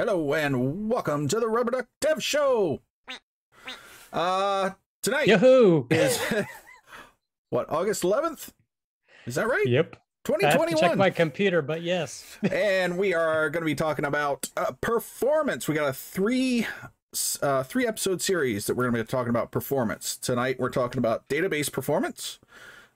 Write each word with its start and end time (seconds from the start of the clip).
Hello 0.00 0.32
and 0.32 0.88
welcome 0.88 1.28
to 1.28 1.38
the 1.38 1.46
Rubber 1.46 1.72
Duck 1.72 1.86
Dev 2.00 2.22
Show. 2.22 2.80
Uh, 4.10 4.70
tonight 5.02 5.26
Yahoo! 5.26 5.84
is 5.90 6.18
what 7.50 7.68
August 7.68 8.02
11th. 8.02 8.48
Is 9.26 9.34
that 9.34 9.46
right? 9.46 9.66
Yep. 9.66 9.96
I 10.26 10.32
have 10.32 10.40
to 10.40 10.46
check 10.46 10.52
2021. 10.52 10.96
my 10.96 11.10
computer, 11.10 11.60
but 11.60 11.82
yes. 11.82 12.38
and 12.50 12.96
we 12.96 13.12
are 13.12 13.50
going 13.50 13.60
to 13.60 13.66
be 13.66 13.74
talking 13.74 14.06
about 14.06 14.48
uh, 14.56 14.72
performance. 14.80 15.68
We 15.68 15.74
got 15.74 15.90
a 15.90 15.92
three 15.92 16.66
uh, 17.42 17.62
three 17.64 17.86
episode 17.86 18.22
series 18.22 18.68
that 18.68 18.76
we're 18.76 18.84
going 18.84 18.94
to 18.94 19.04
be 19.04 19.06
talking 19.06 19.28
about 19.28 19.50
performance. 19.50 20.16
Tonight 20.16 20.58
we're 20.58 20.70
talking 20.70 20.98
about 20.98 21.28
database 21.28 21.70
performance. 21.70 22.38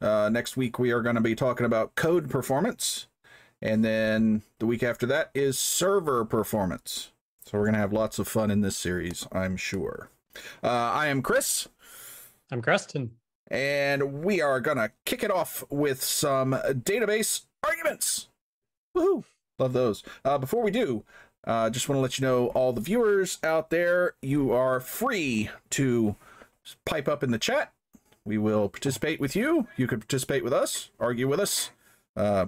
Uh, 0.01 0.31
next 0.33 0.57
week 0.57 0.79
we 0.79 0.91
are 0.91 1.03
going 1.03 1.17
to 1.17 1.21
be 1.21 1.35
talking 1.35 1.67
about 1.67 1.97
code 1.97 2.31
performance, 2.31 3.09
and 3.65 3.83
then 3.83 4.43
the 4.59 4.67
week 4.67 4.83
after 4.83 5.07
that 5.07 5.31
is 5.35 5.59
server 5.59 6.25
performance. 6.25 7.11
So 7.45 7.59
we're 7.59 7.65
going 7.65 7.75
to 7.75 7.81
have 7.81 7.93
lots 7.93 8.19
of 8.19 8.29
fun 8.29 8.51
in 8.51 8.61
this 8.61 8.77
series, 8.77 9.27
I'm 9.33 9.57
sure. 9.57 10.11
Uh, 10.63 10.69
I 10.69 11.07
am 11.07 11.23
Chris. 11.23 11.69
I'm 12.51 12.61
Creston. 12.61 13.13
And 13.51 14.23
we 14.23 14.41
are 14.41 14.61
going 14.61 14.77
to 14.77 14.93
kick 15.05 15.23
it 15.23 15.31
off 15.31 15.65
with 15.71 16.03
some 16.03 16.53
database 16.53 17.47
arguments. 17.67 18.29
Woohoo! 18.97 19.25
Love 19.59 19.73
those. 19.73 20.03
Uh, 20.25 20.39
before 20.39 20.63
we 20.63 20.71
do, 20.71 21.05
uh, 21.47 21.71
just 21.71 21.89
want 21.89 21.97
to 21.97 22.03
let 22.03 22.19
you 22.19 22.27
know, 22.27 22.49
all 22.49 22.73
the 22.73 22.81
viewers 22.81 23.39
out 23.43 23.71
there, 23.71 24.15
you 24.21 24.53
are 24.53 24.81
free 24.81 25.51
to 25.71 26.17
pipe 26.85 27.09
up 27.09 27.23
in 27.23 27.31
the 27.31 27.39
chat. 27.39 27.73
We 28.25 28.37
will 28.39 28.69
participate 28.69 29.21
with 29.21 29.37
you. 29.37 29.69
You 29.77 29.87
could 29.87 30.01
participate 30.01 30.45
with 30.45 30.53
us, 30.53 30.91
argue 30.99 31.29
with 31.29 31.41
us, 31.41 31.71
uh, 32.17 32.47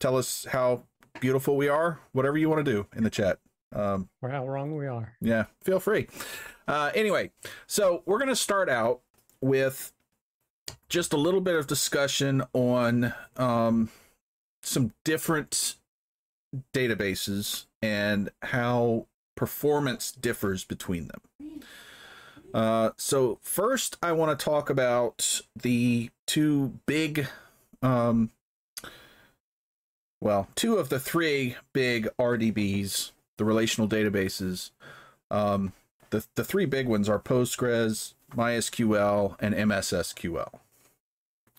tell 0.00 0.16
us 0.16 0.46
how 0.50 0.82
beautiful 1.20 1.56
we 1.56 1.68
are, 1.68 2.00
whatever 2.12 2.36
you 2.36 2.48
want 2.48 2.64
to 2.64 2.70
do 2.72 2.86
in 2.96 3.04
the 3.04 3.10
chat. 3.10 3.38
Um, 3.72 4.08
Or 4.20 4.30
how 4.30 4.48
wrong 4.48 4.74
we 4.76 4.86
are. 4.88 5.14
yeah, 5.20 5.44
feel 5.62 5.78
free. 5.78 6.08
Uh, 6.66 6.90
anyway, 6.94 7.30
so 7.66 8.02
we're 8.06 8.18
going 8.18 8.28
to 8.28 8.36
start 8.36 8.68
out 8.68 9.00
with 9.40 9.92
just 10.88 11.12
a 11.12 11.16
little 11.16 11.40
bit 11.40 11.54
of 11.54 11.66
discussion 11.68 12.42
on 12.52 13.14
um, 13.36 13.90
some 14.62 14.92
different 15.04 15.76
databases 16.74 17.66
and 17.80 18.30
how 18.42 19.06
performance 19.36 20.10
differs 20.12 20.64
between 20.64 21.08
them. 21.08 21.60
Uh, 22.52 22.90
so 22.96 23.38
first, 23.42 23.96
I 24.02 24.12
want 24.12 24.36
to 24.36 24.44
talk 24.44 24.68
about 24.68 25.40
the 25.54 26.10
two 26.26 26.78
big, 26.86 27.28
um, 27.82 28.30
well, 30.20 30.48
two 30.54 30.76
of 30.76 30.88
the 30.88 31.00
three 31.00 31.56
big 31.72 32.08
RDBs, 32.18 33.12
the 33.36 33.44
relational 33.44 33.88
databases. 33.88 34.70
Um, 35.30 35.72
the 36.10 36.26
the 36.34 36.44
three 36.44 36.66
big 36.66 36.86
ones 36.86 37.08
are 37.08 37.18
Postgres, 37.18 38.14
MySQL, 38.34 39.36
and 39.40 39.54
MSSQL. 39.54 40.60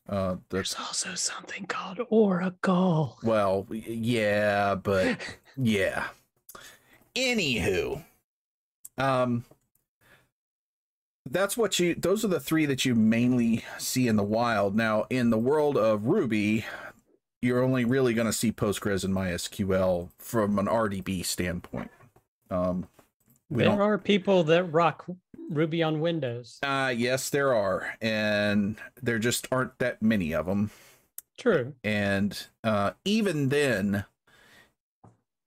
Uh, 0.10 0.34
the, 0.34 0.40
There's 0.50 0.76
also 0.76 1.16
something 1.16 1.66
called 1.66 2.00
Oracle. 2.10 3.18
well, 3.24 3.66
yeah, 3.70 4.76
but 4.76 5.18
yeah. 5.58 6.08
Anywho, 7.16 8.04
um, 8.98 9.46
that's 11.30 11.56
what 11.56 11.80
you. 11.80 11.96
Those 11.96 12.26
are 12.26 12.30
the 12.30 12.40
three 12.40 12.66
that 12.66 12.84
you 12.84 12.94
mainly 12.94 13.64
see 13.78 14.08
in 14.08 14.18
the 14.18 14.24
wild. 14.24 14.76
Now, 14.76 15.06
in 15.10 15.30
the 15.30 15.38
world 15.38 15.78
of 15.78 16.06
Ruby, 16.08 16.66
you're 17.42 17.64
only 17.64 17.86
really 17.86 18.14
going 18.14 18.28
to 18.28 18.34
see 18.34 18.52
Postgres 18.52 19.04
and 19.04 19.14
MySQL 19.14 20.10
from 20.18 20.60
an 20.60 20.68
RDB 20.68 21.26
standpoint. 21.26 21.90
Um, 22.50 22.88
we 23.50 23.64
there 23.64 23.72
don't 23.72 23.82
are 23.82 23.98
people 23.98 24.44
that 24.46 24.66
rock 24.66 25.06
Ruby 25.50 25.84
on 25.84 26.00
Windows. 26.00 26.60
Uh, 26.64 26.94
yes, 26.96 27.30
there 27.30 27.54
are, 27.54 27.96
and 28.02 28.78
there 29.02 29.20
just 29.20 29.48
aren't 29.52 29.78
that 29.80 30.02
many 30.02 30.34
of 30.34 30.46
them. 30.46 30.72
True. 31.38 31.74
And 31.84 32.46
uh, 32.64 32.92
even 33.04 33.50
then, 33.50 34.06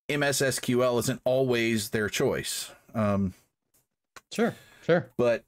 MSSQL 0.08 0.98
isn't 1.00 1.20
always 1.24 1.90
their 1.90 2.08
choice. 2.08 2.70
Um, 2.94 3.34
Sure. 4.32 4.54
Sure. 4.84 5.08
but 5.16 5.44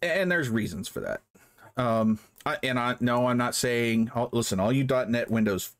and 0.00 0.30
there's 0.30 0.48
reasons 0.48 0.88
for 0.88 1.00
that. 1.00 1.20
Um, 1.76 2.18
I, 2.46 2.58
and 2.62 2.78
I 2.78 2.96
no, 3.00 3.26
I'm 3.26 3.38
not 3.38 3.54
saying. 3.54 4.10
Listen, 4.32 4.60
all 4.60 4.72
you 4.72 4.84
.NET 4.84 5.30
Windows 5.30 5.74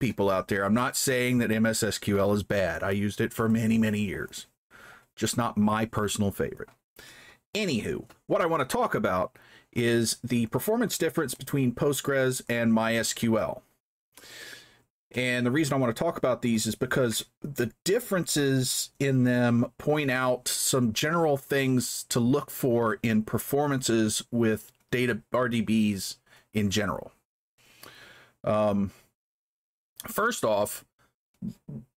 people 0.00 0.30
out 0.30 0.48
there, 0.48 0.64
I'm 0.64 0.74
not 0.74 0.96
saying 0.96 1.38
that 1.38 1.50
MSSQL 1.50 2.34
is 2.34 2.42
bad. 2.42 2.82
I 2.82 2.90
used 2.90 3.20
it 3.20 3.32
for 3.32 3.48
many, 3.48 3.78
many 3.78 4.00
years. 4.00 4.46
Just 5.14 5.36
not 5.36 5.56
my 5.56 5.84
personal 5.84 6.32
favorite. 6.32 6.70
Anywho, 7.54 8.06
what 8.26 8.40
I 8.40 8.46
want 8.46 8.68
to 8.68 8.76
talk 8.76 8.94
about 8.94 9.38
is 9.72 10.18
the 10.24 10.46
performance 10.46 10.98
difference 10.98 11.34
between 11.34 11.72
Postgres 11.72 12.42
and 12.48 12.72
MySQL. 12.72 13.60
And 15.14 15.44
the 15.44 15.50
reason 15.50 15.74
I 15.74 15.78
want 15.78 15.94
to 15.94 16.02
talk 16.02 16.16
about 16.16 16.40
these 16.40 16.66
is 16.66 16.74
because 16.74 17.26
the 17.42 17.70
differences 17.84 18.90
in 18.98 19.24
them 19.24 19.70
point 19.76 20.10
out 20.10 20.48
some 20.48 20.94
general 20.94 21.36
things 21.36 22.04
to 22.08 22.18
look 22.18 22.50
for 22.50 22.98
in 23.02 23.22
performances 23.22 24.24
with 24.30 24.72
data 24.92 25.20
RDBs 25.32 26.16
in 26.54 26.70
general. 26.70 27.10
Um, 28.44 28.92
first 30.06 30.44
off, 30.44 30.84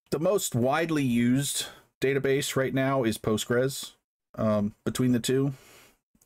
the 0.10 0.20
most 0.20 0.56
widely 0.56 1.04
used 1.04 1.68
database 2.02 2.56
right 2.56 2.74
now 2.74 3.04
is 3.04 3.20
Postgres 3.20 3.92
um, 4.36 4.74
between 4.84 5.12
the 5.12 5.20
two 5.20 5.54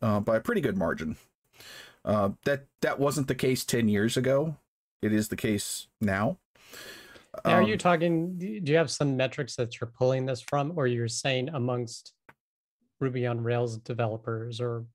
uh, 0.02 0.22
by 0.22 0.38
a 0.38 0.42
pretty 0.42 0.62
good 0.62 0.78
margin. 0.78 1.18
Uh, 2.06 2.30
that 2.46 2.66
that 2.82 2.98
wasn't 3.00 3.28
the 3.28 3.36
case 3.36 3.66
10 3.66 3.90
years 3.90 4.16
ago. 4.16 4.56
It 5.02 5.12
is 5.12 5.28
the 5.28 5.36
case 5.36 5.88
now. 6.00 6.38
Now, 7.46 7.52
are 7.56 7.62
Um, 7.62 7.68
you 7.68 7.78
talking? 7.78 8.38
Do 8.38 8.72
you 8.72 8.78
have 8.78 8.90
some 8.90 9.18
metrics 9.18 9.56
that 9.58 9.80
you're 9.80 9.90
pulling 9.90 10.26
this 10.26 10.42
from, 10.42 10.74
or 10.78 10.88
you're 10.88 11.08
saying 11.08 11.50
amongst 11.50 12.14
Ruby 13.00 13.26
on 13.26 13.44
Rails 13.44 13.78
developers, 13.78 14.60
or 14.60 14.86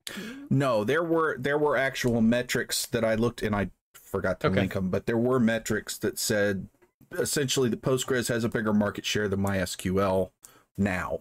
No, 0.50 0.84
there 0.84 1.02
were 1.02 1.36
there 1.38 1.58
were 1.58 1.76
actual 1.76 2.20
metrics 2.20 2.86
that 2.86 3.04
I 3.04 3.14
looked 3.14 3.42
and 3.42 3.54
I 3.56 3.70
forgot 3.94 4.40
to 4.40 4.48
Okay. 4.48 4.60
link 4.60 4.74
them, 4.74 4.90
but 4.90 5.06
there 5.06 5.16
were 5.18 5.40
metrics 5.40 5.96
that 5.98 6.18
said 6.18 6.68
essentially 7.12 7.68
that 7.70 7.82
Postgres 7.82 8.28
has 8.28 8.44
a 8.44 8.48
bigger 8.48 8.72
market 8.74 9.04
share 9.06 9.28
than 9.28 9.40
MySQL 9.40 10.30
now. 10.76 11.20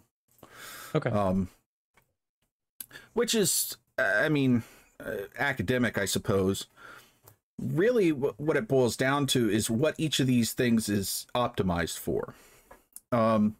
okay, 0.95 1.09
Um, 1.09 1.49
which 3.13 3.33
is, 3.33 3.77
I 3.97 4.29
mean, 4.29 4.63
uh, 4.99 5.27
academic, 5.37 5.97
I 5.97 6.05
suppose. 6.05 6.67
Really, 7.59 8.09
wh- 8.09 8.39
what 8.39 8.57
it 8.57 8.67
boils 8.67 8.97
down 8.97 9.25
to 9.27 9.49
is 9.49 9.69
what 9.69 9.95
each 9.97 10.19
of 10.19 10.27
these 10.27 10.53
things 10.53 10.89
is 10.89 11.27
optimized 11.35 11.97
for. 11.99 12.33
Um, 13.11 13.55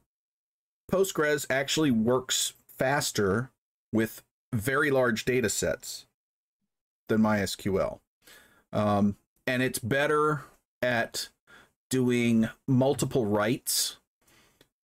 Postgres 0.91 1.45
actually 1.49 1.91
works 1.91 2.53
faster 2.77 3.51
with 3.91 4.23
very 4.53 4.91
large 4.91 5.25
data 5.25 5.49
sets 5.49 6.05
than 7.07 7.21
MySQL. 7.21 7.99
Um, 8.71 9.17
and 9.45 9.61
it's 9.61 9.79
better 9.79 10.45
at 10.81 11.29
doing 11.89 12.49
multiple 12.67 13.25
writes, 13.25 13.97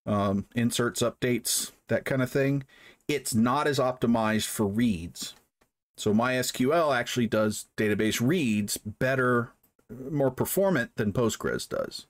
um, 0.05 0.45
inserts, 0.55 1.01
updates, 1.01 1.71
that 1.87 2.05
kind 2.05 2.21
of 2.21 2.31
thing. 2.31 2.63
It's 3.07 3.33
not 3.33 3.67
as 3.67 3.79
optimized 3.79 4.47
for 4.47 4.67
reads. 4.67 5.33
So 5.97 6.13
MySQL 6.13 6.95
actually 6.95 7.27
does 7.27 7.65
database 7.77 8.21
reads 8.25 8.77
better, 8.77 9.51
more 9.89 10.31
performant 10.31 10.91
than 10.95 11.13
Postgres 11.13 11.67
does 11.67 12.05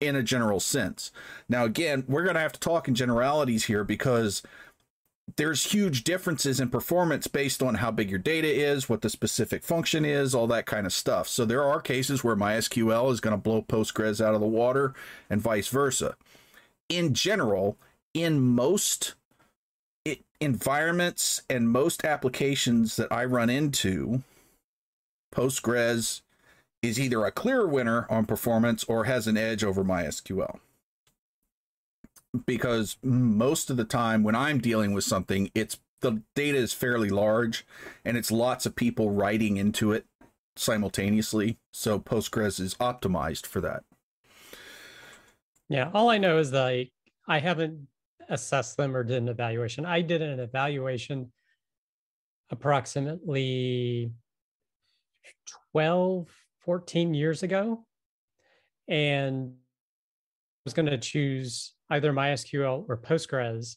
in 0.00 0.16
a 0.16 0.22
general 0.22 0.60
sense. 0.60 1.12
Now, 1.48 1.64
again, 1.64 2.04
we're 2.08 2.24
going 2.24 2.34
to 2.34 2.40
have 2.40 2.52
to 2.52 2.60
talk 2.60 2.88
in 2.88 2.94
generalities 2.94 3.64
here 3.64 3.84
because 3.84 4.42
there's 5.36 5.64
huge 5.72 6.04
differences 6.04 6.60
in 6.60 6.68
performance 6.68 7.26
based 7.26 7.62
on 7.62 7.76
how 7.76 7.90
big 7.90 8.10
your 8.10 8.18
data 8.18 8.48
is, 8.48 8.88
what 8.88 9.00
the 9.00 9.10
specific 9.10 9.62
function 9.62 10.04
is, 10.04 10.34
all 10.34 10.46
that 10.46 10.66
kind 10.66 10.86
of 10.86 10.92
stuff. 10.92 11.28
So 11.28 11.44
there 11.44 11.64
are 11.64 11.80
cases 11.80 12.22
where 12.22 12.36
MySQL 12.36 13.10
is 13.10 13.20
going 13.20 13.32
to 13.34 13.42
blow 13.42 13.62
Postgres 13.62 14.24
out 14.24 14.34
of 14.34 14.40
the 14.40 14.46
water 14.46 14.94
and 15.30 15.40
vice 15.40 15.68
versa. 15.68 16.16
In 16.88 17.14
general, 17.14 17.76
in 18.12 18.40
most 18.40 19.14
environments 20.40 21.42
and 21.48 21.70
most 21.70 22.04
applications 22.04 22.96
that 22.96 23.10
I 23.10 23.24
run 23.24 23.48
into, 23.48 24.22
Postgres 25.34 26.20
is 26.82 27.00
either 27.00 27.24
a 27.24 27.32
clear 27.32 27.66
winner 27.66 28.06
on 28.10 28.26
performance 28.26 28.84
or 28.84 29.04
has 29.04 29.26
an 29.26 29.38
edge 29.38 29.64
over 29.64 29.82
MySQL. 29.82 30.60
Because 32.46 32.96
most 33.02 33.70
of 33.70 33.76
the 33.76 33.84
time 33.84 34.22
when 34.22 34.34
I'm 34.34 34.60
dealing 34.60 34.92
with 34.92 35.04
something, 35.04 35.50
it's 35.54 35.78
the 36.00 36.22
data 36.34 36.58
is 36.58 36.72
fairly 36.72 37.08
large 37.08 37.66
and 38.04 38.16
it's 38.16 38.30
lots 38.30 38.66
of 38.66 38.76
people 38.76 39.10
writing 39.10 39.56
into 39.56 39.92
it 39.92 40.04
simultaneously. 40.56 41.58
So 41.72 41.98
Postgres 41.98 42.60
is 42.60 42.74
optimized 42.74 43.46
for 43.46 43.60
that. 43.62 43.84
yeah. 45.68 45.90
All 45.94 46.10
I 46.10 46.18
know 46.18 46.38
is 46.38 46.52
like 46.52 46.92
I 47.26 47.38
haven't 47.38 47.86
assessed 48.28 48.76
them 48.76 48.96
or 48.96 49.04
did 49.04 49.16
an 49.16 49.28
evaluation. 49.28 49.86
I 49.86 50.02
did 50.02 50.22
an 50.22 50.40
evaluation 50.40 51.32
approximately 52.50 54.12
12, 55.72 56.28
14 56.60 57.14
years 57.14 57.42
ago. 57.42 57.84
And 58.88 59.54
I 59.54 60.60
was 60.64 60.74
going 60.74 60.86
to 60.86 60.98
choose 60.98 61.74
either 61.94 62.12
MySQL 62.12 62.84
or 62.88 62.96
Postgres. 62.96 63.76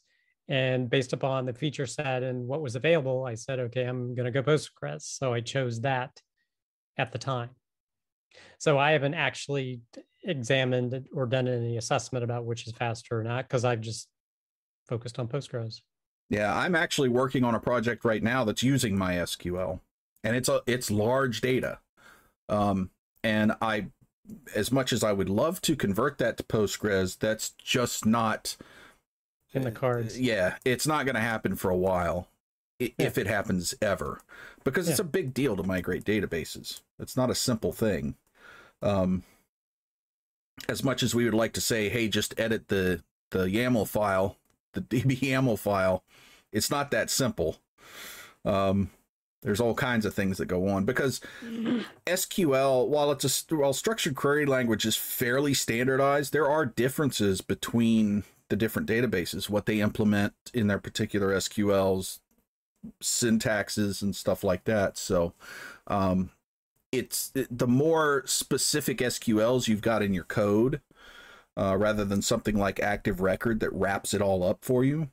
And 0.49 0.89
based 0.89 1.13
upon 1.13 1.45
the 1.45 1.53
feature 1.53 1.85
set 1.85 2.23
and 2.23 2.47
what 2.47 2.61
was 2.61 2.75
available, 2.75 3.25
I 3.25 3.35
said, 3.35 3.59
okay, 3.59 3.83
I'm 3.83 4.15
going 4.15 4.31
to 4.31 4.31
go 4.31 4.43
Postgres. 4.43 5.01
So 5.01 5.33
I 5.33 5.41
chose 5.41 5.81
that 5.81 6.21
at 6.97 7.11
the 7.11 7.17
time. 7.17 7.49
So 8.57 8.77
I 8.77 8.91
haven't 8.91 9.13
actually 9.13 9.81
examined 10.23 11.07
or 11.13 11.25
done 11.25 11.47
any 11.47 11.77
assessment 11.77 12.23
about 12.23 12.45
which 12.45 12.67
is 12.67 12.73
faster 12.73 13.19
or 13.19 13.23
not 13.23 13.47
because 13.47 13.65
I've 13.65 13.81
just 13.81 14.07
focused 14.87 15.19
on 15.19 15.27
Postgres. 15.27 15.81
Yeah, 16.29 16.55
I'm 16.55 16.75
actually 16.75 17.09
working 17.09 17.43
on 17.43 17.55
a 17.55 17.59
project 17.59 18.03
right 18.03 18.21
now 18.21 18.43
that's 18.43 18.63
using 18.63 18.97
MySQL, 18.97 19.79
and 20.23 20.35
it's 20.35 20.49
a 20.49 20.61
it's 20.67 20.91
large 20.91 21.39
data. 21.39 21.79
Um, 22.49 22.89
and 23.23 23.53
I, 23.61 23.87
as 24.55 24.71
much 24.71 24.91
as 24.91 25.03
I 25.03 25.11
would 25.11 25.29
love 25.29 25.61
to 25.61 25.75
convert 25.75 26.17
that 26.17 26.37
to 26.37 26.43
Postgres, 26.43 27.17
that's 27.17 27.49
just 27.51 28.05
not 28.05 28.55
in 29.53 29.63
the 29.63 29.71
cards. 29.71 30.19
Yeah, 30.19 30.55
it's 30.65 30.87
not 30.87 31.05
going 31.05 31.15
to 31.15 31.21
happen 31.21 31.55
for 31.55 31.69
a 31.69 31.77
while, 31.77 32.27
yeah. 32.79 32.89
if 32.97 33.17
it 33.17 33.27
happens 33.27 33.73
ever, 33.81 34.21
because 34.63 34.89
it's 34.89 34.99
a 34.99 35.03
big 35.03 35.33
deal 35.33 35.55
to 35.55 35.63
migrate 35.63 36.03
databases. 36.03 36.81
It's 36.99 37.17
not 37.17 37.29
a 37.29 37.35
simple 37.35 37.71
thing. 37.71 38.15
Um, 38.81 39.23
as 40.67 40.83
much 40.83 41.03
as 41.03 41.13
we 41.13 41.25
would 41.25 41.33
like 41.33 41.53
to 41.53 41.61
say, 41.61 41.89
hey, 41.89 42.07
just 42.07 42.39
edit 42.39 42.67
the 42.67 43.03
the 43.31 43.45
YAML 43.45 43.87
file, 43.87 44.37
the 44.73 44.81
DB 44.81 45.19
YAML 45.19 45.59
file, 45.59 46.03
it's 46.51 46.71
not 46.71 46.91
that 46.91 47.09
simple. 47.09 47.57
Um, 48.45 48.89
there's 49.41 49.59
all 49.59 49.73
kinds 49.73 50.05
of 50.05 50.13
things 50.13 50.37
that 50.37 50.47
go 50.47 50.67
on 50.67 50.85
because 50.85 51.21
SQL, 52.05 52.87
while 52.87 53.11
it's 53.11 53.51
a 53.51 53.55
while 53.55 53.73
structured 53.73 54.15
query 54.15 54.45
language 54.45 54.85
is 54.85 54.95
fairly 54.95 55.53
standardized, 55.53 56.33
there 56.33 56.49
are 56.49 56.65
differences 56.65 57.41
between 57.41 58.23
the 58.49 58.55
different 58.55 58.87
databases, 58.87 59.49
what 59.49 59.65
they 59.65 59.79
implement 59.79 60.33
in 60.53 60.67
their 60.67 60.79
particular 60.79 61.35
SQLs, 61.35 62.19
syntaxes, 63.01 64.01
and 64.01 64.15
stuff 64.15 64.43
like 64.43 64.63
that. 64.63 64.97
So, 64.97 65.33
um, 65.87 66.31
it's 66.91 67.31
the 67.33 67.67
more 67.67 68.23
specific 68.25 68.99
SQLs 68.99 69.67
you've 69.67 69.81
got 69.81 70.01
in 70.01 70.13
your 70.13 70.23
code, 70.23 70.81
uh, 71.57 71.75
rather 71.77 72.05
than 72.05 72.21
something 72.21 72.55
like 72.57 72.79
Active 72.79 73.19
Record 73.19 73.59
that 73.59 73.73
wraps 73.73 74.13
it 74.13 74.21
all 74.21 74.43
up 74.43 74.63
for 74.63 74.83
you, 74.83 75.09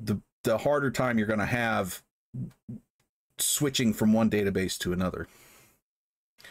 the 0.00 0.20
the 0.44 0.58
harder 0.58 0.90
time 0.90 1.18
you're 1.18 1.26
going 1.26 1.40
to 1.40 1.44
have 1.44 2.02
switching 3.38 3.92
from 3.92 4.12
one 4.12 4.30
database 4.30 4.78
to 4.78 4.92
another. 4.92 5.28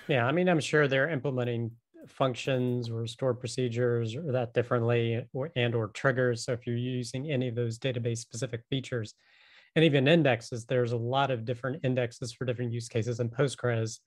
Yeah, 0.08 0.26
I 0.26 0.32
mean, 0.32 0.50
I'm 0.50 0.60
sure 0.60 0.88
they're 0.88 1.10
implementing 1.10 1.72
functions 2.08 2.90
or 2.90 3.08
stored 3.08 3.40
procedures 3.40 4.16
or 4.16 4.32
that 4.32 4.54
differently 4.54 5.26
or 5.34 5.52
and 5.56 5.74
or 5.74 5.88
triggers. 5.90 6.46
So 6.46 6.54
if 6.54 6.68
you're 6.68 6.76
using 6.78 7.32
any 7.32 7.48
of 7.48 7.56
those 7.56 7.80
database 7.80 8.20
specific 8.20 8.62
features 8.70 9.14
and 9.76 9.84
even 9.84 10.08
indexes, 10.08 10.66
there's 10.66 10.92
a 10.92 10.98
lot 10.98 11.32
of 11.32 11.46
different 11.46 11.84
indexes 11.84 12.34
for 12.34 12.46
different 12.46 12.72
use 12.72 12.88
cases 12.88 13.20
in 13.20 13.30
Postgres. 13.30 14.00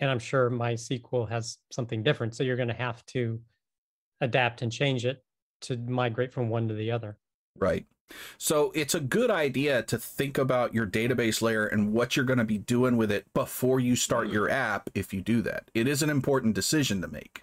And 0.00 0.10
I'm 0.10 0.18
sure 0.18 0.50
MySQL 0.50 1.28
has 1.28 1.58
something 1.70 2.02
different. 2.02 2.34
So 2.34 2.44
you're 2.44 2.56
going 2.56 2.68
to 2.68 2.74
have 2.74 3.04
to 3.06 3.40
adapt 4.20 4.62
and 4.62 4.72
change 4.72 5.04
it 5.04 5.22
to 5.62 5.76
migrate 5.76 6.32
from 6.32 6.48
one 6.48 6.68
to 6.68 6.74
the 6.74 6.90
other. 6.90 7.16
Right. 7.58 7.86
So 8.38 8.72
it's 8.74 8.94
a 8.94 9.00
good 9.00 9.30
idea 9.30 9.82
to 9.84 9.98
think 9.98 10.38
about 10.38 10.74
your 10.74 10.86
database 10.86 11.40
layer 11.42 11.66
and 11.66 11.92
what 11.92 12.16
you're 12.16 12.24
going 12.24 12.38
to 12.38 12.44
be 12.44 12.58
doing 12.58 12.96
with 12.96 13.10
it 13.10 13.32
before 13.34 13.80
you 13.80 13.96
start 13.96 14.28
your 14.28 14.50
app 14.50 14.90
if 14.94 15.12
you 15.14 15.20
do 15.20 15.42
that. 15.42 15.70
It 15.74 15.86
is 15.86 16.02
an 16.02 16.10
important 16.10 16.54
decision 16.54 17.00
to 17.02 17.08
make. 17.08 17.42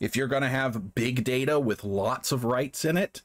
If 0.00 0.16
you're 0.16 0.28
going 0.28 0.42
to 0.42 0.48
have 0.48 0.94
big 0.94 1.22
data 1.22 1.60
with 1.60 1.84
lots 1.84 2.32
of 2.32 2.44
writes 2.44 2.84
in 2.84 2.96
it, 2.96 3.22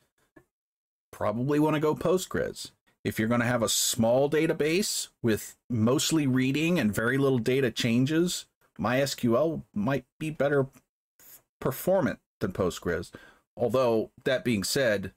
probably 1.12 1.60
want 1.60 1.76
to 1.76 1.80
go 1.80 1.96
Postgres. 1.96 2.72
If 3.04 3.18
you're 3.18 3.30
going 3.30 3.42
to 3.42 3.48
have 3.48 3.64
a 3.64 3.70
small 3.70 4.30
database 4.30 5.08
with 5.24 5.56
mostly 5.70 6.28
reading 6.28 6.78
and 6.78 6.94
very 6.94 7.18
little 7.18 7.40
data 7.40 7.72
changes, 7.72 8.46
MySQL 8.80 9.64
might 9.74 10.06
be 10.20 10.30
better 10.30 10.68
performant 11.60 12.20
than 12.40 12.52
Postgres. 12.52 13.12
Although, 13.56 14.12
that 14.26 14.44
being 14.44 14.64
said, 14.64 15.14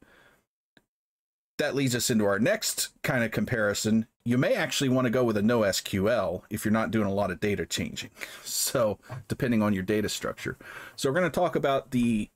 that 1.60 1.74
leads 1.74 1.94
us 1.94 2.10
into 2.10 2.24
our 2.24 2.38
next 2.38 2.88
kind 3.02 3.22
of 3.22 3.30
comparison. 3.30 4.06
You 4.24 4.38
may 4.38 4.54
actually 4.54 4.88
want 4.88 5.04
to 5.04 5.10
go 5.10 5.22
with 5.24 5.36
a 5.36 5.42
NoSQL 5.42 6.42
if 6.50 6.64
you're 6.64 6.72
not 6.72 6.90
doing 6.90 7.06
a 7.06 7.12
lot 7.12 7.30
of 7.30 7.38
data 7.40 7.64
changing. 7.64 8.10
So, 8.42 8.98
depending 9.28 9.62
on 9.62 9.72
your 9.72 9.82
data 9.82 10.08
structure. 10.08 10.56
So, 10.96 11.08
we're 11.08 11.18
going 11.18 11.30
to 11.30 11.34
talk 11.34 11.54
about 11.56 11.92
the 11.92 12.28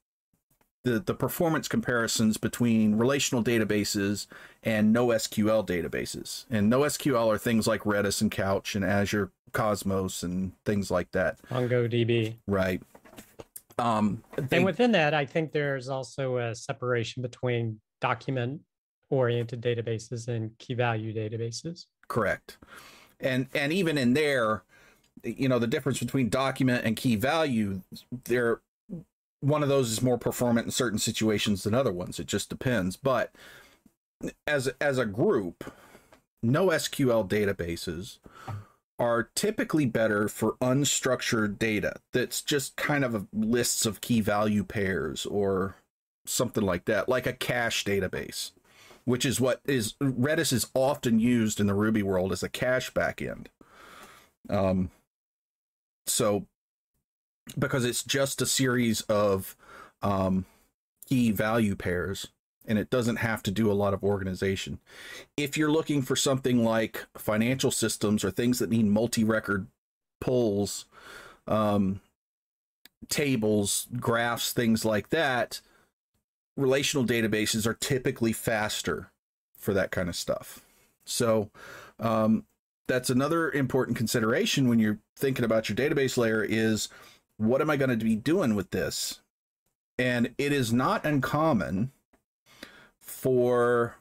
the, 0.85 1.01
the 1.01 1.15
performance 1.15 1.67
comparisons 1.67 2.37
between 2.37 2.97
relational 2.97 3.43
databases 3.43 4.27
and 4.63 4.95
NoSQL 4.95 5.67
databases. 5.67 6.45
And 6.51 6.71
NoSQL 6.71 7.27
are 7.27 7.39
things 7.39 7.67
like 7.67 7.83
Redis 7.83 8.21
and 8.21 8.31
Couch 8.31 8.75
and 8.75 8.85
Azure 8.85 9.31
Cosmos 9.53 10.23
and 10.23 10.53
things 10.67 10.91
like 10.91 11.11
that. 11.13 11.39
MongoDB. 11.51 12.37
Right. 12.47 12.83
Um, 13.79 14.23
they, 14.37 14.59
and 14.59 14.67
within 14.67 14.93
that, 14.93 15.15
I 15.15 15.25
think 15.25 15.53
there's 15.53 15.89
also 15.89 16.37
a 16.37 16.55
separation 16.55 17.23
between 17.23 17.81
document 18.03 18.61
oriented 19.15 19.63
databases 19.63 20.29
and 20.29 20.57
key 20.59 20.75
value 20.75 21.15
databases. 21.15 21.87
Correct. 22.09 22.59
And 23.21 23.47
and 23.55 23.73
even 23.73 23.97
in 23.97 24.15
there, 24.15 24.63
you 25.23 25.49
know, 25.49 25.59
the 25.59 25.67
difference 25.67 25.99
between 25.99 26.29
document 26.29 26.85
and 26.85 26.97
key 26.97 27.17
value, 27.17 27.83
there 28.25 28.61
one 29.41 29.63
of 29.63 29.69
those 29.69 29.91
is 29.91 30.03
more 30.03 30.19
performant 30.19 30.67
in 30.67 30.71
certain 30.71 30.99
situations 30.99 31.63
than 31.63 31.75
other 31.75 31.93
ones. 31.93 32.19
It 32.19 32.27
just 32.27 32.49
depends. 32.49 32.97
But 32.97 33.35
as 34.47 34.69
as 34.81 34.99
a 34.99 35.07
group, 35.07 35.73
no 36.43 36.69
SQL 36.69 37.29
databases 37.29 38.19
are 38.99 39.31
typically 39.35 39.87
better 39.87 40.29
for 40.29 40.53
unstructured 40.61 41.59
data 41.59 41.97
that's 42.13 42.43
just 42.43 42.77
kind 42.77 43.05
of 43.05 43.27
lists 43.33 43.87
of 43.87 44.01
key 44.01 44.21
value 44.21 44.63
pairs 44.63 45.27
or 45.27 45.75
something 46.27 46.63
like 46.63 46.85
that, 46.85 47.09
like 47.09 47.27
a 47.27 47.33
cache 47.33 47.85
database 47.85 48.53
which 49.05 49.25
is 49.25 49.41
what 49.41 49.61
is 49.65 49.95
Redis 49.95 50.53
is 50.53 50.69
often 50.75 51.19
used 51.19 51.61
in 51.61 51.67
the 51.67 51.75
Ruby 51.75 52.03
world 52.03 52.33
as 52.33 52.43
a 52.43 52.49
cache 52.49 52.93
backend. 52.93 53.47
Um, 54.49 54.91
so 56.07 56.47
because 57.59 57.85
it's 57.85 58.03
just 58.03 58.41
a 58.43 58.47
series 58.47 59.03
of 59.03 59.57
um, 60.03 60.47
key 61.07 61.31
value 61.31 61.77
pairs 61.77 62.29
and 62.67 62.79
it 62.79 62.91
doesn't 62.91 63.17
have 63.17 63.43
to 63.43 63.51
do 63.51 63.71
a 63.71 63.75
lot 63.75 63.93
of 63.93 64.03
organization. 64.03 64.79
If 65.37 65.57
you're 65.57 65.71
looking 65.71 66.01
for 66.01 66.17
something 66.17 66.65
like 66.65 67.05
financial 67.17 67.71
systems 67.71 68.25
or 68.25 68.31
things 68.31 68.59
that 68.59 68.71
need 68.71 68.87
multi-record 68.87 69.67
pulls, 70.21 70.87
um, 71.47 72.01
tables, 73.09 73.87
graphs, 74.01 74.53
things 74.53 74.85
like 74.85 75.11
that, 75.11 75.61
relational 76.57 77.07
databases 77.07 77.67
are 77.67 77.75
typically 77.75 78.33
faster 78.33 79.11
for 79.59 79.75
that 79.75 79.91
kind 79.91 80.09
of 80.09 80.17
stuff. 80.17 80.61
So 81.05 81.51
um, 81.99 82.45
that's 82.87 83.11
another 83.11 83.51
important 83.51 83.97
consideration 83.97 84.69
when 84.69 84.79
you're 84.79 84.99
thinking 85.17 85.45
about 85.45 85.69
your 85.69 85.77
database 85.77 86.17
layer 86.17 86.45
is 86.45 86.89
what 87.37 87.61
am 87.61 87.71
I 87.71 87.77
going 87.77 87.97
to 87.97 88.05
be 88.05 88.17
doing 88.17 88.55
with 88.55 88.71
this? 88.71 89.21
And 89.99 90.35
it 90.39 90.53
is 90.53 90.73
not 90.73 91.05
uncommon 91.05 91.93
for 93.01 93.97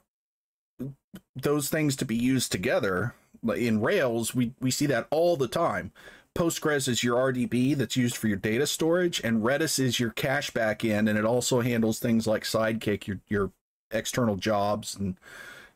those 1.35 1.69
things 1.69 1.95
to 1.97 2.05
be 2.05 2.15
used 2.15 2.51
together. 2.51 3.15
In 3.55 3.81
Rails, 3.81 4.33
we, 4.33 4.53
we 4.59 4.71
see 4.71 4.85
that 4.87 5.07
all 5.11 5.37
the 5.37 5.47
time. 5.47 5.91
Postgres 6.35 6.87
is 6.87 7.03
your 7.03 7.31
RDB 7.31 7.75
that's 7.75 7.95
used 7.95 8.17
for 8.17 8.27
your 8.27 8.37
data 8.37 8.65
storage, 8.65 9.21
and 9.23 9.43
Redis 9.43 9.79
is 9.79 9.99
your 9.99 10.09
cache 10.11 10.51
backend, 10.51 11.09
and 11.09 11.17
it 11.17 11.25
also 11.25 11.61
handles 11.61 11.99
things 11.99 12.25
like 12.25 12.43
Sidekiq, 12.43 13.07
your 13.07 13.19
your 13.29 13.51
external 13.91 14.35
jobs 14.35 14.95
and 14.95 15.17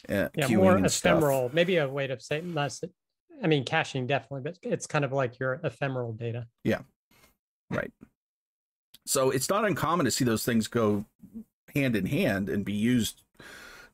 uh, 0.10 0.30
yeah, 0.36 0.48
more 0.48 0.78
ephemeral. 0.78 1.42
Stuff. 1.50 1.54
Maybe 1.54 1.78
a 1.78 1.88
way 1.88 2.08
to 2.08 2.20
say 2.20 2.42
less. 2.42 2.84
I 3.44 3.48
mean, 3.48 3.66
caching 3.66 4.08
definitely, 4.08 4.42
but 4.42 4.58
it's 4.64 4.88
kind 4.88 5.06
of 5.06 5.14
like 5.14 5.40
your 5.40 5.60
ephemeral 5.64 6.14
data. 6.14 6.48
Yeah, 6.64 6.80
right. 7.70 7.92
So 9.06 9.30
it's 9.30 9.50
not 9.50 9.66
uncommon 9.66 10.06
to 10.06 10.12
see 10.12 10.26
those 10.26 10.44
things 10.44 10.68
go 10.68 11.06
hand 11.74 11.96
in 11.96 12.08
hand 12.08 12.50
and 12.50 12.66
be 12.66 12.74
used 12.74 13.22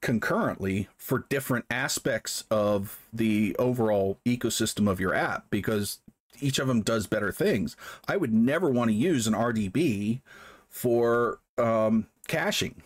concurrently 0.01 0.89
for 0.97 1.25
different 1.29 1.65
aspects 1.69 2.43
of 2.51 2.99
the 3.13 3.55
overall 3.57 4.19
ecosystem 4.25 4.89
of 4.89 4.99
your 4.99 5.13
app 5.13 5.45
because 5.49 5.99
each 6.39 6.59
of 6.59 6.67
them 6.67 6.81
does 6.81 7.07
better 7.07 7.31
things. 7.31 7.75
I 8.07 8.17
would 8.17 8.33
never 8.33 8.69
want 8.69 8.89
to 8.89 8.95
use 8.95 9.27
an 9.27 9.33
RDB 9.33 10.21
for 10.69 11.39
um, 11.57 12.07
caching 12.27 12.81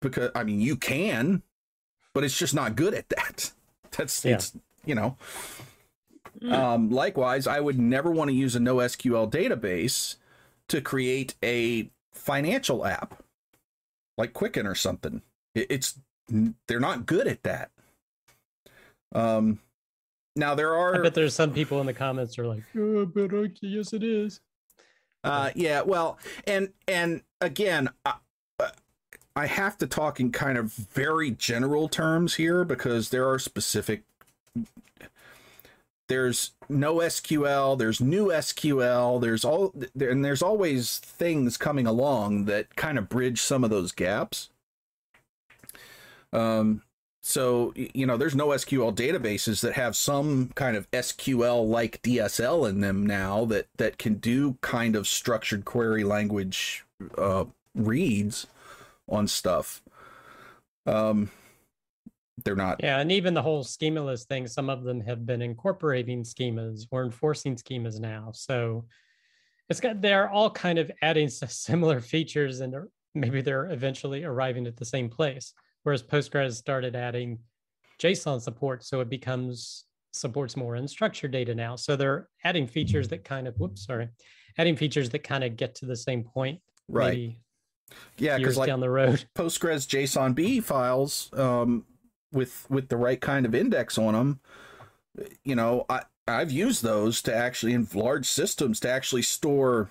because 0.00 0.30
I 0.34 0.44
mean 0.44 0.60
you 0.60 0.76
can, 0.76 1.42
but 2.14 2.24
it's 2.24 2.38
just 2.38 2.54
not 2.54 2.76
good 2.76 2.94
at 2.94 3.08
that. 3.10 3.52
That's 3.96 4.24
yeah. 4.24 4.34
it's 4.34 4.52
you 4.84 4.94
know. 4.94 5.16
Mm. 6.40 6.52
Um, 6.52 6.90
likewise, 6.90 7.46
I 7.46 7.60
would 7.60 7.78
never 7.78 8.10
want 8.10 8.30
to 8.30 8.34
use 8.34 8.56
a 8.56 8.58
NoSQL 8.58 9.30
database 9.30 10.16
to 10.68 10.80
create 10.80 11.34
a 11.42 11.90
financial 12.12 12.84
app 12.86 13.22
like 14.16 14.32
Quicken 14.32 14.66
or 14.66 14.74
something. 14.74 15.22
It's 15.54 15.98
they're 16.66 16.80
not 16.80 17.06
good 17.06 17.26
at 17.26 17.42
that. 17.42 17.70
Um, 19.14 19.60
now 20.36 20.54
there 20.54 20.74
are. 20.74 20.94
I 20.94 20.98
bet 20.98 21.14
there's 21.14 21.34
some 21.34 21.52
people 21.52 21.80
in 21.80 21.86
the 21.86 21.94
comments 21.94 22.38
are 22.38 22.46
like, 22.46 22.62
oh, 22.76 23.06
but 23.06 23.32
okay, 23.32 23.52
yes, 23.62 23.92
it 23.92 24.02
is. 24.02 24.40
Uh, 25.24 25.50
yeah, 25.54 25.82
well, 25.82 26.18
and 26.46 26.70
and 26.88 27.22
again, 27.40 27.88
I, 28.04 28.14
I 29.36 29.46
have 29.46 29.78
to 29.78 29.86
talk 29.86 30.20
in 30.20 30.32
kind 30.32 30.58
of 30.58 30.72
very 30.72 31.30
general 31.30 31.88
terms 31.88 32.34
here 32.34 32.64
because 32.64 33.10
there 33.10 33.28
are 33.28 33.38
specific. 33.38 34.02
There's 36.08 36.50
NoSQL, 36.70 37.78
there's 37.78 38.00
new 38.00 38.26
SQL, 38.26 39.20
there's 39.20 39.44
all, 39.46 39.72
there, 39.94 40.10
and 40.10 40.22
there's 40.22 40.42
always 40.42 40.98
things 40.98 41.56
coming 41.56 41.86
along 41.86 42.44
that 42.46 42.76
kind 42.76 42.98
of 42.98 43.08
bridge 43.08 43.40
some 43.40 43.64
of 43.64 43.70
those 43.70 43.92
gaps. 43.92 44.50
Um, 46.32 46.82
so 47.22 47.72
you 47.76 48.04
know, 48.04 48.16
there's 48.16 48.34
no 48.34 48.48
SQL 48.48 48.94
databases 48.94 49.60
that 49.62 49.74
have 49.74 49.94
some 49.94 50.50
kind 50.56 50.76
of 50.76 50.90
SQL 50.90 51.66
like 51.66 52.02
DSL 52.02 52.68
in 52.68 52.80
them 52.80 53.06
now 53.06 53.44
that 53.44 53.68
that 53.76 53.96
can 53.96 54.14
do 54.14 54.58
kind 54.60 54.96
of 54.96 55.06
structured 55.06 55.64
query 55.64 56.02
language 56.02 56.84
uh, 57.16 57.44
reads 57.76 58.48
on 59.08 59.28
stuff. 59.28 59.82
Um, 60.84 61.30
they're 62.44 62.56
not. 62.56 62.80
Yeah, 62.82 62.98
and 62.98 63.12
even 63.12 63.34
the 63.34 63.42
whole 63.42 63.62
schemaless 63.62 64.26
thing, 64.26 64.48
some 64.48 64.68
of 64.68 64.82
them 64.82 65.00
have 65.02 65.24
been 65.24 65.42
incorporating 65.42 66.24
schemas 66.24 66.86
or 66.90 67.04
enforcing 67.04 67.54
schemas 67.54 68.00
now. 68.00 68.30
So 68.34 68.84
it's 69.68 69.78
got 69.78 70.00
they're 70.00 70.28
all 70.28 70.50
kind 70.50 70.80
of 70.80 70.90
adding 71.02 71.28
similar 71.28 72.00
features, 72.12 72.58
and 72.60 72.74
maybe 73.14 73.42
they're 73.42 73.70
eventually 73.70 74.24
arriving 74.24 74.66
at 74.66 74.76
the 74.76 74.84
same 74.84 75.08
place 75.08 75.54
whereas 75.82 76.02
Postgres 76.02 76.54
started 76.54 76.96
adding 76.96 77.38
JSON 78.00 78.40
support, 78.40 78.84
so 78.84 79.00
it 79.00 79.08
becomes 79.08 79.84
supports 80.12 80.56
more 80.56 80.74
unstructured 80.74 81.32
data 81.32 81.54
now. 81.54 81.76
So 81.76 81.96
they're 81.96 82.28
adding 82.44 82.66
features 82.66 83.08
that 83.08 83.24
kind 83.24 83.48
of 83.48 83.54
whoops, 83.56 83.86
sorry, 83.86 84.08
adding 84.58 84.76
features 84.76 85.10
that 85.10 85.24
kind 85.24 85.44
of 85.44 85.56
get 85.56 85.74
to 85.76 85.86
the 85.86 85.96
same 85.96 86.24
point. 86.24 86.60
Right. 86.88 87.36
Yeah, 88.16 88.38
because 88.38 88.56
like 88.56 88.68
down 88.68 88.80
the 88.80 88.90
road, 88.90 89.24
Postgres 89.34 89.86
JSON 89.86 90.34
JSONB 90.34 90.62
files 90.62 91.30
um, 91.34 91.84
with 92.32 92.66
with 92.70 92.88
the 92.88 92.96
right 92.96 93.20
kind 93.20 93.44
of 93.44 93.54
index 93.54 93.98
on 93.98 94.14
them, 94.14 94.40
you 95.44 95.54
know, 95.54 95.84
I 95.88 96.02
I've 96.26 96.50
used 96.50 96.82
those 96.82 97.20
to 97.22 97.34
actually 97.34 97.74
in 97.74 97.86
large 97.94 98.26
systems 98.26 98.80
to 98.80 98.90
actually 98.90 99.22
store 99.22 99.90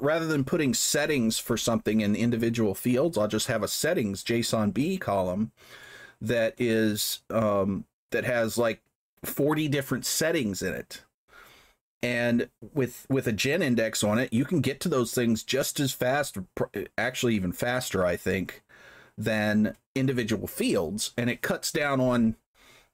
rather 0.00 0.26
than 0.26 0.44
putting 0.44 0.74
settings 0.74 1.38
for 1.38 1.56
something 1.56 2.00
in 2.00 2.14
individual 2.14 2.74
fields, 2.74 3.18
I'll 3.18 3.28
just 3.28 3.48
have 3.48 3.62
a 3.62 3.68
settings 3.68 4.22
JSONB 4.22 5.00
column 5.00 5.52
that 6.20 6.54
is 6.58 7.20
um, 7.30 7.84
that 8.10 8.24
has 8.24 8.58
like 8.58 8.80
40 9.24 9.68
different 9.68 10.06
settings 10.06 10.62
in 10.62 10.74
it. 10.74 11.02
And 12.02 12.48
with 12.74 13.06
with 13.10 13.26
a 13.26 13.32
GIN 13.32 13.62
index 13.62 14.02
on 14.02 14.18
it, 14.18 14.32
you 14.32 14.44
can 14.44 14.60
get 14.60 14.80
to 14.80 14.88
those 14.88 15.12
things 15.12 15.42
just 15.42 15.78
as 15.80 15.92
fast, 15.92 16.38
actually 16.96 17.34
even 17.34 17.52
faster, 17.52 18.04
I 18.04 18.16
think, 18.16 18.62
than 19.18 19.76
individual 19.94 20.46
fields. 20.46 21.12
And 21.18 21.28
it 21.28 21.42
cuts 21.42 21.70
down 21.70 22.00
on, 22.00 22.36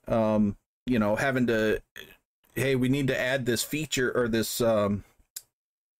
um, 0.09 0.57
you 0.87 0.99
know, 0.99 1.15
having 1.15 1.47
to, 1.47 1.81
hey, 2.57 2.75
we 2.75 2.89
need 2.89 3.07
to 3.07 3.21
add 3.21 3.47
this 3.47 3.63
feature 3.63 4.11
or 4.11 4.27
this 4.27 4.61
um, 4.61 5.05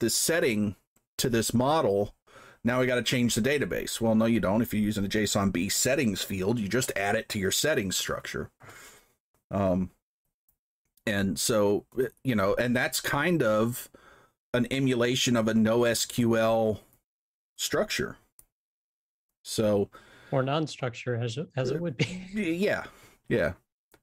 this 0.01 0.15
setting 0.17 0.75
to 1.19 1.29
this 1.29 1.55
model. 1.55 2.15
Now 2.65 2.81
we 2.81 2.87
got 2.87 2.97
to 2.97 3.03
change 3.03 3.35
the 3.35 3.41
database. 3.41 4.01
Well, 4.01 4.15
no, 4.15 4.25
you 4.25 4.41
don't. 4.41 4.63
If 4.63 4.75
you're 4.75 4.83
using 4.83 5.05
a 5.05 5.09
JSONB 5.09 5.71
settings 5.71 6.23
field, 6.23 6.59
you 6.59 6.69
just 6.69 6.93
add 6.97 7.15
it 7.15 7.29
to 7.31 7.39
your 7.39 7.53
settings 7.53 7.97
structure. 7.97 8.51
Um, 9.51 9.91
and 11.07 11.39
so, 11.39 11.85
you 12.25 12.35
know, 12.35 12.55
and 12.59 12.75
that's 12.75 13.01
kind 13.01 13.43
of 13.43 13.89
an 14.53 14.67
emulation 14.71 15.37
of 15.37 15.47
a 15.47 15.55
NoSQL 15.55 16.81
structure. 17.57 18.17
So, 19.45 19.89
or 20.33 20.43
non-structure 20.43 21.15
as 21.15 21.39
it, 21.39 21.49
as 21.57 21.71
it 21.71 21.81
would 21.81 21.97
be. 21.97 22.25
Yeah, 22.35 22.85
yeah. 23.29 23.53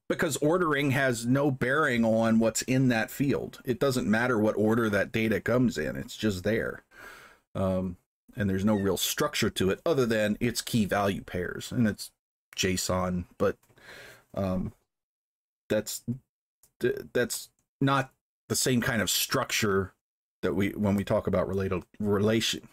Because 0.08 0.38
ordering 0.38 0.92
has 0.92 1.26
no 1.26 1.50
bearing 1.50 2.06
on 2.06 2.40
what's 2.40 2.62
in 2.64 2.88
that 2.90 3.10
field. 3.10 3.60
It 3.66 3.80
doesn't 3.80 4.08
matter 4.08 4.38
what 4.40 4.56
order 4.58 4.90
that 4.90 5.12
data 5.12 5.42
comes 5.42 5.78
in. 5.78 5.96
It's 5.96 6.16
just 6.16 6.44
there. 6.44 6.84
Um, 7.56 7.98
and 8.36 8.50
there's 8.50 8.66
no 8.66 8.76
real 8.76 8.98
structure 8.98 9.50
to 9.52 9.70
it 9.70 9.80
other 9.86 10.06
than 10.06 10.38
its 10.40 10.62
key 10.62 10.86
value 10.86 11.22
pairs 11.22 11.72
and 11.72 11.88
it's 11.88 12.12
JSON, 12.56 13.26
but 13.38 13.58
um, 14.34 14.74
that's 15.70 16.04
that's 16.80 17.50
not 17.80 18.12
the 18.50 18.56
same 18.56 18.82
kind 18.82 19.02
of 19.02 19.10
structure 19.10 19.94
that 20.42 20.54
we 20.54 20.70
when 20.70 20.96
we 20.96 21.04
talk 21.04 21.28
about 21.28 21.48
related 21.48 21.84
relation 22.00 22.68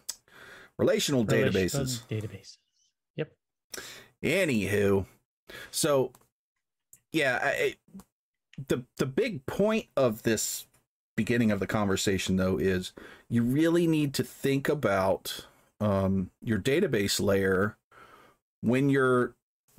relational, 0.79 1.25
relational 1.25 1.53
databases. 1.53 2.03
Databases. 2.09 2.59
Yep. 3.17 3.33
Anywho, 4.23 5.07
so 5.71 6.13
yeah, 7.13 7.39
I, 7.43 7.77
the 8.69 8.85
the 8.99 9.07
big 9.07 9.47
point 9.47 9.87
of 9.97 10.23
this 10.23 10.67
beginning 11.21 11.51
of 11.51 11.61
the 11.61 11.67
conversation 11.67 12.37
though 12.37 12.57
is 12.57 12.93
you 13.29 13.43
really 13.43 13.87
need 13.87 14.15
to 14.15 14.25
think 14.25 14.69
about 14.69 15.47
um, 15.81 16.31
your 16.43 16.59
database 16.59 17.21
layer 17.21 17.77
when 18.63 18.89
you're 18.89 19.35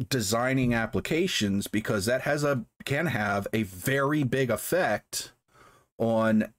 designing 0.09 0.73
applications 0.73 1.67
because 1.67 2.05
that 2.05 2.21
has 2.21 2.43
a 2.43 2.63
can 2.85 3.07
have 3.07 3.47
a 3.53 3.63
very 3.63 4.23
big 4.23 4.49
effect 4.49 5.31
on 5.97 6.53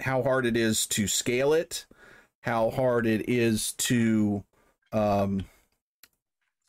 how 0.00 0.22
hard 0.22 0.46
it 0.46 0.56
is 0.56 0.86
to 0.86 1.06
scale 1.06 1.52
it 1.52 1.86
how 2.40 2.70
hard 2.70 3.06
it 3.06 3.28
is 3.28 3.72
to 3.72 4.44
um 4.92 5.44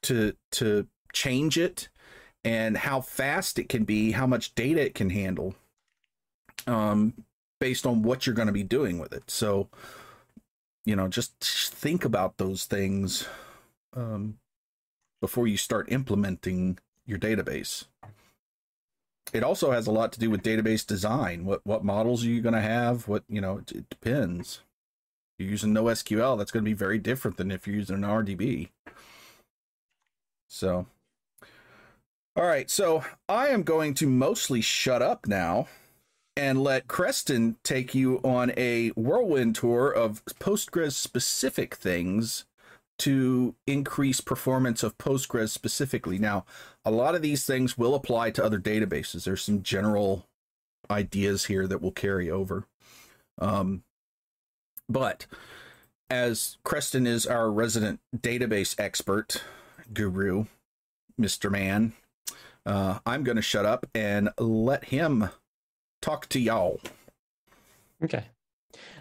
to 0.01 0.33
to 0.51 0.87
change 1.13 1.57
it 1.57 1.89
and 2.43 2.77
how 2.77 3.01
fast 3.01 3.59
it 3.59 3.69
can 3.69 3.83
be 3.83 4.11
how 4.11 4.25
much 4.25 4.55
data 4.55 4.81
it 4.81 4.95
can 4.95 5.09
handle. 5.09 5.55
Um 6.67 7.13
based 7.59 7.85
on 7.85 8.01
what 8.01 8.25
you're 8.25 8.35
going 8.35 8.47
to 8.47 8.53
be 8.53 8.63
doing 8.63 8.99
with 8.99 9.13
it. 9.13 9.29
So, 9.29 9.69
you 10.85 10.95
know, 10.95 11.07
just 11.07 11.33
think 11.39 12.05
about 12.05 12.37
those 12.37 12.65
things 12.65 13.27
um, 13.95 14.39
before 15.21 15.47
you 15.47 15.57
start 15.57 15.91
implementing 15.91 16.79
your 17.05 17.19
database. 17.19 17.85
It 19.31 19.43
also 19.43 19.71
has 19.71 19.85
a 19.85 19.91
lot 19.91 20.11
to 20.13 20.19
do 20.19 20.29
with 20.29 20.41
database 20.41 20.85
design. 20.85 21.45
What 21.45 21.61
what 21.63 21.83
models 21.83 22.23
are 22.23 22.29
you 22.29 22.41
going 22.41 22.55
to 22.55 22.61
have? 22.61 23.07
What 23.07 23.23
you 23.29 23.41
know, 23.41 23.59
it, 23.59 23.71
it 23.71 23.89
depends. 23.89 24.61
You're 25.37 25.49
using 25.49 25.73
NoSQL, 25.73 26.37
that's 26.37 26.51
going 26.51 26.65
to 26.65 26.69
be 26.69 26.73
very 26.73 26.97
different 26.97 27.37
than 27.37 27.49
if 27.49 27.65
you're 27.65 27.77
using 27.77 27.95
an 27.95 28.01
RDB. 28.01 28.69
So, 30.49 30.87
all 32.35 32.45
right. 32.45 32.69
So 32.69 33.05
I 33.29 33.47
am 33.47 33.63
going 33.63 33.93
to 33.95 34.07
mostly 34.07 34.59
shut 34.59 35.01
up 35.01 35.27
now 35.27 35.67
and 36.35 36.63
let 36.63 36.87
Creston 36.87 37.57
take 37.63 37.93
you 37.93 38.19
on 38.23 38.51
a 38.55 38.89
whirlwind 38.89 39.55
tour 39.55 39.89
of 39.91 40.23
Postgres 40.25 40.93
specific 40.93 41.75
things 41.75 42.45
to 42.99 43.55
increase 43.65 44.21
performance 44.21 44.83
of 44.83 44.97
Postgres 44.97 45.49
specifically. 45.49 46.17
Now, 46.17 46.45
a 46.85 46.91
lot 46.91 47.15
of 47.15 47.21
these 47.21 47.45
things 47.45 47.77
will 47.77 47.95
apply 47.95 48.31
to 48.31 48.43
other 48.43 48.59
databases. 48.59 49.23
There's 49.23 49.43
some 49.43 49.63
general 49.63 50.25
ideas 50.91 51.45
here 51.45 51.65
that 51.67 51.81
will 51.81 51.91
carry 51.91 52.29
over. 52.29 52.65
Um, 53.37 53.83
but 54.87 55.25
as 56.09 56.57
Creston 56.63 57.07
is 57.07 57.25
our 57.25 57.51
resident 57.51 57.99
database 58.15 58.77
expert, 58.79 59.43
guru, 59.93 60.45
Mr. 61.19 61.51
Man, 61.51 61.93
uh, 62.65 62.99
I'm 63.05 63.23
going 63.23 63.35
to 63.37 63.41
shut 63.41 63.65
up 63.65 63.85
and 63.93 64.29
let 64.37 64.85
him 64.85 65.29
talk 66.01 66.27
to 66.29 66.39
y'all. 66.39 66.79
Okay. 68.03 68.23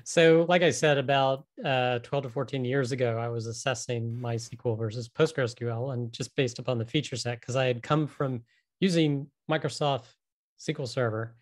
So, 0.04 0.46
like 0.48 0.62
I 0.62 0.70
said, 0.70 0.96
about 0.98 1.44
uh, 1.64 1.98
12 2.00 2.24
to 2.24 2.30
14 2.30 2.64
years 2.64 2.92
ago, 2.92 3.18
I 3.18 3.28
was 3.28 3.46
assessing 3.46 4.18
MySQL 4.20 4.78
versus 4.78 5.08
PostgreSQL, 5.08 5.92
and 5.92 6.10
just 6.10 6.34
based 6.34 6.58
upon 6.58 6.78
the 6.78 6.86
feature 6.86 7.16
set, 7.16 7.40
because 7.40 7.56
I 7.56 7.66
had 7.66 7.82
come 7.82 8.06
from 8.06 8.42
using 8.80 9.26
Microsoft 9.50 10.06
SQL 10.58 10.88
Server, 10.88 11.36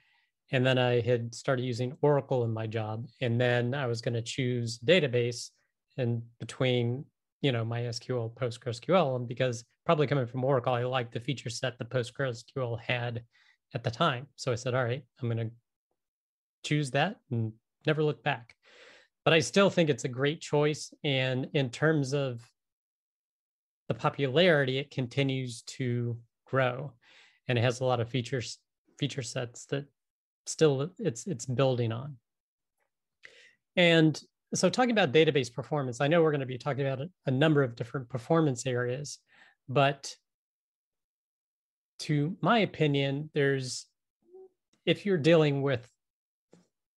and 0.51 0.67
then 0.67 0.79
I 0.79 1.01
had 1.01 1.35
started 1.35 1.65
using 1.65 1.97
Oracle 2.03 2.45
in 2.45 2.53
my 2.53 2.67
job, 2.67 3.07
and 3.21 3.41
then 3.41 3.75
I 3.75 3.87
was 3.87 4.01
going 4.01 4.15
to 4.15 4.23
choose 4.23 4.79
database, 4.79 5.51
and 5.97 6.23
between 6.41 7.05
you 7.43 7.53
know, 7.53 7.65
MySQL, 7.65 8.35
PostgreSQL. 8.35 9.17
And 9.17 9.29
because 9.29 9.65
probably 9.85 10.07
coming 10.07 10.27
from 10.27 10.45
Oracle, 10.45 10.75
I 10.75 10.85
liked 10.85 11.13
the 11.13 11.21
feature 11.21 11.51
set 11.51 11.79
that 11.79 11.91
PostgreSQL 11.91 12.81
had 12.81 13.23
at 13.75 13.85
the 13.85 13.91
time. 13.91 14.27
So 14.37 14.53
I 14.53 14.55
said, 14.55 14.75
all 14.75 14.85
right, 14.85 15.03
I'm 15.21 15.29
going 15.29 15.49
to 15.49 15.55
choose 16.65 16.91
that 16.93 17.17
and 17.31 17.53
never 17.87 18.03
look 18.03 18.23
back. 18.23 18.55
But 19.25 19.35
I 19.35 19.41
still 19.41 19.71
think 19.71 19.91
it's 19.91 20.05
a 20.05 20.09
great 20.09 20.41
choice. 20.41 20.93
And 21.05 21.49
in 21.55 21.71
terms 21.71 22.15
of 22.15 22.41
the 23.89 23.95
popularity, 23.95 24.79
it 24.79 24.91
continues 24.91 25.63
to 25.63 26.17
grow 26.47 26.93
and 27.49 27.59
it 27.59 27.63
has 27.63 27.81
a 27.81 27.85
lot 27.85 28.01
of 28.01 28.09
features, 28.09 28.59
feature 28.99 29.23
sets 29.23 29.67
that 29.67 29.85
still 30.47 30.91
it's 30.99 31.27
it's 31.27 31.47
building 31.47 31.93
on. 31.93 32.17
And 33.77 34.21
so 34.55 34.71
talking 34.71 34.93
about 34.93 35.13
database 35.13 35.53
performance, 35.53 36.01
I 36.01 36.09
know 36.09 36.23
we're 36.23 36.31
going 36.31 36.41
to 36.41 36.47
be 36.47 36.59
talking 36.59 36.87
about 36.87 37.01
a, 37.01 37.11
a 37.27 37.31
number 37.31 37.63
of 37.63 37.77
different 37.77 38.09
performance 38.09 38.65
areas, 38.67 39.19
but 39.69 40.15
to 42.01 42.37
my 42.41 42.59
opinion, 42.59 43.31
there's 43.35 43.87
if 44.85 45.05
you're 45.05 45.19
dealing 45.19 45.63
with 45.63 45.89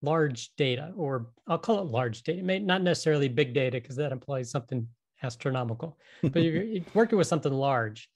large 0.02 0.52
data, 0.56 0.94
or 0.96 1.32
I'll 1.48 1.58
call 1.58 1.80
it 1.80 1.92
large 1.92 2.24
data, 2.24 2.44
may 2.44 2.60
not 2.60 2.82
necessarily 2.82 3.28
big 3.28 3.54
data 3.54 3.82
because 3.82 3.96
that 3.98 4.12
implies 4.12 4.52
something 4.52 4.88
astronomical, 5.24 5.98
but 6.22 6.42
you're 6.44 6.82
working 6.94 7.18
with 7.18 7.28
something 7.28 7.52
large, 7.52 8.10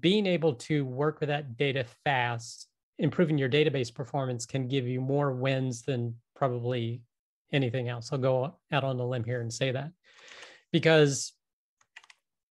being 0.00 0.26
able 0.26 0.54
to 0.54 0.84
work 0.84 1.20
with 1.20 1.28
that 1.28 1.56
data 1.56 1.84
fast, 2.04 2.68
improving 2.98 3.38
your 3.38 3.48
database 3.48 3.94
performance 3.94 4.46
can 4.46 4.66
give 4.68 4.86
you 4.86 5.00
more 5.00 5.32
wins 5.32 5.82
than 5.82 6.14
probably 6.34 7.02
anything 7.52 7.88
else. 7.88 8.12
I'll 8.12 8.18
go 8.18 8.54
out 8.72 8.84
on 8.84 8.98
a 8.98 9.06
limb 9.06 9.24
here 9.24 9.40
and 9.40 9.52
say 9.52 9.70
that 9.72 9.92
because 10.72 11.32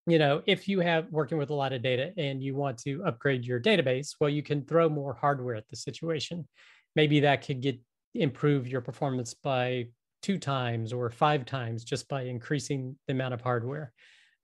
you 0.08 0.18
know 0.18 0.42
if 0.46 0.68
you 0.68 0.80
have 0.80 1.06
working 1.12 1.38
with 1.38 1.50
a 1.50 1.54
lot 1.54 1.74
of 1.74 1.82
data 1.82 2.12
and 2.18 2.42
you 2.42 2.56
want 2.56 2.78
to 2.80 3.04
upgrade 3.06 3.46
your 3.46 3.60
database 3.60 4.16
well 4.20 4.30
you 4.30 4.42
can 4.42 4.64
throw 4.66 4.90
more 4.90 5.14
hardware 5.14 5.56
at 5.56 5.68
the 5.68 5.76
situation. 5.76 6.48
Maybe 6.96 7.20
that 7.20 7.46
could 7.46 7.62
get 7.62 7.80
improve 8.16 8.68
your 8.68 8.82
performance 8.82 9.34
by 9.34 9.88
two 10.24 10.40
times 10.40 10.94
or 10.94 11.10
five 11.12 11.46
times 11.46 11.84
just 11.84 12.08
by 12.08 12.24
increasing 12.24 12.96
the 13.06 13.14
amount 13.14 13.34
of 13.34 13.42
hardware. 13.42 13.94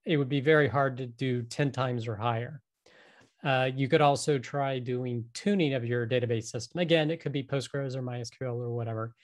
It 0.05 0.17
would 0.17 0.29
be 0.29 0.41
very 0.41 0.67
hard 0.67 0.97
to 0.97 1.07
do 1.07 1.41
10 1.43 1.71
times 1.71 2.07
or 2.07 2.15
higher. 2.15 2.61
Uh, 3.43 3.69
you 3.73 3.87
could 3.87 4.01
also 4.01 4.37
try 4.37 4.79
doing 4.79 5.25
tuning 5.33 5.73
of 5.73 5.83
your 5.83 6.05
database 6.05 6.45
system. 6.45 6.79
Again 6.79 7.09
it 7.09 7.21
could 7.21 7.31
be 7.31 7.43
postgres 7.43 7.95
or 7.95 8.03
mysql 8.03 8.55
or 8.55 8.69
whatever 8.69 9.15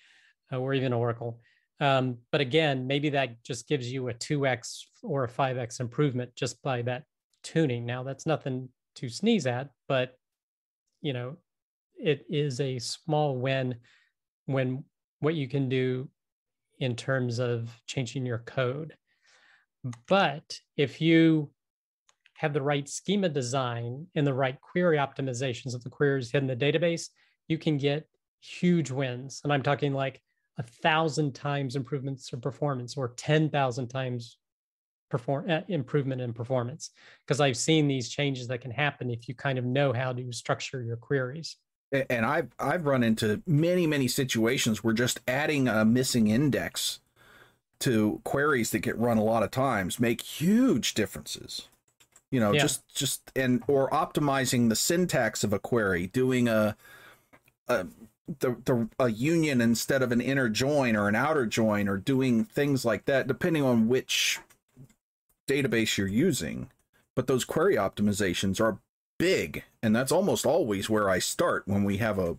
uh, 0.51 0.57
or 0.57 0.73
even 0.73 0.93
Oracle. 0.93 1.39
Um, 1.79 2.17
but 2.31 2.41
again, 2.41 2.87
maybe 2.87 3.09
that 3.09 3.41
just 3.43 3.67
gives 3.67 3.91
you 3.91 4.09
a 4.09 4.13
2x 4.13 4.81
or 5.03 5.23
a 5.23 5.29
5x 5.29 5.79
improvement 5.79 6.35
just 6.35 6.61
by 6.61 6.81
that 6.83 7.03
tuning. 7.43 7.85
Now, 7.85 8.03
that's 8.03 8.25
nothing 8.25 8.69
to 8.95 9.09
sneeze 9.09 9.47
at, 9.47 9.69
but 9.87 10.17
you 11.01 11.13
know, 11.13 11.37
it 11.95 12.25
is 12.29 12.59
a 12.59 12.79
small 12.79 13.37
win 13.37 13.75
when 14.45 14.83
what 15.19 15.35
you 15.35 15.47
can 15.47 15.69
do 15.69 16.09
in 16.79 16.95
terms 16.95 17.39
of 17.39 17.69
changing 17.87 18.25
your 18.25 18.39
code. 18.39 18.95
But 20.07 20.59
if 20.77 20.99
you 20.99 21.51
have 22.35 22.53
the 22.53 22.61
right 22.61 22.87
schema 22.87 23.29
design 23.29 24.07
and 24.15 24.25
the 24.25 24.33
right 24.33 24.59
query 24.61 24.97
optimizations 24.97 25.75
of 25.75 25.83
the 25.83 25.89
queries 25.89 26.33
in 26.33 26.47
the 26.47 26.55
database, 26.55 27.09
you 27.47 27.57
can 27.57 27.77
get 27.77 28.07
huge 28.39 28.91
wins. 28.91 29.41
And 29.43 29.51
I'm 29.51 29.63
talking 29.63 29.93
like 29.93 30.21
a 30.59 30.63
thousand 30.63 31.33
times 31.33 31.75
improvements 31.75 32.31
in 32.33 32.41
performance 32.41 32.97
or 32.97 33.13
10,000 33.15 33.87
times 33.87 34.37
perform 35.09 35.49
uh, 35.49 35.61
improvement 35.69 36.21
in 36.21 36.33
performance 36.33 36.91
because 37.25 37.41
I've 37.41 37.57
seen 37.57 37.87
these 37.87 38.09
changes 38.09 38.47
that 38.49 38.59
can 38.59 38.69
happen 38.69 39.09
if 39.09 39.27
you 39.27 39.33
kind 39.33 39.57
of 39.57 39.65
know 39.65 39.91
how 39.91 40.13
to 40.13 40.31
structure 40.31 40.83
your 40.83 40.97
queries. 40.97 41.55
And 41.91 42.23
I've 42.23 42.49
I've 42.59 42.85
run 42.85 43.01
into 43.01 43.41
many 43.47 43.87
many 43.87 44.07
situations 44.07 44.83
where 44.83 44.93
just 44.93 45.21
adding 45.27 45.67
a 45.67 45.83
missing 45.83 46.27
index 46.27 46.99
to 47.79 48.21
queries 48.23 48.69
that 48.71 48.79
get 48.79 48.95
run 48.99 49.17
a 49.17 49.23
lot 49.23 49.41
of 49.41 49.49
times 49.49 49.99
make 49.99 50.21
huge 50.21 50.93
differences. 50.93 51.67
You 52.29 52.39
know, 52.39 52.51
yeah. 52.51 52.61
just 52.61 52.87
just 52.93 53.31
and 53.35 53.63
or 53.67 53.89
optimizing 53.89 54.69
the 54.69 54.75
syntax 54.75 55.43
of 55.43 55.51
a 55.51 55.57
query, 55.57 56.05
doing 56.05 56.47
a 56.47 56.77
a 57.67 57.87
the, 58.39 58.57
the 58.65 58.89
a 58.99 59.09
union 59.09 59.61
instead 59.61 60.01
of 60.01 60.11
an 60.11 60.21
inner 60.21 60.49
join 60.49 60.95
or 60.95 61.07
an 61.07 61.15
outer 61.15 61.45
join 61.45 61.87
or 61.87 61.97
doing 61.97 62.43
things 62.43 62.85
like 62.85 63.05
that 63.05 63.27
depending 63.27 63.63
on 63.63 63.87
which 63.87 64.39
database 65.47 65.97
you're 65.97 66.07
using. 66.07 66.69
But 67.15 67.27
those 67.27 67.43
query 67.43 67.75
optimizations 67.75 68.61
are 68.61 68.79
big 69.17 69.63
and 69.81 69.95
that's 69.95 70.13
almost 70.13 70.45
always 70.45 70.89
where 70.89 71.09
i 71.09 71.19
start 71.19 71.63
when 71.65 71.83
we 71.83 71.97
have 71.97 72.17
a, 72.17 72.37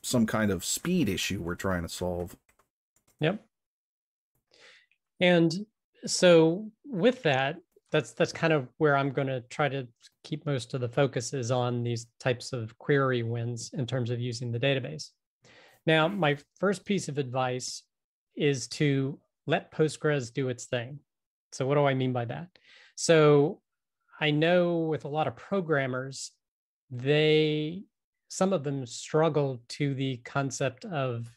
some 0.00 0.24
kind 0.24 0.50
of 0.50 0.64
speed 0.64 1.08
issue 1.08 1.42
we're 1.42 1.54
trying 1.54 1.82
to 1.82 1.88
solve. 1.88 2.36
Yep. 3.20 3.44
And 5.20 5.66
so 6.06 6.70
with 6.86 7.22
that 7.22 7.56
that's 7.90 8.12
that's 8.12 8.32
kind 8.32 8.52
of 8.52 8.68
where 8.78 8.96
i'm 8.96 9.10
going 9.10 9.28
to 9.28 9.40
try 9.42 9.68
to 9.68 9.86
keep 10.24 10.44
most 10.44 10.74
of 10.74 10.80
the 10.80 10.88
focus 10.88 11.32
is 11.32 11.50
on 11.50 11.82
these 11.82 12.06
types 12.18 12.52
of 12.52 12.76
query 12.78 13.22
wins 13.22 13.70
in 13.74 13.86
terms 13.86 14.10
of 14.10 14.20
using 14.20 14.50
the 14.50 14.58
database 14.58 15.10
now, 15.86 16.08
my 16.08 16.38
first 16.58 16.84
piece 16.84 17.08
of 17.08 17.18
advice 17.18 17.82
is 18.36 18.68
to 18.68 19.18
let 19.46 19.72
Postgres 19.72 20.32
do 20.32 20.48
its 20.48 20.64
thing. 20.64 20.98
So, 21.52 21.66
what 21.66 21.74
do 21.74 21.84
I 21.84 21.94
mean 21.94 22.12
by 22.12 22.24
that? 22.26 22.48
So, 22.96 23.60
I 24.20 24.30
know 24.30 24.78
with 24.78 25.04
a 25.04 25.08
lot 25.08 25.26
of 25.26 25.36
programmers, 25.36 26.30
they 26.90 27.84
some 28.28 28.52
of 28.52 28.64
them 28.64 28.84
struggle 28.86 29.62
to 29.68 29.94
the 29.94 30.16
concept 30.18 30.84
of 30.84 31.28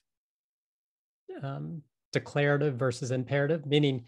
um, 1.44 1.84
declarative 2.12 2.76
versus 2.76 3.12
imperative, 3.12 3.66
meaning 3.68 4.06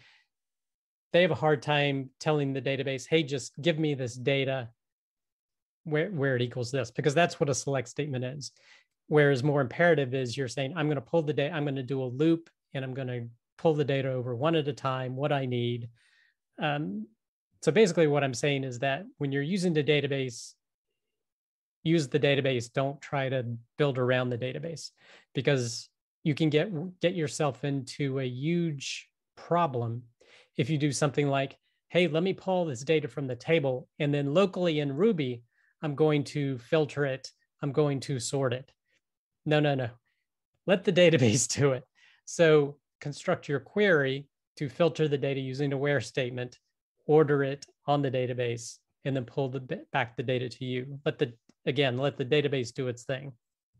they 1.12 1.22
have 1.22 1.30
a 1.30 1.36
hard 1.36 1.62
time 1.62 2.10
telling 2.18 2.52
the 2.52 2.62
database, 2.62 3.06
"Hey, 3.08 3.22
just 3.22 3.52
give 3.60 3.78
me 3.78 3.94
this 3.94 4.14
data 4.14 4.70
where 5.84 6.10
where 6.10 6.36
it 6.36 6.42
equals 6.42 6.70
this," 6.70 6.90
because 6.90 7.14
that's 7.14 7.38
what 7.38 7.48
a 7.48 7.54
select 7.54 7.88
statement 7.88 8.24
is. 8.24 8.52
Whereas 9.10 9.42
more 9.42 9.60
imperative 9.60 10.14
is 10.14 10.36
you're 10.36 10.46
saying, 10.46 10.72
I'm 10.76 10.86
going 10.86 10.94
to 10.94 11.00
pull 11.00 11.22
the 11.22 11.32
data, 11.32 11.52
I'm 11.52 11.64
going 11.64 11.74
to 11.74 11.82
do 11.82 12.00
a 12.00 12.04
loop 12.04 12.48
and 12.74 12.84
I'm 12.84 12.94
going 12.94 13.08
to 13.08 13.26
pull 13.58 13.74
the 13.74 13.84
data 13.84 14.08
over 14.12 14.36
one 14.36 14.54
at 14.54 14.68
a 14.68 14.72
time, 14.72 15.16
what 15.16 15.32
I 15.32 15.46
need. 15.46 15.88
Um, 16.62 17.08
so 17.60 17.72
basically, 17.72 18.06
what 18.06 18.22
I'm 18.22 18.34
saying 18.34 18.62
is 18.62 18.78
that 18.78 19.06
when 19.18 19.32
you're 19.32 19.42
using 19.42 19.72
the 19.72 19.82
database, 19.82 20.54
use 21.82 22.06
the 22.06 22.20
database. 22.20 22.72
Don't 22.72 23.00
try 23.00 23.28
to 23.28 23.46
build 23.78 23.98
around 23.98 24.30
the 24.30 24.38
database 24.38 24.90
because 25.34 25.88
you 26.22 26.36
can 26.36 26.48
get 26.48 26.70
get 27.00 27.16
yourself 27.16 27.64
into 27.64 28.20
a 28.20 28.24
huge 28.24 29.10
problem 29.36 30.04
if 30.56 30.70
you 30.70 30.78
do 30.78 30.92
something 30.92 31.26
like, 31.26 31.58
"Hey, 31.88 32.06
let 32.06 32.22
me 32.22 32.32
pull 32.32 32.64
this 32.64 32.84
data 32.84 33.08
from 33.08 33.26
the 33.26 33.34
table, 33.34 33.88
and 33.98 34.14
then 34.14 34.34
locally 34.34 34.78
in 34.78 34.94
Ruby, 34.94 35.42
I'm 35.82 35.96
going 35.96 36.22
to 36.24 36.58
filter 36.58 37.06
it. 37.06 37.32
I'm 37.60 37.72
going 37.72 37.98
to 38.00 38.20
sort 38.20 38.52
it." 38.52 38.70
No, 39.46 39.60
no, 39.60 39.74
no. 39.74 39.90
Let 40.66 40.84
the 40.84 40.92
database 40.92 41.48
do 41.56 41.72
it. 41.72 41.84
So 42.24 42.76
construct 43.00 43.48
your 43.48 43.60
query 43.60 44.26
to 44.56 44.68
filter 44.68 45.08
the 45.08 45.18
data 45.18 45.40
using 45.40 45.72
a 45.72 45.78
where 45.78 46.00
statement, 46.00 46.58
order 47.06 47.42
it 47.42 47.66
on 47.86 48.02
the 48.02 48.10
database, 48.10 48.78
and 49.04 49.16
then 49.16 49.24
pull 49.24 49.48
the 49.48 49.80
back 49.92 50.16
the 50.16 50.22
data 50.22 50.48
to 50.48 50.64
you. 50.64 50.98
Let 51.04 51.18
the 51.18 51.32
again, 51.66 51.98
let 51.98 52.16
the 52.16 52.24
database 52.24 52.72
do 52.72 52.88
its 52.88 53.04
thing. 53.04 53.32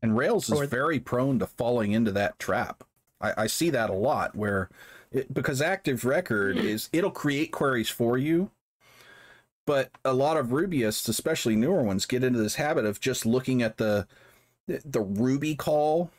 And 0.03 0.17
Rails 0.17 0.49
is 0.49 0.69
very 0.69 0.99
prone 0.99 1.39
to 1.41 1.47
falling 1.47 1.93
into 1.93 2.13
that 2.13 2.39
trap. 2.39 2.85
I, 3.21 3.43
I 3.43 3.47
see 3.47 3.71
that 3.71 3.91
a 3.91 3.95
lot 3.95 4.35
where 4.35 4.71
it, 5.13 5.33
because 5.33 5.61
Active 5.61 6.05
Record 6.05 6.57
hmm. 6.57 6.67
is 6.67 6.89
it'll 6.93 7.11
create 7.11 7.53
queries 7.53 7.91
for 7.91 8.17
you, 8.17 8.51
but 9.67 9.91
a 10.05 10.15
lot 10.15 10.37
of 10.37 10.49
Rubyists, 10.49 11.09
especially 11.09 11.57
newer 11.57 11.83
ones, 11.83 12.07
get 12.07 12.25
into 12.25 12.39
this 12.39 12.55
habit 12.55 12.87
of 12.87 13.01
just 13.01 13.27
looking 13.27 13.63
at 13.63 13.77
the 13.77 14.07
the 14.85 15.01
Ruby 15.01 15.55
call, 15.55 16.11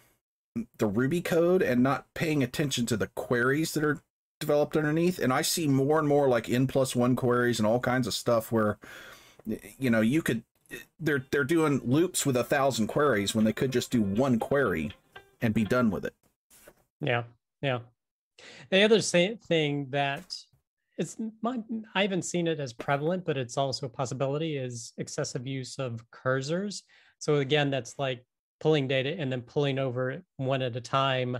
the 0.78 0.88
Ruby 0.88 1.22
code, 1.22 1.62
and 1.62 1.82
not 1.82 2.06
paying 2.14 2.44
attention 2.44 2.86
to 2.88 2.98
the 2.98 3.08
queries 3.08 3.74
that 3.74 3.84
are 3.84 4.02
developed 4.40 4.76
underneath. 4.76 5.20
And 5.20 5.32
I 5.32 5.42
see 5.42 5.68
more 5.68 6.00
and 6.00 6.08
more 6.08 6.28
like 6.28 6.50
n 6.50 6.68
plus 6.68 6.96
one 6.96 7.16
queries 7.16 7.60
and 7.60 7.68
all 7.68 7.80
kinds 7.80 8.08
of 8.08 8.14
stuff 8.14 8.52
where, 8.52 8.78
you 9.80 9.90
know, 9.90 10.02
you 10.02 10.22
could 10.22 10.44
they're 11.00 11.26
they're 11.32 11.44
doing 11.44 11.82
loops 11.84 12.26
with 12.26 12.38
a 12.38 12.44
thousand 12.44 12.88
queries 12.88 13.36
when 13.36 13.46
they 13.46 13.54
could 13.54 13.72
just 13.72 13.92
do 13.92 14.02
one 14.02 14.40
query 14.40 14.92
and 15.42 15.54
be 15.54 15.64
done 15.64 15.90
with 15.92 16.06
it. 16.06 16.14
Yeah, 17.00 17.24
yeah. 17.62 17.80
The 18.70 18.84
other 18.84 19.02
thing 19.02 19.88
that 19.92 20.36
it's 20.98 21.18
I 21.46 22.02
haven't 22.02 22.26
seen 22.26 22.48
it 22.48 22.60
as 22.60 22.74
prevalent, 22.74 23.26
but 23.26 23.38
it's 23.38 23.58
also 23.58 23.86
a 23.86 23.90
possibility 23.90 24.58
is 24.58 24.94
excessive 24.98 25.48
use 25.48 25.80
of 25.80 26.04
cursors. 26.12 26.82
So 27.20 27.36
again, 27.38 27.70
that's 27.70 27.96
like 27.98 28.26
pulling 28.62 28.88
data 28.88 29.15
and 29.17 29.30
then 29.30 29.41
pulling 29.41 29.80
over 29.80 30.24
one 30.38 30.62
at 30.62 30.76
a 30.76 30.82
time. 30.82 31.38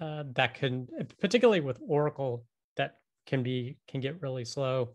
Uh, 0.00 0.24
that 0.34 0.54
can, 0.54 0.86
particularly 1.20 1.60
with 1.60 1.80
Oracle, 1.86 2.44
that 2.76 2.96
can 3.26 3.42
be 3.42 3.76
can 3.88 4.00
get 4.00 4.22
really 4.22 4.44
slow. 4.44 4.90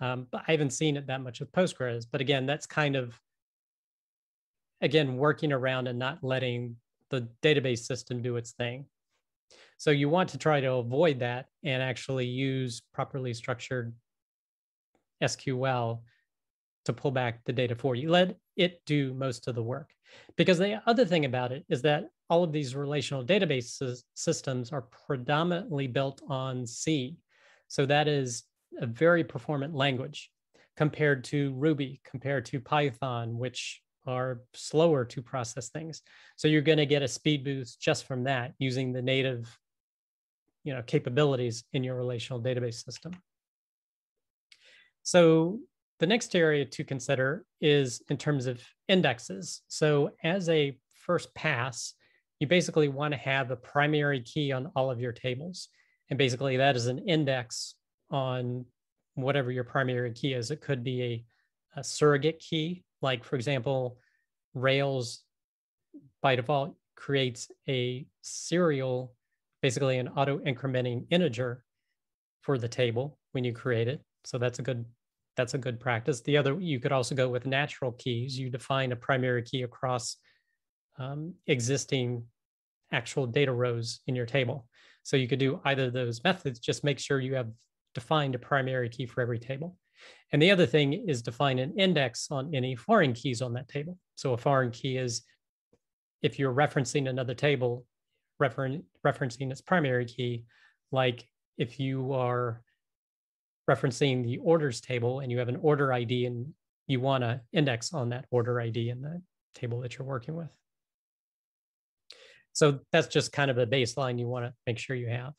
Um, 0.00 0.26
but 0.30 0.42
I 0.48 0.52
haven't 0.52 0.72
seen 0.72 0.96
it 0.96 1.06
that 1.06 1.20
much 1.20 1.40
with 1.40 1.52
Postgres. 1.52 2.06
But 2.10 2.20
again, 2.20 2.46
that's 2.46 2.66
kind 2.66 2.96
of 2.96 3.18
again 4.80 5.16
working 5.16 5.52
around 5.52 5.86
and 5.86 5.98
not 5.98 6.24
letting 6.24 6.76
the 7.10 7.28
database 7.42 7.80
system 7.80 8.22
do 8.22 8.36
its 8.36 8.52
thing. 8.52 8.86
So 9.76 9.90
you 9.90 10.08
want 10.08 10.30
to 10.30 10.38
try 10.38 10.60
to 10.60 10.72
avoid 10.74 11.20
that 11.20 11.46
and 11.62 11.82
actually 11.82 12.26
use 12.26 12.80
properly 12.92 13.34
structured 13.34 13.94
SQL 15.22 16.00
to 16.84 16.92
pull 16.92 17.10
back 17.10 17.44
the 17.44 17.52
data 17.52 17.74
for 17.74 17.94
you. 17.94 18.10
Let 18.10 18.36
it 18.56 18.82
do 18.86 19.14
most 19.14 19.48
of 19.48 19.54
the 19.54 19.62
work. 19.62 19.90
Because 20.36 20.58
the 20.58 20.80
other 20.86 21.04
thing 21.04 21.24
about 21.24 21.52
it 21.52 21.64
is 21.68 21.82
that 21.82 22.04
all 22.30 22.44
of 22.44 22.52
these 22.52 22.76
relational 22.76 23.24
database 23.24 24.02
systems 24.14 24.72
are 24.72 24.82
predominantly 25.06 25.86
built 25.86 26.22
on 26.28 26.66
C. 26.66 27.16
So 27.68 27.86
that 27.86 28.08
is 28.08 28.44
a 28.80 28.86
very 28.86 29.24
performant 29.24 29.74
language 29.74 30.30
compared 30.76 31.24
to 31.24 31.52
Ruby, 31.54 32.00
compared 32.04 32.44
to 32.46 32.60
Python, 32.60 33.38
which 33.38 33.80
are 34.06 34.42
slower 34.52 35.04
to 35.04 35.22
process 35.22 35.70
things. 35.70 36.02
So 36.36 36.48
you're 36.48 36.62
going 36.62 36.78
to 36.78 36.86
get 36.86 37.02
a 37.02 37.08
speed 37.08 37.44
boost 37.44 37.80
just 37.80 38.06
from 38.06 38.24
that 38.24 38.52
using 38.58 38.92
the 38.92 39.02
native 39.02 39.56
you 40.64 40.72
know, 40.74 40.82
capabilities 40.82 41.64
in 41.72 41.84
your 41.84 41.94
relational 41.94 42.40
database 42.40 42.82
system. 42.82 43.14
So 45.02 45.60
the 46.04 46.08
next 46.08 46.36
area 46.36 46.66
to 46.66 46.84
consider 46.84 47.46
is 47.62 48.02
in 48.10 48.18
terms 48.18 48.44
of 48.44 48.60
indexes. 48.88 49.62
So 49.68 50.10
as 50.22 50.50
a 50.50 50.76
first 50.92 51.34
pass, 51.34 51.94
you 52.40 52.46
basically 52.46 52.88
want 52.88 53.12
to 53.14 53.18
have 53.18 53.50
a 53.50 53.56
primary 53.56 54.20
key 54.20 54.52
on 54.52 54.70
all 54.76 54.90
of 54.90 55.00
your 55.00 55.12
tables. 55.12 55.70
And 56.10 56.18
basically 56.18 56.58
that 56.58 56.76
is 56.76 56.88
an 56.88 56.98
index 57.08 57.76
on 58.10 58.66
whatever 59.14 59.50
your 59.50 59.64
primary 59.64 60.12
key 60.12 60.34
is. 60.34 60.50
It 60.50 60.60
could 60.60 60.84
be 60.84 61.02
a, 61.02 61.80
a 61.80 61.82
surrogate 61.82 62.38
key, 62.38 62.84
like 63.00 63.24
for 63.24 63.36
example, 63.36 63.96
Rails 64.52 65.22
by 66.20 66.36
default 66.36 66.76
creates 66.96 67.48
a 67.66 68.06
serial, 68.20 69.14
basically 69.62 69.96
an 69.96 70.08
auto 70.08 70.36
incrementing 70.40 71.06
integer 71.08 71.64
for 72.42 72.58
the 72.58 72.68
table 72.68 73.18
when 73.32 73.42
you 73.42 73.54
create 73.54 73.88
it. 73.88 74.02
So 74.24 74.36
that's 74.36 74.58
a 74.58 74.62
good 74.62 74.84
that's 75.36 75.54
a 75.54 75.58
good 75.58 75.80
practice. 75.80 76.20
The 76.20 76.36
other, 76.36 76.60
you 76.60 76.80
could 76.80 76.92
also 76.92 77.14
go 77.14 77.28
with 77.28 77.46
natural 77.46 77.92
keys. 77.92 78.38
You 78.38 78.50
define 78.50 78.92
a 78.92 78.96
primary 78.96 79.42
key 79.42 79.62
across 79.62 80.16
um, 80.98 81.34
existing 81.46 82.24
actual 82.92 83.26
data 83.26 83.52
rows 83.52 84.00
in 84.06 84.14
your 84.14 84.26
table. 84.26 84.66
So 85.02 85.16
you 85.16 85.28
could 85.28 85.38
do 85.38 85.60
either 85.64 85.86
of 85.86 85.92
those 85.92 86.22
methods, 86.24 86.60
just 86.60 86.84
make 86.84 86.98
sure 86.98 87.20
you 87.20 87.34
have 87.34 87.50
defined 87.94 88.34
a 88.34 88.38
primary 88.38 88.88
key 88.88 89.06
for 89.06 89.20
every 89.20 89.38
table. 89.38 89.76
And 90.32 90.40
the 90.40 90.50
other 90.50 90.66
thing 90.66 90.92
is 90.92 91.22
define 91.22 91.58
an 91.58 91.78
index 91.78 92.28
on 92.30 92.54
any 92.54 92.74
foreign 92.76 93.12
keys 93.12 93.42
on 93.42 93.52
that 93.54 93.68
table. 93.68 93.98
So 94.14 94.32
a 94.32 94.38
foreign 94.38 94.70
key 94.70 94.96
is 94.96 95.22
if 96.22 96.38
you're 96.38 96.54
referencing 96.54 97.08
another 97.08 97.34
table, 97.34 97.84
refer- 98.38 98.80
referencing 99.06 99.50
its 99.50 99.60
primary 99.60 100.06
key, 100.06 100.44
like 100.90 101.26
if 101.58 101.78
you 101.78 102.12
are 102.12 102.62
referencing 103.68 104.22
the 104.22 104.38
orders 104.38 104.80
table 104.80 105.20
and 105.20 105.30
you 105.32 105.38
have 105.38 105.48
an 105.48 105.58
order 105.62 105.92
ID 105.92 106.26
and 106.26 106.52
you 106.86 107.00
want 107.00 107.22
to 107.22 107.40
index 107.52 107.92
on 107.92 108.10
that 108.10 108.26
order 108.30 108.60
ID 108.60 108.90
in 108.90 109.00
the 109.00 109.22
table 109.54 109.80
that 109.80 109.96
you're 109.96 110.06
working 110.06 110.36
with. 110.36 110.50
So 112.52 112.80
that's 112.92 113.08
just 113.08 113.32
kind 113.32 113.50
of 113.50 113.58
a 113.58 113.66
baseline 113.66 114.18
you 114.18 114.28
want 114.28 114.44
to 114.46 114.54
make 114.66 114.78
sure 114.78 114.94
you 114.94 115.08
have. 115.08 115.32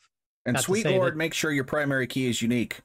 And 0.46 0.56
Not 0.56 0.64
sweet 0.64 0.86
Lord, 0.86 1.14
that, 1.14 1.18
make 1.18 1.34
sure 1.34 1.52
your 1.52 1.64
primary 1.64 2.08
key 2.08 2.28
is 2.28 2.42
unique. 2.42 2.82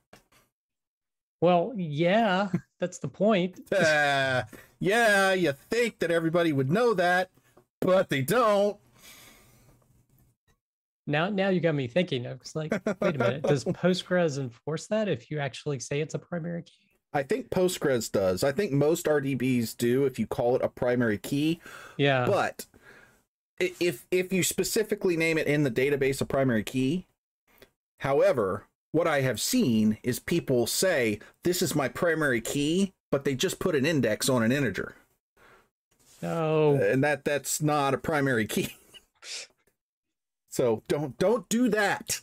Well, 1.41 1.73
yeah, 1.77 2.49
that's 2.81 2.99
the 2.99 3.09
point. 3.09 3.61
uh, 3.73 4.43
yeah, 4.81 5.33
you 5.33 5.53
think 5.71 5.99
that 5.99 6.11
everybody 6.11 6.53
would 6.53 6.71
know 6.71 6.95
that, 6.95 7.31
but 7.81 8.09
they 8.09 8.23
don't. 8.23 8.77
Now, 11.07 11.29
now 11.29 11.49
you 11.49 11.61
got 11.61 11.75
me 11.75 11.89
thinking. 11.89 12.27
I 12.27 12.35
was 12.35 12.55
like, 12.55 12.73
wait 13.01 13.17
a 13.17 13.19
minute. 13.19 13.43
Does 13.43 13.65
Postgres 13.67 14.39
enforce 14.39 14.87
that 14.89 15.09
if 15.09 15.31
you 15.31 15.39
actually 15.39 15.81
say 15.81 16.01
it's 16.01 16.15
a 16.15 16.19
primary 16.19 16.63
key? 16.63 16.73
I 17.13 17.23
think 17.23 17.51
Postgres 17.51 18.11
does. 18.11 18.45
I 18.45 18.53
think 18.53 18.73
most 18.73 19.07
RDBs 19.07 19.77
do 19.77 20.05
if 20.05 20.19
you 20.19 20.27
call 20.27 20.55
it 20.55 20.63
a 20.63 20.69
primary 20.69 21.19
key. 21.19 21.61
Yeah. 21.97 22.25
But 22.25 22.67
if 23.59 24.07
if 24.11 24.33
you 24.33 24.43
specifically 24.43 25.17
name 25.17 25.37
it 25.37 25.47
in 25.47 25.65
the 25.65 25.71
database 25.71 26.21
a 26.21 26.25
primary 26.25 26.63
key, 26.63 27.07
however, 27.99 28.67
what 28.93 29.07
I 29.07 29.23
have 29.23 29.41
seen 29.41 29.99
is 30.03 30.19
people 30.19 30.67
say 30.67 31.19
this 31.43 31.63
is 31.63 31.75
my 31.75 31.89
primary 31.89 32.41
key, 32.41 32.93
but 33.11 33.25
they 33.25 33.35
just 33.35 33.59
put 33.59 33.75
an 33.75 33.85
index 33.85 34.29
on 34.29 34.43
an 34.43 34.53
integer. 34.53 34.95
No. 36.23 36.75
And 36.75 37.03
that 37.03 37.25
that's 37.25 37.61
not 37.61 37.95
a 37.95 37.99
primary 37.99 38.47
key. 38.47 38.77
So 40.61 40.83
don't 40.89 41.17
don't 41.17 41.49
do 41.49 41.71
that. 41.71 42.21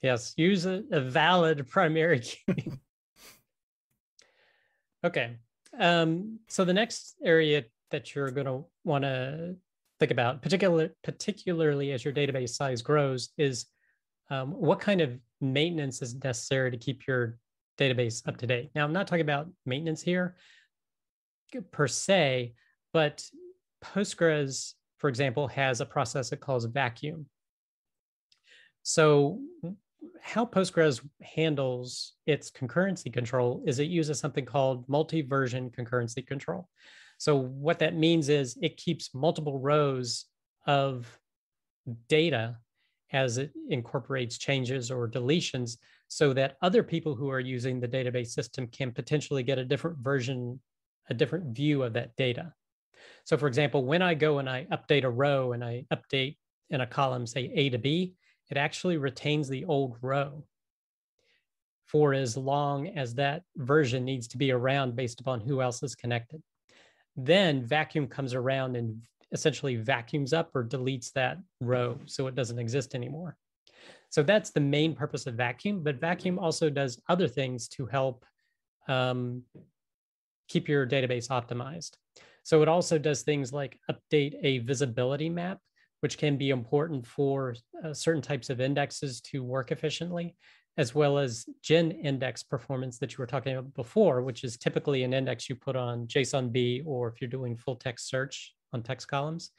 Yes, 0.00 0.34
use 0.36 0.66
a, 0.66 0.84
a 0.92 1.00
valid 1.00 1.68
primary 1.68 2.20
key. 2.20 2.54
okay. 5.04 5.38
Um, 5.76 6.38
so 6.48 6.64
the 6.64 6.72
next 6.72 7.16
area 7.24 7.64
that 7.90 8.14
you're 8.14 8.30
going 8.30 8.46
to 8.46 8.64
want 8.84 9.02
to 9.02 9.56
think 9.98 10.12
about, 10.12 10.42
particular, 10.42 10.92
particularly 11.02 11.90
as 11.90 12.04
your 12.04 12.14
database 12.14 12.50
size 12.50 12.82
grows, 12.82 13.30
is 13.36 13.66
um, 14.30 14.52
what 14.52 14.78
kind 14.78 15.00
of 15.00 15.18
maintenance 15.40 16.02
is 16.02 16.14
necessary 16.14 16.70
to 16.70 16.76
keep 16.76 17.04
your 17.08 17.36
database 17.80 18.22
up 18.28 18.36
to 18.36 18.46
date. 18.46 18.70
Now, 18.76 18.84
I'm 18.84 18.92
not 18.92 19.08
talking 19.08 19.22
about 19.22 19.48
maintenance 19.66 20.02
here 20.02 20.36
per 21.72 21.88
se, 21.88 22.54
but 22.92 23.28
Postgres 23.82 24.74
for 25.04 25.08
example, 25.08 25.46
has 25.48 25.82
a 25.82 25.84
process 25.84 26.32
it 26.32 26.40
calls 26.40 26.64
vacuum. 26.64 27.26
So 28.84 29.38
how 30.22 30.46
Postgres 30.46 31.06
handles 31.20 32.14
its 32.26 32.50
concurrency 32.50 33.12
control 33.12 33.62
is 33.66 33.80
it 33.80 33.88
uses 33.88 34.18
something 34.18 34.46
called 34.46 34.88
multi-version 34.88 35.68
concurrency 35.78 36.26
control. 36.26 36.70
So 37.18 37.36
what 37.36 37.80
that 37.80 37.94
means 37.94 38.30
is 38.30 38.56
it 38.62 38.78
keeps 38.78 39.12
multiple 39.12 39.58
rows 39.58 40.24
of 40.66 41.06
data 42.08 42.56
as 43.12 43.36
it 43.36 43.52
incorporates 43.68 44.38
changes 44.38 44.90
or 44.90 45.06
deletions 45.06 45.76
so 46.08 46.32
that 46.32 46.56
other 46.62 46.82
people 46.82 47.14
who 47.14 47.28
are 47.28 47.40
using 47.40 47.78
the 47.78 47.88
database 47.88 48.28
system 48.28 48.68
can 48.68 48.90
potentially 48.90 49.42
get 49.42 49.58
a 49.58 49.66
different 49.66 49.98
version, 49.98 50.58
a 51.10 51.14
different 51.14 51.54
view 51.54 51.82
of 51.82 51.92
that 51.92 52.16
data. 52.16 52.54
So 53.24 53.36
for 53.36 53.46
example, 53.46 53.84
when 53.84 54.02
I 54.02 54.14
go 54.14 54.38
and 54.38 54.48
I 54.48 54.66
update 54.72 55.04
a 55.04 55.10
row 55.10 55.52
and 55.52 55.64
I 55.64 55.84
update 55.92 56.36
in 56.70 56.80
a 56.80 56.86
column, 56.86 57.26
say 57.26 57.50
A 57.54 57.70
to 57.70 57.78
B, 57.78 58.14
it 58.50 58.56
actually 58.56 58.96
retains 58.96 59.48
the 59.48 59.64
old 59.64 59.96
row 60.02 60.44
for 61.86 62.14
as 62.14 62.36
long 62.36 62.88
as 62.88 63.14
that 63.14 63.42
version 63.56 64.04
needs 64.04 64.28
to 64.28 64.38
be 64.38 64.50
around 64.50 64.96
based 64.96 65.20
upon 65.20 65.40
who 65.40 65.60
else 65.60 65.82
is 65.82 65.94
connected. 65.94 66.42
Then 67.16 67.64
vacuum 67.64 68.06
comes 68.06 68.34
around 68.34 68.76
and 68.76 69.00
essentially 69.32 69.76
vacuums 69.76 70.32
up 70.32 70.54
or 70.54 70.64
deletes 70.64 71.12
that 71.12 71.38
row 71.60 71.98
so 72.06 72.26
it 72.26 72.34
doesn't 72.34 72.58
exist 72.58 72.94
anymore. 72.94 73.36
So 74.10 74.22
that's 74.22 74.50
the 74.50 74.60
main 74.60 74.94
purpose 74.94 75.26
of 75.26 75.34
vacuum, 75.34 75.82
but 75.82 76.00
vacuum 76.00 76.38
also 76.38 76.70
does 76.70 77.00
other 77.08 77.28
things 77.28 77.68
to 77.70 77.86
help 77.86 78.24
um, 78.86 79.42
keep 80.48 80.68
your 80.68 80.86
database 80.86 81.28
optimized. 81.28 81.92
So 82.44 82.62
it 82.62 82.68
also 82.68 82.98
does 82.98 83.22
things 83.22 83.52
like 83.52 83.80
update 83.90 84.36
a 84.42 84.58
visibility 84.58 85.28
map, 85.28 85.58
which 86.00 86.18
can 86.18 86.36
be 86.36 86.50
important 86.50 87.06
for 87.06 87.56
uh, 87.82 87.92
certain 87.92 88.22
types 88.22 88.50
of 88.50 88.60
indexes 88.60 89.20
to 89.22 89.42
work 89.42 89.72
efficiently, 89.72 90.36
as 90.76 90.94
well 90.94 91.16
as 91.16 91.46
GIN 91.62 91.90
index 91.90 92.42
performance 92.42 92.98
that 92.98 93.12
you 93.12 93.16
were 93.18 93.26
talking 93.26 93.54
about 93.56 93.72
before, 93.74 94.22
which 94.22 94.44
is 94.44 94.58
typically 94.58 95.04
an 95.04 95.14
index 95.14 95.48
you 95.48 95.56
put 95.56 95.74
on 95.74 96.06
JSONB 96.06 96.82
or 96.84 97.08
if 97.08 97.20
you're 97.20 97.30
doing 97.30 97.56
full 97.56 97.76
text 97.76 98.08
search 98.08 98.54
on 98.74 98.82
text 98.82 99.08
columns. 99.08 99.50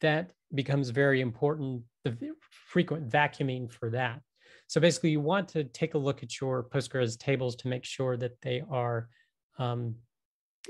That 0.00 0.32
becomes 0.52 0.90
very 0.90 1.20
important, 1.20 1.82
the 2.04 2.16
frequent 2.50 3.08
vacuuming 3.08 3.70
for 3.70 3.90
that. 3.90 4.20
So 4.66 4.80
basically, 4.80 5.10
you 5.10 5.20
want 5.20 5.48
to 5.50 5.64
take 5.64 5.94
a 5.94 5.98
look 5.98 6.24
at 6.24 6.40
your 6.40 6.64
Postgres 6.64 7.16
tables 7.16 7.54
to 7.56 7.68
make 7.68 7.84
sure 7.84 8.16
that 8.16 8.40
they 8.40 8.64
are 8.68 9.08
um, 9.58 9.94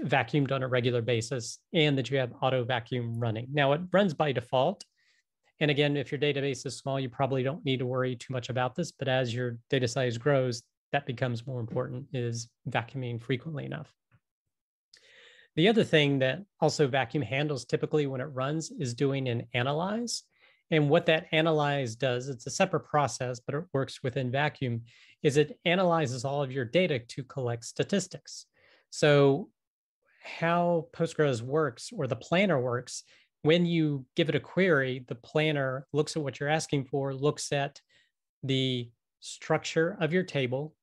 vacuumed 0.01 0.53
on 0.53 0.63
a 0.63 0.69
regular 0.69 1.03
basis 1.03 1.59
and 1.73 1.97
that 1.99 2.11
you 2.11 2.19
have 2.19 2.33
auto 2.41 2.65
vacuum 2.65 3.19
running. 3.19 3.47
Now 3.53 3.73
it 3.73 3.81
runs 3.93 4.15
by 4.15 4.33
default. 4.33 4.85
And 5.61 5.71
again, 5.71 5.97
if 5.97 6.11
your 6.11 6.21
database 6.21 6.67
is 6.67 6.77
small, 6.77 6.99
you 6.99 7.09
probably 7.09 7.43
don't 7.43 7.65
need 7.65 7.79
to 7.79 7.87
worry 7.87 8.17
too 8.17 8.33
much 8.33 8.49
about 8.49 8.75
this. 8.75 8.91
But 8.91 9.09
as 9.09 9.35
your 9.35 9.59
data 9.71 9.87
size 9.87 10.19
grows, 10.19 10.63
that 10.93 11.07
becomes 11.07 11.47
more 11.47 11.61
important 11.61 12.07
is 12.13 12.49
vacuuming 12.69 13.21
frequently 13.21 13.65
enough. 13.65 13.93
The 15.55 15.69
other 15.69 15.85
thing 15.85 16.19
that 16.21 16.41
also 16.61 16.89
vacuum 16.89 17.23
handles 17.23 17.65
typically 17.65 18.07
when 18.07 18.21
it 18.21 18.25
runs 18.25 18.71
is 18.71 18.95
doing 18.95 19.29
an 19.29 19.47
analyze. 19.55 20.23
And 20.71 20.89
what 20.89 21.05
that 21.07 21.27
analyze 21.33 21.95
does, 21.97 22.29
it's 22.29 22.47
a 22.47 22.51
separate 22.51 22.87
process, 22.87 23.41
but 23.41 23.55
it 23.55 23.65
works 23.75 24.03
within 24.03 24.31
vacuum, 24.31 24.83
is 25.23 25.37
it 25.37 25.59
analyzes 25.67 26.25
all 26.25 26.43
of 26.43 26.51
your 26.51 26.65
data 26.65 26.99
to 26.99 27.23
collect 27.25 27.67
statistics. 27.67 28.47
So 28.89 29.51
how 30.23 30.87
Postgres 30.93 31.43
works 31.43 31.91
or 31.97 32.07
the 32.07 32.17
planner 32.17 32.61
works, 32.61 33.05
when 33.43 33.67
you 33.67 34.07
give 34.15 34.29
it 34.29 34.35
a 34.35 34.41
query, 34.41 35.05
the 35.09 35.17
planner 35.17 35.87
looks 35.93 36.17
at 36.17 36.23
what 36.23 36.39
you're 36.39 36.49
asking 36.49 36.85
for, 36.85 37.13
looks 37.13 37.53
at 37.53 37.81
the 38.43 38.91
structure 39.21 39.97
of 40.01 40.13
your 40.13 40.23
table 40.23 40.75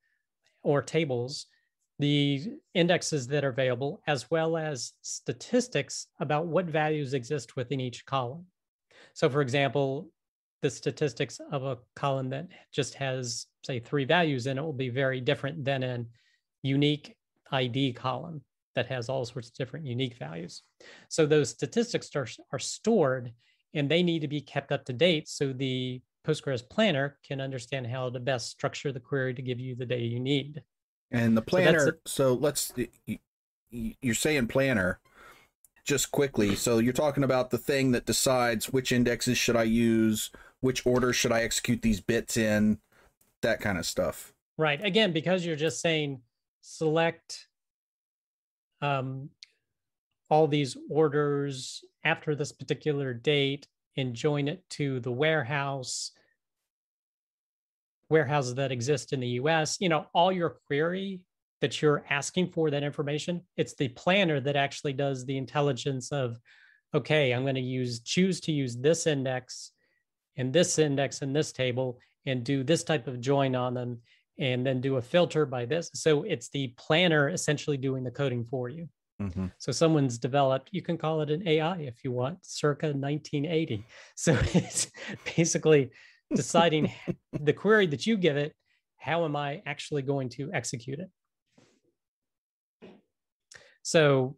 or 0.61 0.81
tables, 0.81 1.45
the 1.99 2.53
indexes 2.73 3.27
that 3.27 3.45
are 3.45 3.49
available, 3.49 4.01
as 4.07 4.29
well 4.29 4.57
as 4.57 4.93
statistics 5.01 6.07
about 6.19 6.47
what 6.47 6.65
values 6.65 7.13
exist 7.13 7.55
within 7.55 7.79
each 7.79 8.05
column. 8.05 8.45
So, 9.13 9.29
for 9.29 9.41
example, 9.41 10.09
the 10.61 10.69
statistics 10.69 11.39
of 11.51 11.63
a 11.63 11.77
column 11.95 12.29
that 12.29 12.47
just 12.73 12.93
has, 12.95 13.47
say, 13.65 13.79
three 13.79 14.03
values 14.03 14.47
in 14.47 14.57
it 14.57 14.61
will 14.61 14.73
be 14.73 14.89
very 14.89 15.21
different 15.21 15.63
than 15.63 15.83
an 15.83 16.07
unique 16.61 17.15
ID 17.51 17.93
column 17.93 18.41
that 18.79 18.87
has 18.87 19.09
all 19.09 19.25
sorts 19.25 19.49
of 19.49 19.53
different 19.55 19.85
unique 19.85 20.17
values. 20.17 20.63
So 21.09 21.25
those 21.25 21.49
statistics 21.49 22.15
are, 22.15 22.27
are 22.53 22.59
stored 22.59 23.33
and 23.73 23.91
they 23.91 24.01
need 24.01 24.21
to 24.21 24.29
be 24.29 24.39
kept 24.39 24.71
up 24.71 24.85
to 24.85 24.93
date 24.93 25.27
so 25.27 25.51
the 25.51 26.01
Postgres 26.25 26.67
planner 26.67 27.17
can 27.27 27.41
understand 27.41 27.87
how 27.87 28.09
to 28.09 28.19
best 28.21 28.49
structure 28.49 28.93
the 28.93 28.99
query 29.01 29.33
to 29.33 29.41
give 29.41 29.59
you 29.59 29.75
the 29.75 29.85
data 29.85 30.05
you 30.05 30.21
need. 30.21 30.63
And 31.11 31.35
the 31.35 31.41
planner, 31.41 31.79
so, 31.79 31.91
so 32.05 32.33
let's, 32.35 32.71
you're 33.69 34.15
saying 34.15 34.47
planner 34.47 35.01
just 35.83 36.13
quickly. 36.13 36.55
So 36.55 36.77
you're 36.77 36.93
talking 36.93 37.25
about 37.25 37.49
the 37.49 37.57
thing 37.57 37.91
that 37.91 38.05
decides 38.05 38.71
which 38.71 38.93
indexes 38.93 39.37
should 39.37 39.57
I 39.57 39.63
use, 39.63 40.31
which 40.61 40.85
order 40.85 41.11
should 41.11 41.33
I 41.33 41.41
execute 41.41 41.81
these 41.81 41.99
bits 41.99 42.37
in, 42.37 42.79
that 43.41 43.59
kind 43.59 43.77
of 43.77 43.85
stuff. 43.85 44.31
Right. 44.57 44.81
Again, 44.81 45.11
because 45.11 45.45
you're 45.45 45.57
just 45.57 45.81
saying 45.81 46.21
select 46.61 47.48
um, 48.81 49.29
all 50.29 50.47
these 50.47 50.77
orders 50.89 51.83
after 52.03 52.35
this 52.35 52.51
particular 52.51 53.13
date 53.13 53.67
and 53.97 54.13
join 54.13 54.47
it 54.47 54.63
to 54.69 54.99
the 54.99 55.11
warehouse 55.11 56.11
warehouses 58.09 58.55
that 58.55 58.71
exist 58.71 59.13
in 59.13 59.19
the 59.19 59.27
US, 59.27 59.77
you 59.79 59.89
know, 59.89 60.07
all 60.13 60.31
your 60.31 60.57
query 60.67 61.21
that 61.61 61.81
you're 61.81 62.03
asking 62.09 62.51
for 62.51 62.71
that 62.71 62.83
information, 62.83 63.41
it's 63.57 63.75
the 63.75 63.89
planner 63.89 64.39
that 64.39 64.55
actually 64.55 64.93
does 64.93 65.25
the 65.25 65.37
intelligence 65.37 66.11
of, 66.11 66.37
okay, 66.93 67.31
I'm 67.31 67.43
going 67.43 67.55
to 67.55 67.61
use 67.61 67.99
choose 67.99 68.39
to 68.41 68.51
use 68.51 68.75
this 68.75 69.05
index 69.05 69.71
and 70.37 70.51
this 70.51 70.79
index 70.79 71.21
in 71.21 71.33
this 71.33 71.51
table 71.51 71.99
and 72.25 72.43
do 72.43 72.63
this 72.63 72.83
type 72.83 73.07
of 73.07 73.19
join 73.19 73.55
on 73.55 73.73
them 73.73 73.99
and 74.39 74.65
then 74.65 74.81
do 74.81 74.97
a 74.97 75.01
filter 75.01 75.45
by 75.45 75.65
this. 75.65 75.91
So 75.93 76.23
it's 76.23 76.49
the 76.49 76.73
planner 76.77 77.29
essentially 77.29 77.77
doing 77.77 78.03
the 78.03 78.11
coding 78.11 78.45
for 78.45 78.69
you. 78.69 78.87
Mm-hmm. 79.21 79.47
So 79.57 79.71
someone's 79.71 80.17
developed, 80.17 80.69
you 80.71 80.81
can 80.81 80.97
call 80.97 81.21
it 81.21 81.29
an 81.29 81.45
AI 81.47 81.77
if 81.79 82.03
you 82.03 82.11
want, 82.11 82.39
circa 82.41 82.87
1980. 82.87 83.85
So 84.15 84.37
it's 84.53 84.91
basically 85.35 85.91
deciding 86.33 86.91
the 87.41 87.53
query 87.53 87.87
that 87.87 88.07
you 88.07 88.17
give 88.17 88.37
it, 88.37 88.53
how 88.97 89.25
am 89.25 89.35
I 89.35 89.61
actually 89.65 90.01
going 90.01 90.29
to 90.29 90.49
execute 90.53 90.99
it? 90.99 91.09
So 93.81 94.37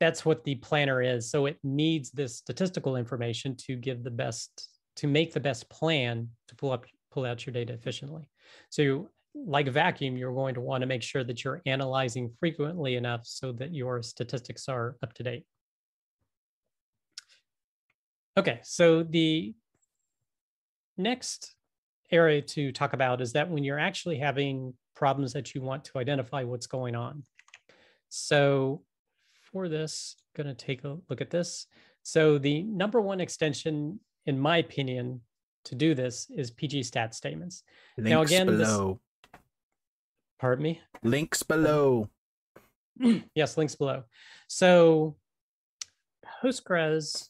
that's 0.00 0.24
what 0.24 0.44
the 0.44 0.56
planner 0.56 1.02
is. 1.02 1.30
So 1.30 1.46
it 1.46 1.58
needs 1.62 2.10
this 2.10 2.36
statistical 2.36 2.96
information 2.96 3.56
to 3.66 3.76
give 3.76 4.02
the 4.02 4.10
best, 4.10 4.68
to 4.96 5.06
make 5.06 5.32
the 5.32 5.40
best 5.40 5.68
plan 5.68 6.28
to 6.48 6.56
pull 6.56 6.72
up, 6.72 6.86
pull 7.12 7.26
out 7.26 7.44
your 7.46 7.52
data 7.52 7.74
efficiently. 7.74 8.22
So 8.70 9.08
like 9.34 9.68
vacuum, 9.68 10.16
you're 10.16 10.34
going 10.34 10.54
to 10.54 10.60
want 10.60 10.82
to 10.82 10.86
make 10.86 11.02
sure 11.02 11.24
that 11.24 11.44
you're 11.44 11.62
analyzing 11.66 12.30
frequently 12.40 12.96
enough 12.96 13.22
so 13.24 13.52
that 13.52 13.74
your 13.74 14.02
statistics 14.02 14.68
are 14.68 14.96
up 15.02 15.12
to 15.14 15.22
date. 15.22 15.44
Okay, 18.36 18.60
so 18.62 19.02
the 19.02 19.54
next 20.96 21.54
area 22.10 22.42
to 22.42 22.72
talk 22.72 22.92
about 22.92 23.20
is 23.20 23.32
that 23.32 23.48
when 23.48 23.64
you're 23.64 23.78
actually 23.78 24.18
having 24.18 24.74
problems 24.94 25.32
that 25.32 25.54
you 25.54 25.60
want 25.60 25.84
to 25.84 25.98
identify 25.98 26.44
what's 26.44 26.66
going 26.66 26.94
on. 26.94 27.22
So 28.08 28.82
for 29.52 29.68
this, 29.68 30.16
I'm 30.18 30.44
going 30.44 30.54
to 30.54 30.64
take 30.64 30.84
a 30.84 30.98
look 31.08 31.20
at 31.20 31.30
this. 31.30 31.66
So 32.02 32.38
the 32.38 32.62
number 32.62 33.00
one 33.00 33.20
extension, 33.20 34.00
in 34.26 34.38
my 34.38 34.58
opinion, 34.58 35.20
to 35.64 35.74
do 35.74 35.94
this 35.94 36.28
is 36.30 36.50
PG 36.50 36.84
stat 36.84 37.14
statements. 37.14 37.62
Links 37.96 38.10
now 38.10 38.22
again, 38.22 38.46
below. 38.46 39.00
Pardon 40.40 40.62
me. 40.62 40.80
Links 41.02 41.42
below. 41.42 42.08
yes, 43.34 43.58
links 43.58 43.74
below. 43.74 44.04
So 44.48 45.16
Postgres 46.42 47.28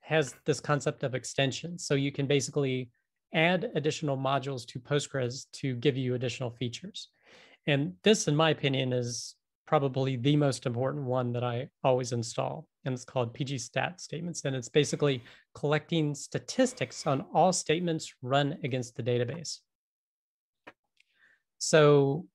has 0.00 0.34
this 0.44 0.58
concept 0.58 1.04
of 1.04 1.14
extensions. 1.14 1.86
So 1.86 1.94
you 1.94 2.10
can 2.10 2.26
basically 2.26 2.90
add 3.32 3.70
additional 3.76 4.16
modules 4.16 4.66
to 4.66 4.80
Postgres 4.80 5.46
to 5.52 5.76
give 5.76 5.96
you 5.96 6.14
additional 6.14 6.50
features. 6.50 7.08
And 7.66 7.92
this, 8.02 8.26
in 8.26 8.34
my 8.34 8.50
opinion, 8.50 8.92
is 8.92 9.36
probably 9.66 10.16
the 10.16 10.34
most 10.34 10.66
important 10.66 11.04
one 11.04 11.32
that 11.34 11.44
I 11.44 11.68
always 11.84 12.12
install. 12.12 12.66
And 12.84 12.94
it's 12.94 13.04
called 13.04 13.34
PG 13.34 13.58
stat 13.58 14.00
statements. 14.00 14.44
And 14.44 14.56
it's 14.56 14.70
basically 14.70 15.22
collecting 15.54 16.14
statistics 16.14 17.06
on 17.06 17.26
all 17.32 17.52
statements 17.52 18.12
run 18.20 18.58
against 18.64 18.96
the 18.96 19.02
database. 19.02 19.58
So 21.58 22.26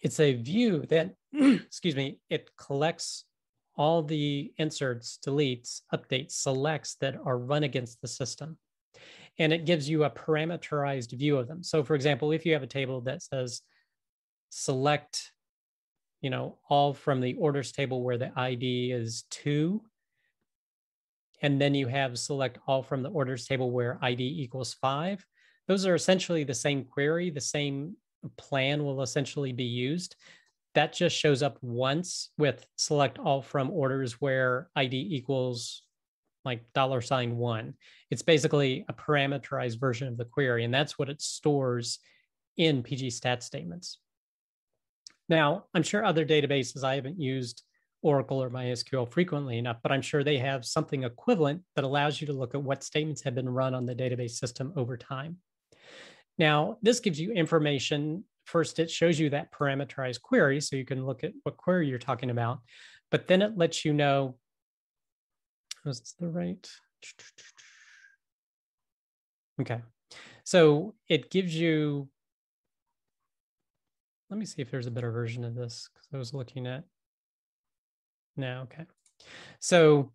it's 0.00 0.20
a 0.20 0.34
view 0.34 0.84
that, 0.90 1.14
excuse 1.32 1.96
me, 1.96 2.20
it 2.30 2.50
collects 2.56 3.24
all 3.76 4.02
the 4.02 4.52
inserts, 4.56 5.18
deletes, 5.24 5.82
updates, 5.94 6.32
selects 6.32 6.96
that 7.00 7.16
are 7.24 7.38
run 7.38 7.62
against 7.62 8.00
the 8.00 8.08
system 8.08 8.58
and 9.38 9.52
it 9.52 9.64
gives 9.64 9.88
you 9.88 10.04
a 10.04 10.10
parameterized 10.10 11.16
view 11.16 11.36
of 11.36 11.46
them. 11.46 11.62
So 11.62 11.84
for 11.84 11.94
example, 11.94 12.32
if 12.32 12.44
you 12.44 12.52
have 12.54 12.62
a 12.62 12.68
table 12.68 13.00
that 13.02 13.22
says 13.22 13.62
select, 14.50 15.32
you 16.20 16.30
know, 16.30 16.58
all 16.68 16.92
from 16.92 17.20
the 17.20 17.34
orders 17.34 17.70
table 17.70 18.02
where 18.02 18.18
the 18.18 18.32
ID 18.36 18.90
is 18.90 19.24
two, 19.30 19.82
and 21.40 21.60
then 21.60 21.74
you 21.74 21.86
have 21.86 22.18
select 22.18 22.58
all 22.66 22.82
from 22.82 23.02
the 23.02 23.10
orders 23.10 23.46
table 23.46 23.70
where 23.70 23.98
ID 24.02 24.42
equals 24.42 24.74
five, 24.74 25.24
those 25.68 25.86
are 25.86 25.94
essentially 25.94 26.42
the 26.42 26.54
same 26.54 26.84
query, 26.84 27.30
the 27.30 27.40
same 27.40 27.94
plan 28.36 28.84
will 28.84 29.02
essentially 29.02 29.52
be 29.52 29.64
used. 29.64 30.16
That 30.74 30.92
just 30.92 31.16
shows 31.16 31.42
up 31.42 31.58
once 31.62 32.30
with 32.38 32.66
select 32.76 33.18
all 33.18 33.42
from 33.42 33.70
orders 33.70 34.20
where 34.20 34.70
ID 34.76 35.08
equals 35.10 35.82
like 36.44 36.72
dollar 36.72 37.00
sign 37.00 37.36
one. 37.36 37.74
It's 38.10 38.22
basically 38.22 38.84
a 38.88 38.92
parameterized 38.92 39.80
version 39.80 40.08
of 40.08 40.16
the 40.16 40.24
query, 40.24 40.64
and 40.64 40.72
that's 40.72 40.98
what 40.98 41.10
it 41.10 41.20
stores 41.20 41.98
in 42.56 42.82
PG 42.82 43.10
stat 43.10 43.42
statements. 43.42 43.98
Now, 45.28 45.64
I'm 45.74 45.82
sure 45.82 46.04
other 46.04 46.24
databases, 46.24 46.84
I 46.84 46.94
haven't 46.94 47.20
used 47.20 47.62
Oracle 48.02 48.42
or 48.42 48.50
MySQL 48.50 49.10
frequently 49.10 49.58
enough, 49.58 49.78
but 49.82 49.92
I'm 49.92 50.02
sure 50.02 50.22
they 50.22 50.38
have 50.38 50.64
something 50.64 51.02
equivalent 51.02 51.62
that 51.74 51.84
allows 51.84 52.20
you 52.20 52.26
to 52.28 52.32
look 52.32 52.54
at 52.54 52.62
what 52.62 52.84
statements 52.84 53.22
have 53.22 53.34
been 53.34 53.48
run 53.48 53.74
on 53.74 53.86
the 53.86 53.94
database 53.94 54.32
system 54.32 54.72
over 54.76 54.96
time. 54.96 55.36
Now, 56.38 56.78
this 56.82 57.00
gives 57.00 57.20
you 57.20 57.32
information. 57.32 58.24
First, 58.44 58.78
it 58.78 58.90
shows 58.90 59.18
you 59.18 59.30
that 59.30 59.52
parameterized 59.52 60.22
query, 60.22 60.60
so 60.60 60.76
you 60.76 60.84
can 60.84 61.04
look 61.04 61.24
at 61.24 61.32
what 61.42 61.56
query 61.56 61.88
you're 61.88 61.98
talking 61.98 62.30
about, 62.30 62.60
but 63.10 63.26
then 63.26 63.42
it 63.42 63.58
lets 63.58 63.84
you 63.84 63.92
know 63.92 64.36
was 65.84 66.14
the 66.18 66.28
right? 66.28 66.70
Okay. 69.60 69.80
So 70.44 70.94
it 71.08 71.30
gives 71.30 71.54
you, 71.54 72.08
let 74.30 74.38
me 74.38 74.46
see 74.46 74.62
if 74.62 74.70
there's 74.70 74.86
a 74.86 74.90
better 74.90 75.10
version 75.10 75.44
of 75.44 75.54
this 75.54 75.88
because 75.92 76.08
I 76.12 76.16
was 76.18 76.34
looking 76.34 76.66
at, 76.66 76.84
no, 78.36 78.60
okay. 78.62 78.84
So 79.58 80.12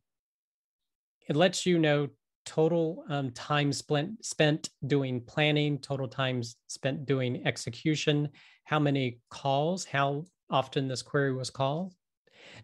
it 1.28 1.36
lets 1.36 1.66
you 1.66 1.78
know 1.78 2.08
total 2.46 3.04
um, 3.10 3.32
time 3.32 3.72
spent 3.74 4.24
spent 4.26 4.70
doing 4.88 5.22
planning, 5.22 5.80
total 5.80 6.08
times 6.08 6.56
spent 6.68 7.06
doing 7.06 7.46
execution, 7.46 8.30
how 8.66 8.80
many 8.80 9.20
calls, 9.30 9.86
how 9.86 10.26
often 10.50 10.88
this 10.88 11.02
query 11.02 11.34
was 11.34 11.50
called, 11.50 11.94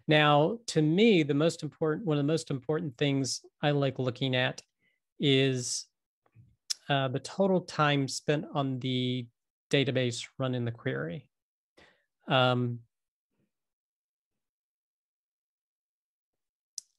now, 0.06 0.58
to 0.68 0.82
me, 0.82 1.22
the 1.22 1.34
most 1.34 1.62
important, 1.62 2.06
one 2.06 2.18
of 2.18 2.24
the 2.24 2.32
most 2.32 2.50
important 2.50 2.96
things 2.96 3.42
I 3.62 3.70
like 3.70 3.98
looking 3.98 4.34
at 4.34 4.62
is 5.18 5.86
uh, 6.88 7.08
the 7.08 7.20
total 7.20 7.60
time 7.60 8.08
spent 8.08 8.44
on 8.54 8.78
the 8.80 9.26
database 9.70 10.26
running 10.38 10.64
the 10.64 10.72
query. 10.72 11.28
Um, 12.28 12.80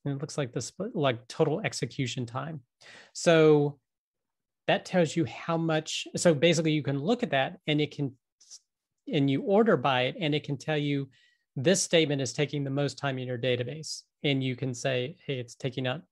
it 0.05 0.21
looks 0.21 0.37
like 0.37 0.53
this, 0.53 0.71
like 0.93 1.27
total 1.27 1.61
execution 1.61 2.25
time. 2.25 2.61
So 3.13 3.79
that 4.67 4.85
tells 4.85 5.15
you 5.15 5.25
how 5.25 5.57
much. 5.57 6.07
So 6.15 6.33
basically, 6.33 6.71
you 6.71 6.83
can 6.83 6.99
look 6.99 7.23
at 7.23 7.31
that 7.31 7.57
and 7.67 7.81
it 7.81 7.95
can, 7.95 8.15
and 9.11 9.29
you 9.29 9.41
order 9.41 9.77
by 9.77 10.03
it, 10.03 10.15
and 10.19 10.33
it 10.33 10.43
can 10.43 10.57
tell 10.57 10.77
you 10.77 11.09
this 11.55 11.81
statement 11.81 12.21
is 12.21 12.33
taking 12.33 12.63
the 12.63 12.69
most 12.69 12.97
time 12.97 13.17
in 13.19 13.27
your 13.27 13.37
database. 13.37 14.03
And 14.23 14.43
you 14.43 14.55
can 14.55 14.73
say, 14.73 15.17
hey, 15.25 15.39
it's 15.39 15.55
taking 15.55 15.87
up, 15.87 16.03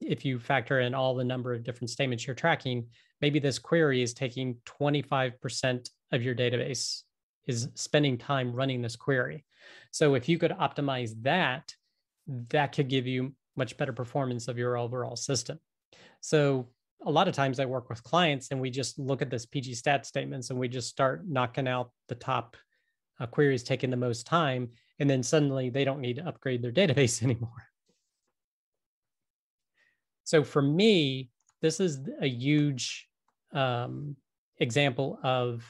if 0.00 0.24
you 0.24 0.38
factor 0.38 0.80
in 0.80 0.94
all 0.94 1.14
the 1.14 1.24
number 1.24 1.54
of 1.54 1.64
different 1.64 1.90
statements 1.90 2.26
you're 2.26 2.36
tracking, 2.36 2.86
maybe 3.20 3.38
this 3.38 3.58
query 3.58 4.02
is 4.02 4.12
taking 4.14 4.56
25% 4.66 5.88
of 6.12 6.22
your 6.22 6.34
database, 6.34 7.02
is 7.46 7.68
spending 7.74 8.18
time 8.18 8.52
running 8.52 8.82
this 8.82 8.96
query. 8.96 9.44
So 9.90 10.14
if 10.14 10.28
you 10.28 10.38
could 10.38 10.52
optimize 10.52 11.12
that, 11.22 11.72
that 12.26 12.72
could 12.72 12.88
give 12.88 13.06
you 13.06 13.32
much 13.56 13.76
better 13.76 13.92
performance 13.92 14.48
of 14.48 14.58
your 14.58 14.76
overall 14.76 15.16
system. 15.16 15.58
So 16.20 16.68
a 17.04 17.10
lot 17.10 17.28
of 17.28 17.34
times 17.34 17.60
I 17.60 17.66
work 17.66 17.88
with 17.88 18.02
clients 18.02 18.50
and 18.50 18.60
we 18.60 18.70
just 18.70 18.98
look 18.98 19.22
at 19.22 19.30
this 19.30 19.46
PG 19.46 19.74
stat 19.74 20.06
statements 20.06 20.50
and 20.50 20.58
we 20.58 20.68
just 20.68 20.88
start 20.88 21.28
knocking 21.28 21.68
out 21.68 21.90
the 22.08 22.14
top 22.14 22.56
uh, 23.20 23.26
queries 23.26 23.62
taking 23.62 23.90
the 23.90 23.96
most 23.96 24.26
time. 24.26 24.70
And 24.98 25.08
then 25.08 25.22
suddenly 25.22 25.70
they 25.70 25.84
don't 25.84 26.00
need 26.00 26.16
to 26.16 26.26
upgrade 26.26 26.62
their 26.62 26.72
database 26.86 27.22
anymore. 27.22 27.50
So 30.24 30.42
for 30.42 30.62
me, 30.62 31.30
this 31.62 31.80
is 31.80 32.00
a 32.20 32.28
huge 32.28 33.08
um, 33.52 34.16
example 34.58 35.18
of 35.22 35.64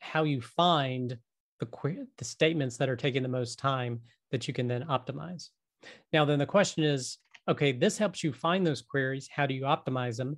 how 0.00 0.24
you 0.24 0.40
find 0.40 1.16
the, 1.62 2.06
the 2.18 2.24
statements 2.24 2.76
that 2.76 2.88
are 2.88 2.96
taking 2.96 3.22
the 3.22 3.28
most 3.28 3.58
time 3.58 4.00
that 4.32 4.48
you 4.48 4.54
can 4.54 4.66
then 4.66 4.84
optimize. 4.84 5.48
Now, 6.12 6.24
then 6.24 6.38
the 6.38 6.46
question 6.46 6.84
is, 6.84 7.18
okay, 7.48 7.72
this 7.72 7.96
helps 7.98 8.22
you 8.22 8.32
find 8.32 8.66
those 8.66 8.82
queries. 8.82 9.28
How 9.34 9.46
do 9.46 9.54
you 9.54 9.62
optimize 9.62 10.16
them? 10.16 10.36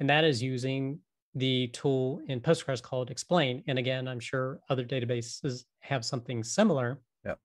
And 0.00 0.10
that 0.10 0.24
is 0.24 0.42
using 0.42 0.98
the 1.34 1.68
tool 1.68 2.20
in 2.28 2.40
Postgres 2.40 2.82
called 2.82 3.10
Explain. 3.10 3.62
And 3.66 3.78
again, 3.78 4.06
I'm 4.08 4.20
sure 4.20 4.60
other 4.68 4.84
databases 4.84 5.64
have 5.80 6.04
something 6.04 6.44
similar. 6.44 7.00
Yep. 7.24 7.38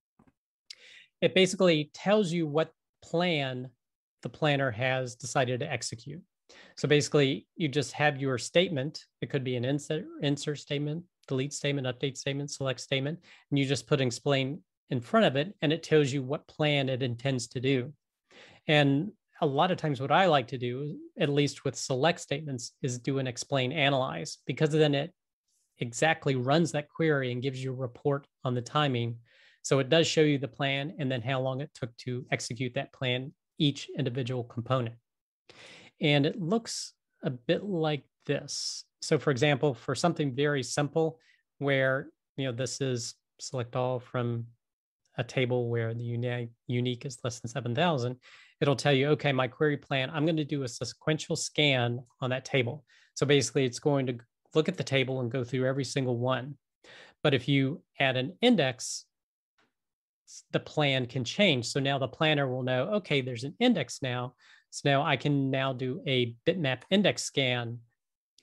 It 1.21 1.35
basically 1.35 1.91
tells 1.93 2.31
you 2.31 2.47
what 2.47 2.71
plan 3.03 3.69
the 4.21 4.29
planner 4.29 4.71
has 4.71 5.15
decided 5.15 5.59
to 5.61 5.71
execute. 5.71 6.21
So 6.77 6.87
basically, 6.87 7.47
you 7.55 7.67
just 7.67 7.93
have 7.93 8.19
your 8.19 8.37
statement. 8.37 9.05
It 9.21 9.29
could 9.29 9.43
be 9.43 9.55
an 9.55 9.65
insert, 9.65 10.05
insert 10.21 10.57
statement, 10.59 11.03
delete 11.29 11.53
statement, 11.53 11.87
update 11.87 12.17
statement, 12.17 12.51
select 12.51 12.81
statement, 12.81 13.19
and 13.49 13.57
you 13.57 13.65
just 13.65 13.87
put 13.87 14.01
explain 14.01 14.61
in 14.89 14.99
front 14.99 15.25
of 15.25 15.37
it, 15.37 15.55
and 15.61 15.71
it 15.71 15.83
tells 15.83 16.11
you 16.11 16.21
what 16.21 16.47
plan 16.47 16.89
it 16.89 17.01
intends 17.01 17.47
to 17.47 17.61
do. 17.61 17.93
And 18.67 19.11
a 19.41 19.45
lot 19.45 19.71
of 19.71 19.77
times, 19.77 20.01
what 20.01 20.11
I 20.11 20.25
like 20.25 20.47
to 20.47 20.57
do, 20.57 20.97
at 21.17 21.29
least 21.29 21.63
with 21.63 21.75
select 21.75 22.19
statements, 22.19 22.73
is 22.81 22.99
do 22.99 23.19
an 23.19 23.27
explain 23.27 23.71
analyze 23.71 24.39
because 24.45 24.71
then 24.71 24.93
it 24.93 25.13
exactly 25.77 26.35
runs 26.35 26.73
that 26.73 26.89
query 26.89 27.31
and 27.31 27.41
gives 27.41 27.63
you 27.63 27.71
a 27.71 27.75
report 27.75 28.27
on 28.43 28.53
the 28.53 28.61
timing. 28.61 29.15
So 29.61 29.79
it 29.79 29.89
does 29.89 30.07
show 30.07 30.21
you 30.21 30.37
the 30.37 30.47
plan 30.47 30.95
and 30.99 31.09
then 31.09 31.21
how 31.21 31.39
long 31.39 31.61
it 31.61 31.71
took 31.73 31.95
to 31.97 32.25
execute 32.31 32.73
that 32.73 32.91
plan, 32.91 33.33
each 33.57 33.89
individual 33.97 34.43
component. 34.43 34.95
And 36.01 36.25
it 36.25 36.41
looks 36.41 36.93
a 37.23 37.29
bit 37.29 37.63
like 37.63 38.03
this. 38.25 38.83
So 39.01 39.17
for 39.17 39.31
example, 39.31 39.73
for 39.73 39.95
something 39.95 40.35
very 40.35 40.63
simple 40.63 41.19
where, 41.57 42.09
you 42.37 42.45
know, 42.45 42.51
this 42.51 42.81
is 42.81 43.15
select 43.39 43.75
all 43.75 43.99
from 43.99 44.45
a 45.17 45.23
table 45.23 45.69
where 45.69 45.93
the 45.93 46.03
unique, 46.03 46.49
unique 46.67 47.05
is 47.05 47.19
less 47.23 47.39
than 47.39 47.49
7,000, 47.49 48.15
it'll 48.61 48.75
tell 48.75 48.93
you, 48.93 49.09
okay, 49.09 49.31
my 49.31 49.47
query 49.47 49.77
plan, 49.77 50.09
I'm 50.13 50.25
going 50.25 50.37
to 50.37 50.45
do 50.45 50.63
a 50.63 50.67
sequential 50.67 51.35
scan 51.35 51.99
on 52.21 52.29
that 52.29 52.45
table. 52.45 52.83
So 53.15 53.25
basically 53.25 53.65
it's 53.65 53.79
going 53.79 54.07
to 54.07 54.17
look 54.53 54.69
at 54.69 54.77
the 54.77 54.83
table 54.83 55.19
and 55.21 55.31
go 55.31 55.43
through 55.43 55.65
every 55.65 55.83
single 55.83 56.17
one. 56.17 56.57
But 57.23 57.33
if 57.33 57.47
you 57.47 57.81
add 57.99 58.17
an 58.17 58.37
index, 58.41 59.05
the 60.51 60.59
plan 60.59 61.05
can 61.05 61.23
change. 61.23 61.67
So 61.67 61.79
now 61.79 61.97
the 61.97 62.07
planner 62.07 62.47
will 62.47 62.63
know, 62.63 62.83
okay, 62.95 63.21
there's 63.21 63.43
an 63.43 63.55
index 63.59 64.01
now. 64.01 64.35
So 64.69 64.89
now 64.89 65.03
I 65.03 65.17
can 65.17 65.49
now 65.49 65.73
do 65.73 66.01
a 66.07 66.35
bitmap 66.45 66.81
index 66.89 67.23
scan 67.23 67.79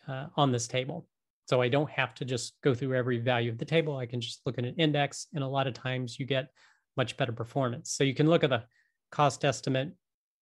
uh, 0.08 0.26
on 0.36 0.52
this 0.52 0.68
table. 0.68 1.06
So 1.46 1.62
I 1.62 1.68
don't 1.68 1.90
have 1.90 2.14
to 2.16 2.24
just 2.24 2.54
go 2.62 2.74
through 2.74 2.94
every 2.94 3.18
value 3.18 3.50
of 3.50 3.58
the 3.58 3.64
table. 3.64 3.96
I 3.96 4.06
can 4.06 4.20
just 4.20 4.40
look 4.44 4.58
at 4.58 4.64
an 4.64 4.74
index, 4.78 5.28
and 5.34 5.44
a 5.44 5.48
lot 5.48 5.66
of 5.66 5.74
times 5.74 6.18
you 6.18 6.26
get 6.26 6.48
much 6.96 7.16
better 7.16 7.32
performance. 7.32 7.92
So 7.92 8.04
you 8.04 8.14
can 8.14 8.28
look 8.28 8.42
at 8.42 8.50
the 8.50 8.64
cost 9.12 9.44
estimate 9.44 9.92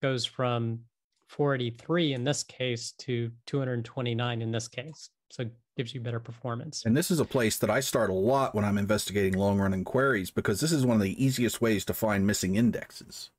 goes 0.03 0.25
from 0.25 0.81
483 1.29 2.13
in 2.13 2.25
this 2.25 2.43
case 2.43 2.93
to 2.99 3.31
229 3.47 4.43
in 4.43 4.51
this 4.51 4.69
case. 4.69 5.11
So 5.31 5.43
it 5.43 5.53
gives 5.77 5.95
you 5.95 6.01
better 6.01 6.21
performance. 6.21 6.85
And 6.85 6.97
this 6.97 7.11
is 7.11 7.21
a 7.21 7.25
place 7.25 7.59
that 7.59 7.71
I 7.71 7.81
start 7.81 8.11
a 8.11 8.15
lot 8.15 8.55
when 8.55 8.65
I'm 8.65 8.79
investigating 8.79 9.39
long 9.39 9.59
running 9.59 9.85
queries 9.85 10.31
because 10.31 10.61
this 10.61 10.73
is 10.73 10.87
one 10.87 10.97
of 10.97 11.03
the 11.03 11.25
easiest 11.25 11.61
ways 11.61 11.85
to 11.87 11.95
find 11.95 12.27
missing 12.27 12.57
indexes. 12.57 13.31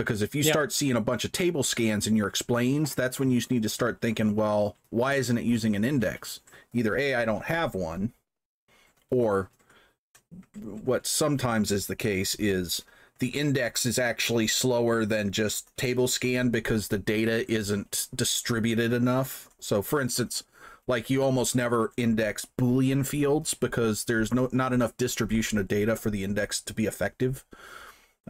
Because 0.00 0.22
if 0.22 0.34
you 0.34 0.42
yep. 0.42 0.52
start 0.52 0.72
seeing 0.72 0.96
a 0.96 1.00
bunch 1.00 1.26
of 1.26 1.32
table 1.32 1.62
scans 1.62 2.06
in 2.06 2.16
your 2.16 2.26
explains, 2.26 2.94
that's 2.94 3.20
when 3.20 3.30
you 3.30 3.38
need 3.50 3.62
to 3.62 3.68
start 3.68 4.00
thinking, 4.00 4.34
well, 4.34 4.76
why 4.88 5.14
isn't 5.14 5.36
it 5.36 5.44
using 5.44 5.76
an 5.76 5.84
index? 5.84 6.40
Either 6.72 6.96
A, 6.96 7.14
I 7.14 7.26
don't 7.26 7.44
have 7.44 7.74
one, 7.74 8.14
or 9.10 9.50
what 10.62 11.06
sometimes 11.06 11.70
is 11.70 11.86
the 11.86 11.96
case 11.96 12.34
is 12.38 12.82
the 13.18 13.28
index 13.28 13.84
is 13.84 13.98
actually 13.98 14.46
slower 14.46 15.04
than 15.04 15.32
just 15.32 15.76
table 15.76 16.08
scan 16.08 16.48
because 16.48 16.88
the 16.88 16.98
data 16.98 17.50
isn't 17.52 18.08
distributed 18.14 18.94
enough. 18.94 19.50
So 19.58 19.82
for 19.82 20.00
instance, 20.00 20.44
like 20.86 21.10
you 21.10 21.22
almost 21.22 21.54
never 21.54 21.92
index 21.98 22.46
boolean 22.58 23.06
fields 23.06 23.52
because 23.52 24.04
there's 24.04 24.32
no 24.32 24.48
not 24.50 24.72
enough 24.72 24.96
distribution 24.96 25.58
of 25.58 25.68
data 25.68 25.94
for 25.94 26.08
the 26.08 26.24
index 26.24 26.62
to 26.62 26.72
be 26.72 26.86
effective. 26.86 27.44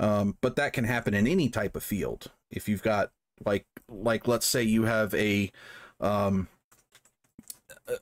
Um, 0.01 0.37
but 0.41 0.57
that 0.57 0.73
can 0.73 0.85
happen 0.85 1.15
in 1.15 1.29
any 1.29 1.49
type 1.49 1.77
of 1.77 1.85
field. 1.85 2.33
If 2.51 2.69
you've 2.69 2.83
got 2.83 3.13
like 3.45 3.67
like 3.89 4.27
let's 4.27 4.47
say 4.47 4.63
you 4.63 4.85
have 4.85 5.15
a 5.15 5.53
um, 6.01 6.49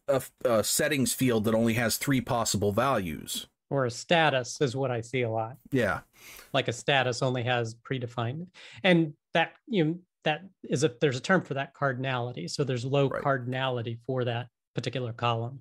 a, 0.06 0.22
a 0.44 0.64
settings 0.64 1.12
field 1.12 1.44
that 1.44 1.54
only 1.54 1.74
has 1.74 1.96
three 1.96 2.20
possible 2.20 2.72
values 2.72 3.46
or 3.70 3.84
a 3.84 3.90
status 3.90 4.60
is 4.60 4.74
what 4.74 4.90
I 4.90 5.00
see 5.00 5.22
a 5.22 5.30
lot. 5.30 5.56
Yeah. 5.70 6.00
Like 6.52 6.68
a 6.68 6.72
status 6.72 7.22
only 7.22 7.42
has 7.44 7.74
predefined. 7.74 8.46
And 8.82 9.14
that 9.34 9.52
you 9.66 9.84
know, 9.84 9.98
that 10.24 10.42
is 10.64 10.84
a 10.84 10.92
there's 11.00 11.16
a 11.16 11.22
term 11.22 11.42
for 11.42 11.54
that 11.54 11.74
cardinality. 11.74 12.50
So 12.50 12.64
there's 12.64 12.84
low 12.84 13.08
right. 13.08 13.22
cardinality 13.22 13.98
for 14.06 14.24
that 14.24 14.48
particular 14.74 15.12
column. 15.12 15.60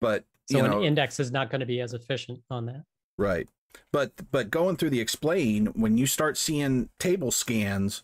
But 0.00 0.24
so 0.50 0.60
know, 0.60 0.78
an 0.78 0.84
index 0.84 1.20
is 1.20 1.30
not 1.30 1.50
going 1.50 1.60
to 1.60 1.66
be 1.66 1.80
as 1.80 1.94
efficient 1.94 2.40
on 2.50 2.66
that. 2.66 2.84
Right. 3.16 3.48
But 3.92 4.30
but 4.30 4.50
going 4.50 4.76
through 4.76 4.90
the 4.90 5.00
explain, 5.00 5.66
when 5.66 5.98
you 5.98 6.06
start 6.06 6.38
seeing 6.38 6.88
table 6.98 7.30
scans, 7.30 8.02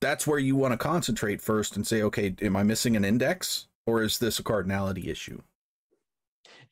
that's 0.00 0.26
where 0.26 0.38
you 0.38 0.56
want 0.56 0.72
to 0.72 0.78
concentrate 0.78 1.42
first 1.42 1.76
and 1.76 1.86
say, 1.86 2.02
okay, 2.02 2.34
am 2.40 2.56
I 2.56 2.62
missing 2.62 2.96
an 2.96 3.04
index 3.04 3.66
or 3.86 4.02
is 4.02 4.18
this 4.18 4.38
a 4.38 4.42
cardinality 4.44 5.08
issue? 5.08 5.40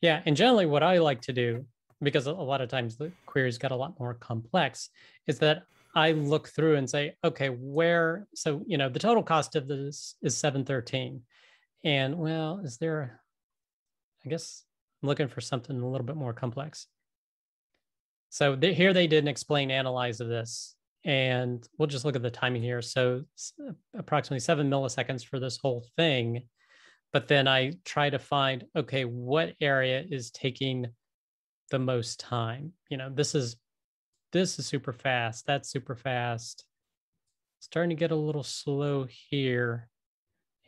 Yeah, 0.01 0.21
and 0.25 0.35
generally 0.35 0.65
what 0.65 0.83
I 0.83 0.99
like 0.99 1.21
to 1.21 1.33
do, 1.33 1.65
because 2.01 2.27
a 2.27 2.31
lot 2.31 2.61
of 2.61 2.69
times 2.69 2.95
the 2.95 3.11
queries 3.25 3.57
got 3.57 3.71
a 3.71 3.75
lot 3.75 3.99
more 3.99 4.13
complex, 4.13 4.89
is 5.25 5.39
that 5.39 5.63
I 5.95 6.11
look 6.11 6.49
through 6.49 6.75
and 6.75 6.89
say, 6.89 7.15
okay, 7.23 7.49
where 7.49 8.27
so 8.35 8.63
you 8.67 8.77
know 8.77 8.89
the 8.89 8.99
total 8.99 9.23
cost 9.23 9.55
of 9.55 9.67
this 9.67 10.15
is 10.21 10.37
713. 10.37 11.21
And 11.83 12.17
well, 12.17 12.61
is 12.63 12.77
there 12.77 13.21
I 14.25 14.29
guess 14.29 14.63
I'm 15.01 15.09
looking 15.09 15.27
for 15.27 15.41
something 15.41 15.79
a 15.79 15.87
little 15.87 16.05
bit 16.05 16.15
more 16.15 16.33
complex. 16.33 16.87
So 18.29 18.55
they, 18.55 18.73
here 18.73 18.93
they 18.93 19.07
did 19.07 19.23
an 19.23 19.27
explain 19.27 19.71
analyze 19.71 20.19
of 20.19 20.27
this. 20.27 20.75
And 21.05 21.65
we'll 21.77 21.87
just 21.87 22.03
look 22.03 22.15
at 22.15 22.21
the 22.21 22.29
timing 22.29 22.61
here. 22.61 22.81
So 22.81 23.23
approximately 23.97 24.41
seven 24.41 24.69
milliseconds 24.69 25.25
for 25.25 25.39
this 25.39 25.57
whole 25.57 25.85
thing. 25.95 26.43
But 27.13 27.27
then 27.27 27.47
I 27.47 27.73
try 27.85 28.09
to 28.09 28.19
find, 28.19 28.65
okay, 28.75 29.05
what 29.05 29.53
area 29.61 30.03
is 30.09 30.31
taking 30.31 30.87
the 31.71 31.79
most 31.79 32.19
time? 32.19 32.73
You 32.89 32.97
know, 32.97 33.09
this 33.09 33.35
is 33.35 33.55
this 34.33 34.59
is 34.59 34.65
super 34.65 34.91
fast. 34.91 35.47
That's 35.47 35.69
super 35.69 35.95
fast. 35.95 36.65
Starting 37.59 37.89
to 37.91 37.95
get 37.95 38.11
a 38.11 38.15
little 38.15 38.43
slow 38.43 39.07
here. 39.29 39.89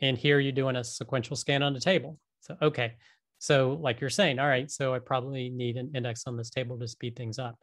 And 0.02 0.18
here 0.18 0.40
you're 0.40 0.54
doing 0.54 0.78
a 0.78 0.84
sequential 0.84 1.36
scan 1.36 1.62
on 1.62 1.74
the 1.74 1.82
table. 1.82 2.18
So, 2.40 2.56
okay, 2.62 2.94
so, 3.40 3.78
like 3.82 4.00
you're 4.02 4.10
saying, 4.10 4.38
all 4.40 4.48
right, 4.48 4.70
so 4.70 4.94
I 4.94 5.00
probably 5.00 5.50
need 5.50 5.78
an 5.78 5.92
index 5.96 6.24
on 6.28 6.38
this 6.38 6.50
table 6.50 6.78
to 6.80 6.88
speed 6.88 7.16
things 7.16 7.40
up. 7.40 7.58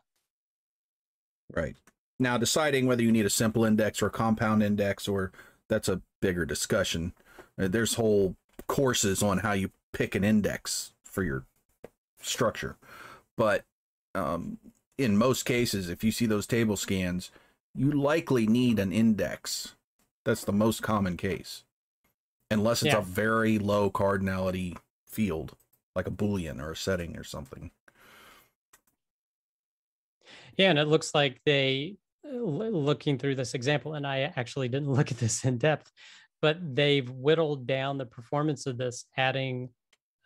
Right. 1.54 1.76
Now, 2.18 2.38
deciding 2.38 2.86
whether 2.86 3.02
you 3.02 3.12
need 3.12 3.26
a 3.26 3.30
simple 3.30 3.64
index 3.64 4.02
or 4.02 4.06
a 4.06 4.10
compound 4.10 4.62
index, 4.62 5.06
or 5.06 5.32
that's 5.68 5.88
a 5.88 6.00
bigger 6.20 6.44
discussion. 6.46 7.12
Uh, 7.58 7.68
there's 7.68 7.94
whole 7.94 8.36
courses 8.66 9.22
on 9.22 9.38
how 9.38 9.52
you 9.52 9.70
pick 9.92 10.14
an 10.14 10.24
index 10.24 10.92
for 11.04 11.22
your 11.22 11.44
structure. 12.20 12.76
But 13.36 13.64
um, 14.14 14.58
in 14.96 15.16
most 15.16 15.44
cases, 15.44 15.88
if 15.90 16.02
you 16.02 16.10
see 16.10 16.26
those 16.26 16.46
table 16.46 16.76
scans, 16.76 17.30
you 17.74 17.92
likely 17.92 18.46
need 18.46 18.78
an 18.78 18.92
index. 18.92 19.74
That's 20.24 20.44
the 20.44 20.52
most 20.52 20.82
common 20.82 21.16
case. 21.16 21.62
unless 22.48 22.80
it's 22.80 22.92
Yeah. 22.94 23.00
a 23.00 23.02
very 23.02 23.58
low 23.58 23.90
cardinality 23.90 24.76
field, 25.04 25.56
like 25.96 26.06
a 26.06 26.12
boolean 26.12 26.60
or 26.60 26.72
a 26.72 26.76
setting 26.76 27.16
or 27.16 27.24
something. 27.24 27.70
Yeah, 30.56 30.70
and 30.70 30.78
it 30.78 30.88
looks 30.88 31.14
like 31.14 31.40
they, 31.44 31.96
uh, 32.24 32.36
looking 32.36 33.18
through 33.18 33.34
this 33.34 33.54
example, 33.54 33.94
and 33.94 34.06
I 34.06 34.32
actually 34.36 34.68
didn't 34.68 34.92
look 34.92 35.10
at 35.10 35.18
this 35.18 35.44
in 35.44 35.58
depth, 35.58 35.90
but 36.40 36.58
they've 36.76 37.08
whittled 37.10 37.66
down 37.66 37.98
the 37.98 38.06
performance 38.06 38.66
of 38.66 38.78
this, 38.78 39.06
adding 39.16 39.70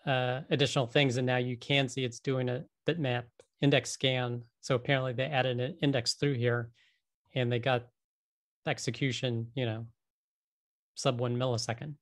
uh, 0.06 0.40
additional 0.50 0.86
things, 0.86 1.16
and 1.16 1.26
now 1.26 1.36
you 1.36 1.56
can 1.56 1.88
see 1.88 2.04
it's 2.04 2.20
doing 2.20 2.48
a 2.48 2.64
bitmap 2.86 3.24
index 3.60 3.90
scan. 3.90 4.42
So 4.60 4.74
apparently 4.74 5.12
they 5.12 5.24
added 5.24 5.60
an 5.60 5.76
index 5.82 6.14
through 6.14 6.34
here, 6.34 6.70
and 7.34 7.50
they 7.50 7.58
got 7.58 7.86
execution, 8.66 9.48
you 9.54 9.66
know, 9.66 9.86
sub 10.94 11.20
one 11.20 11.36
millisecond. 11.36 11.94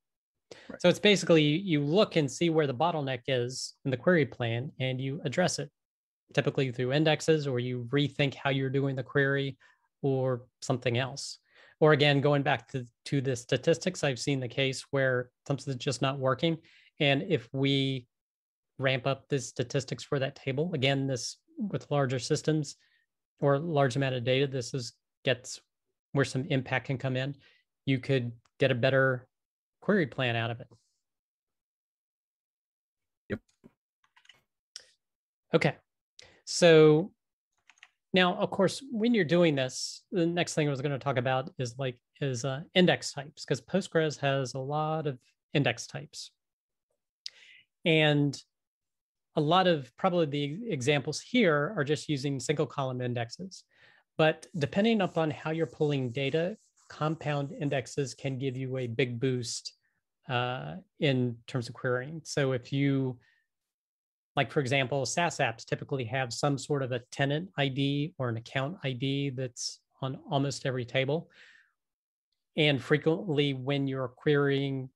Right. 0.69 0.81
So 0.81 0.89
it's 0.89 0.99
basically 0.99 1.43
you 1.43 1.81
look 1.81 2.17
and 2.17 2.31
see 2.31 2.51
where 2.51 2.67
the 2.67 2.75
bottleneck 2.75 3.21
is 3.27 3.75
in 3.85 3.91
the 3.91 3.97
query 3.97 4.27
plan, 4.27 4.73
and 4.81 5.01
you 5.01 5.21
address 5.25 5.59
it 5.59 5.71
typically 6.35 6.71
through 6.71 6.93
indexes 6.93 7.47
or 7.47 7.59
you 7.59 7.87
rethink 7.91 8.35
how 8.35 8.51
you're 8.51 8.71
doing 8.71 8.95
the 8.95 9.03
query 9.03 9.57
or 10.03 10.43
something 10.63 10.99
else. 10.99 11.39
Or 11.81 11.93
again 11.93 12.21
going 12.21 12.43
back 12.43 12.69
to, 12.73 12.85
to 13.07 13.21
the 13.21 13.37
statistics 13.37 14.05
i've 14.05 14.19
seen 14.19 14.41
the 14.41 14.49
case 14.49 14.85
where 14.91 15.31
something's 15.47 15.77
just 15.77 16.03
not 16.03 16.19
working. 16.19 16.59
And 17.01 17.23
if 17.29 17.49
we 17.53 18.07
ramp 18.79 19.07
up 19.07 19.29
the 19.29 19.39
statistics 19.39 20.05
for 20.05 20.19
that 20.19 20.37
table 20.37 20.71
again 20.75 21.07
this 21.07 21.37
with 21.57 21.91
larger 21.91 22.19
systems 22.19 22.77
or 23.41 23.59
large 23.59 23.97
amount 23.97 24.15
of 24.15 24.23
data 24.23 24.47
this 24.47 24.73
is 24.73 24.93
gets 25.25 25.61
where 26.13 26.25
some 26.25 26.45
impact 26.51 26.87
can 26.87 26.99
come 26.99 27.17
in. 27.17 27.35
You 27.87 27.99
could 27.99 28.33
get 28.59 28.71
a 28.71 28.75
better 28.75 29.28
query 29.89 30.07
plan 30.07 30.37
out 30.37 30.51
of 30.51 30.61
it 30.61 30.69
Yep. 33.31 33.41
okay 35.55 35.75
so 36.45 37.11
now, 38.15 38.37
of 38.37 38.51
course, 38.51 38.83
when 38.91 39.13
you're 39.13 39.25
doing 39.25 39.55
this, 39.55 40.03
the 40.11 40.25
next 40.25 40.55
thing 40.55 40.67
I 40.67 40.71
was 40.71 40.81
going 40.81 40.93
to 40.93 40.99
talk 40.99 41.19
about 41.19 41.51
is 41.59 41.75
like 41.79 41.99
is 42.21 42.45
uh, 42.45 42.61
index 42.75 43.13
types 43.13 43.45
because 43.45 43.61
Postgres 43.61 44.19
has 44.21 44.55
a 44.55 44.59
lot 44.59 45.07
of 45.07 45.19
index 45.53 45.87
types, 45.87 46.31
and 47.85 48.41
a 49.37 49.41
lot 49.41 49.67
of 49.67 49.95
probably 49.99 50.27
the 50.27 50.73
examples 50.73 51.21
here 51.21 51.75
are 51.77 51.85
just 51.85 52.09
using 52.09 52.41
single 52.41 52.67
column 52.67 53.03
indexes. 53.03 53.65
But 54.17 54.47
depending 54.59 55.03
upon 55.03 55.31
how 55.31 55.51
you're 55.51 55.67
pulling 55.67 56.11
data, 56.11 56.57
compound 56.89 57.53
indexes 57.53 58.15
can 58.15 58.39
give 58.39 58.57
you 58.57 58.79
a 58.79 58.87
big 58.87 59.21
boost 59.21 59.75
uh, 60.29 60.77
in 61.01 61.37
terms 61.47 61.69
of 61.69 61.75
querying. 61.75 62.21
So 62.25 62.53
if 62.53 62.73
you 62.73 63.19
like 64.37 64.53
for 64.53 64.61
example, 64.61 65.05
SaaS 65.05 65.39
apps 65.39 65.65
typically 65.65 66.05
have 66.05 66.33
some 66.33 66.59
sort 66.59 66.85
of 66.85 66.93
a 66.93 67.01
tenant 67.11 67.51
ID 67.59 68.15
or 68.19 68.29
an 68.29 68.37
account 68.37 68.77
ID 68.85 69.31
that's 69.31 69.81
on 70.01 70.17
almost 70.31 70.65
every 70.65 70.85
table. 70.85 71.29
And 72.57 72.81
frequently, 72.81 73.55
when 73.55 73.89
you're 73.89 74.07
querying 74.07 74.91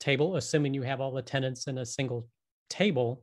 table, 0.00 0.36
assuming 0.36 0.72
you 0.72 0.82
have 0.82 1.02
all 1.02 1.12
the 1.12 1.20
tenants 1.20 1.66
in 1.66 1.78
a 1.78 1.84
single 1.84 2.26
table, 2.70 3.22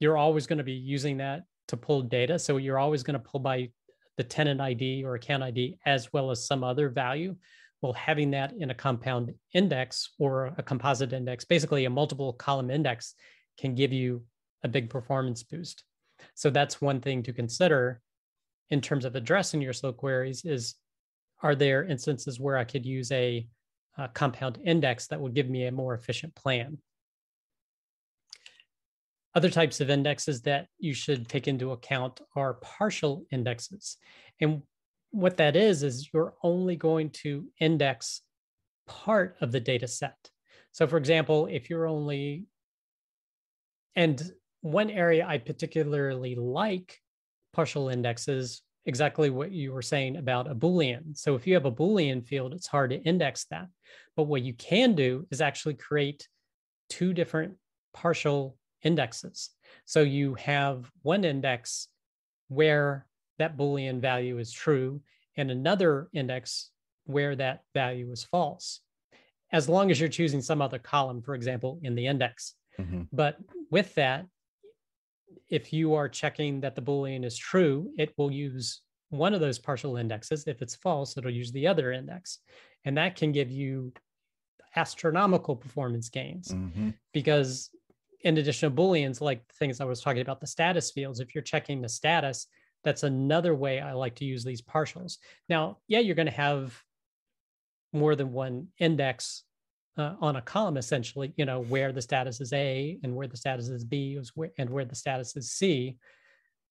you're 0.00 0.16
always 0.16 0.46
going 0.46 0.58
to 0.58 0.64
be 0.64 0.72
using 0.72 1.18
that 1.18 1.44
to 1.68 1.76
pull 1.76 2.02
data. 2.02 2.38
So 2.38 2.56
you're 2.56 2.78
always 2.78 3.02
going 3.02 3.20
to 3.20 3.26
pull 3.26 3.40
by 3.40 3.70
the 4.16 4.24
tenant 4.24 4.60
ID 4.60 5.04
or 5.04 5.14
account 5.14 5.42
ID 5.42 5.78
as 5.86 6.12
well 6.12 6.30
as 6.30 6.46
some 6.46 6.64
other 6.64 6.88
value. 6.88 7.36
Well, 7.80 7.92
having 7.92 8.32
that 8.32 8.54
in 8.58 8.70
a 8.70 8.74
compound 8.74 9.32
index 9.54 10.10
or 10.18 10.46
a 10.58 10.62
composite 10.62 11.12
index, 11.12 11.44
basically 11.44 11.84
a 11.84 11.90
multiple 11.90 12.32
column 12.32 12.70
index, 12.70 13.14
can 13.58 13.74
give 13.74 13.92
you 13.92 14.22
a 14.64 14.68
big 14.68 14.90
performance 14.90 15.42
boost. 15.42 15.84
So 16.34 16.50
that's 16.50 16.80
one 16.80 17.00
thing 17.00 17.22
to 17.24 17.32
consider 17.32 18.00
in 18.70 18.80
terms 18.80 19.04
of 19.04 19.14
addressing 19.14 19.62
your 19.62 19.72
slow 19.72 19.92
queries 19.92 20.44
is 20.44 20.74
are 21.42 21.54
there 21.54 21.84
instances 21.84 22.40
where 22.40 22.56
I 22.56 22.64
could 22.64 22.84
use 22.84 23.10
a, 23.12 23.46
a 23.96 24.08
compound 24.08 24.58
index 24.64 25.06
that 25.08 25.20
would 25.20 25.34
give 25.34 25.48
me 25.48 25.66
a 25.66 25.72
more 25.72 25.94
efficient 25.94 26.34
plan? 26.34 26.78
Other 29.34 29.50
types 29.50 29.80
of 29.80 29.88
indexes 29.88 30.42
that 30.42 30.66
you 30.78 30.94
should 30.94 31.28
take 31.28 31.46
into 31.46 31.70
account 31.70 32.20
are 32.34 32.54
partial 32.54 33.24
indexes. 33.30 33.98
And 34.40 34.62
what 35.10 35.38
that 35.38 35.56
is, 35.56 35.82
is 35.82 36.10
you're 36.12 36.34
only 36.42 36.76
going 36.76 37.10
to 37.10 37.46
index 37.60 38.22
part 38.86 39.36
of 39.40 39.52
the 39.52 39.60
data 39.60 39.88
set. 39.88 40.16
So, 40.72 40.86
for 40.86 40.96
example, 40.96 41.46
if 41.50 41.70
you're 41.70 41.86
only, 41.86 42.44
and 43.96 44.22
one 44.60 44.90
area 44.90 45.26
I 45.26 45.38
particularly 45.38 46.34
like 46.34 46.98
partial 47.52 47.88
indexes, 47.88 48.62
exactly 48.86 49.28
what 49.28 49.50
you 49.50 49.72
were 49.72 49.82
saying 49.82 50.16
about 50.16 50.50
a 50.50 50.54
Boolean. 50.54 51.16
So, 51.16 51.34
if 51.34 51.46
you 51.46 51.54
have 51.54 51.66
a 51.66 51.72
Boolean 51.72 52.24
field, 52.24 52.54
it's 52.54 52.66
hard 52.66 52.90
to 52.90 53.02
index 53.02 53.46
that. 53.50 53.66
But 54.16 54.24
what 54.24 54.42
you 54.42 54.54
can 54.54 54.94
do 54.94 55.26
is 55.30 55.40
actually 55.40 55.74
create 55.74 56.28
two 56.90 57.12
different 57.12 57.54
partial 57.94 58.56
indexes. 58.82 59.50
So, 59.84 60.02
you 60.02 60.34
have 60.34 60.90
one 61.02 61.24
index 61.24 61.88
where 62.48 63.07
that 63.38 63.56
Boolean 63.56 64.00
value 64.00 64.38
is 64.38 64.52
true, 64.52 65.00
and 65.36 65.50
another 65.50 66.08
index 66.12 66.70
where 67.04 67.34
that 67.36 67.62
value 67.74 68.10
is 68.12 68.24
false, 68.24 68.80
as 69.52 69.68
long 69.68 69.90
as 69.90 69.98
you're 69.98 70.08
choosing 70.08 70.42
some 70.42 70.60
other 70.60 70.78
column, 70.78 71.22
for 71.22 71.34
example, 71.34 71.78
in 71.82 71.94
the 71.94 72.06
index. 72.06 72.54
Mhm. 72.78 73.08
But 73.12 73.38
with 73.70 73.94
that, 73.94 74.26
if 75.48 75.72
you 75.72 75.94
are 75.94 76.08
checking 76.08 76.60
that 76.60 76.74
the 76.74 76.82
Boolean 76.82 77.24
is 77.24 77.36
true, 77.36 77.92
it 77.96 78.12
will 78.18 78.30
use 78.30 78.82
one 79.10 79.32
of 79.32 79.40
those 79.40 79.58
partial 79.58 79.96
indexes. 79.96 80.46
If 80.46 80.60
it's 80.60 80.74
false, 80.76 81.16
it'll 81.16 81.30
use 81.30 81.50
the 81.52 81.66
other 81.66 81.92
index. 81.92 82.40
And 82.84 82.96
that 82.98 83.16
can 83.16 83.32
give 83.32 83.50
you 83.50 83.92
astronomical 84.76 85.56
performance 85.56 86.08
gains 86.10 86.48
Mhm. 86.48 86.94
because 87.12 87.70
in 88.20 88.36
addition 88.36 88.70
to 88.70 88.76
booleans 88.76 89.20
like 89.20 89.46
the 89.48 89.54
things 89.54 89.80
i 89.80 89.84
was 89.84 90.00
talking 90.02 90.20
about 90.20 90.40
the 90.40 90.46
status 90.46 90.90
fields 90.90 91.20
if 91.20 91.34
you're 91.34 91.42
checking 91.42 91.80
the 91.80 91.88
status 91.88 92.46
that's 92.84 93.02
another 93.02 93.54
way 93.54 93.80
i 93.80 93.92
like 93.92 94.14
to 94.16 94.24
use 94.24 94.44
these 94.44 94.62
partials. 94.62 95.18
Now 95.48 95.78
yeah 95.88 96.00
you're 96.00 96.14
going 96.14 96.26
to 96.26 96.32
have 96.32 96.80
more 97.92 98.14
than 98.14 98.32
one 98.32 98.68
index 98.78 99.44
uh, 99.96 100.14
on 100.20 100.36
a 100.36 100.42
column 100.42 100.76
essentially 100.76 101.32
you 101.36 101.44
know 101.44 101.60
where 101.60 101.92
the 101.92 102.02
status 102.02 102.40
is 102.40 102.52
a 102.52 102.98
and 103.02 103.14
where 103.14 103.26
the 103.26 103.36
status 103.36 103.68
is 103.68 103.84
b 103.84 104.20
and 104.58 104.70
where 104.70 104.84
the 104.84 104.94
status 104.94 105.36
is 105.36 105.50
c 105.50 105.96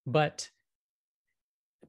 but 0.05 0.49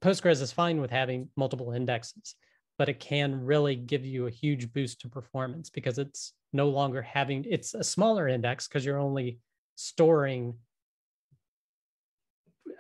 postgres 0.01 0.43
is 0.43 0.53
fine 0.53 0.81
with 0.81 0.91
having 0.91 1.29
multiple 1.37 1.73
indexes 1.73 2.35
but 2.79 2.89
it 2.89 3.01
can 3.01 3.45
really 3.45 3.77
give 3.77 4.05
you 4.05 4.27
a 4.27 4.31
huge 4.31 4.73
boost 4.73 5.01
to 5.01 5.09
performance 5.09 5.69
because 5.71 5.99
it's 5.99 6.33
no 6.53 6.69
longer 6.69 7.03
having 7.03 7.45
it's 7.49 7.75
a 7.75 7.85
smaller 7.85 8.27
index 8.29 8.67
because 8.67 8.85
you're 8.85 8.99
only 8.99 9.39
storing 9.77 10.55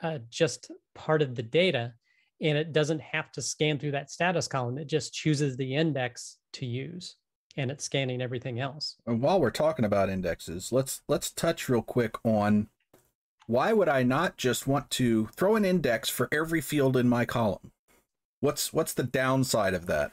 uh, 0.02 0.18
just 0.30 0.70
part 0.94 1.22
of 1.22 1.34
the 1.34 1.42
data 1.42 1.92
and 2.40 2.56
it 2.56 2.72
doesn't 2.72 3.00
have 3.00 3.32
to 3.32 3.42
scan 3.42 3.78
through 3.78 3.92
that 3.92 4.10
status 4.10 4.46
column 4.48 4.78
it 4.78 4.88
just 4.88 5.12
chooses 5.12 5.56
the 5.56 5.74
index 5.74 6.38
to 6.52 6.66
use 6.66 7.16
and 7.56 7.70
it's 7.70 7.84
scanning 7.84 8.22
everything 8.22 8.60
else 8.60 8.96
And 9.06 9.20
while 9.20 9.40
we're 9.40 9.50
talking 9.50 9.84
about 9.84 10.08
indexes, 10.10 10.70
let's 10.70 11.02
let's 11.08 11.30
touch 11.30 11.68
real 11.68 11.82
quick 11.82 12.14
on 12.24 12.68
why 13.46 13.72
would 13.72 13.88
I 13.88 14.02
not 14.02 14.36
just 14.36 14.66
want 14.66 14.90
to 14.90 15.26
throw 15.34 15.56
an 15.56 15.64
index 15.64 16.08
for 16.08 16.28
every 16.30 16.60
field 16.60 16.96
in 16.96 17.08
my 17.08 17.24
column? 17.24 17.72
What's 18.40 18.72
what's 18.72 18.94
the 18.94 19.02
downside 19.02 19.74
of 19.74 19.86
that? 19.86 20.12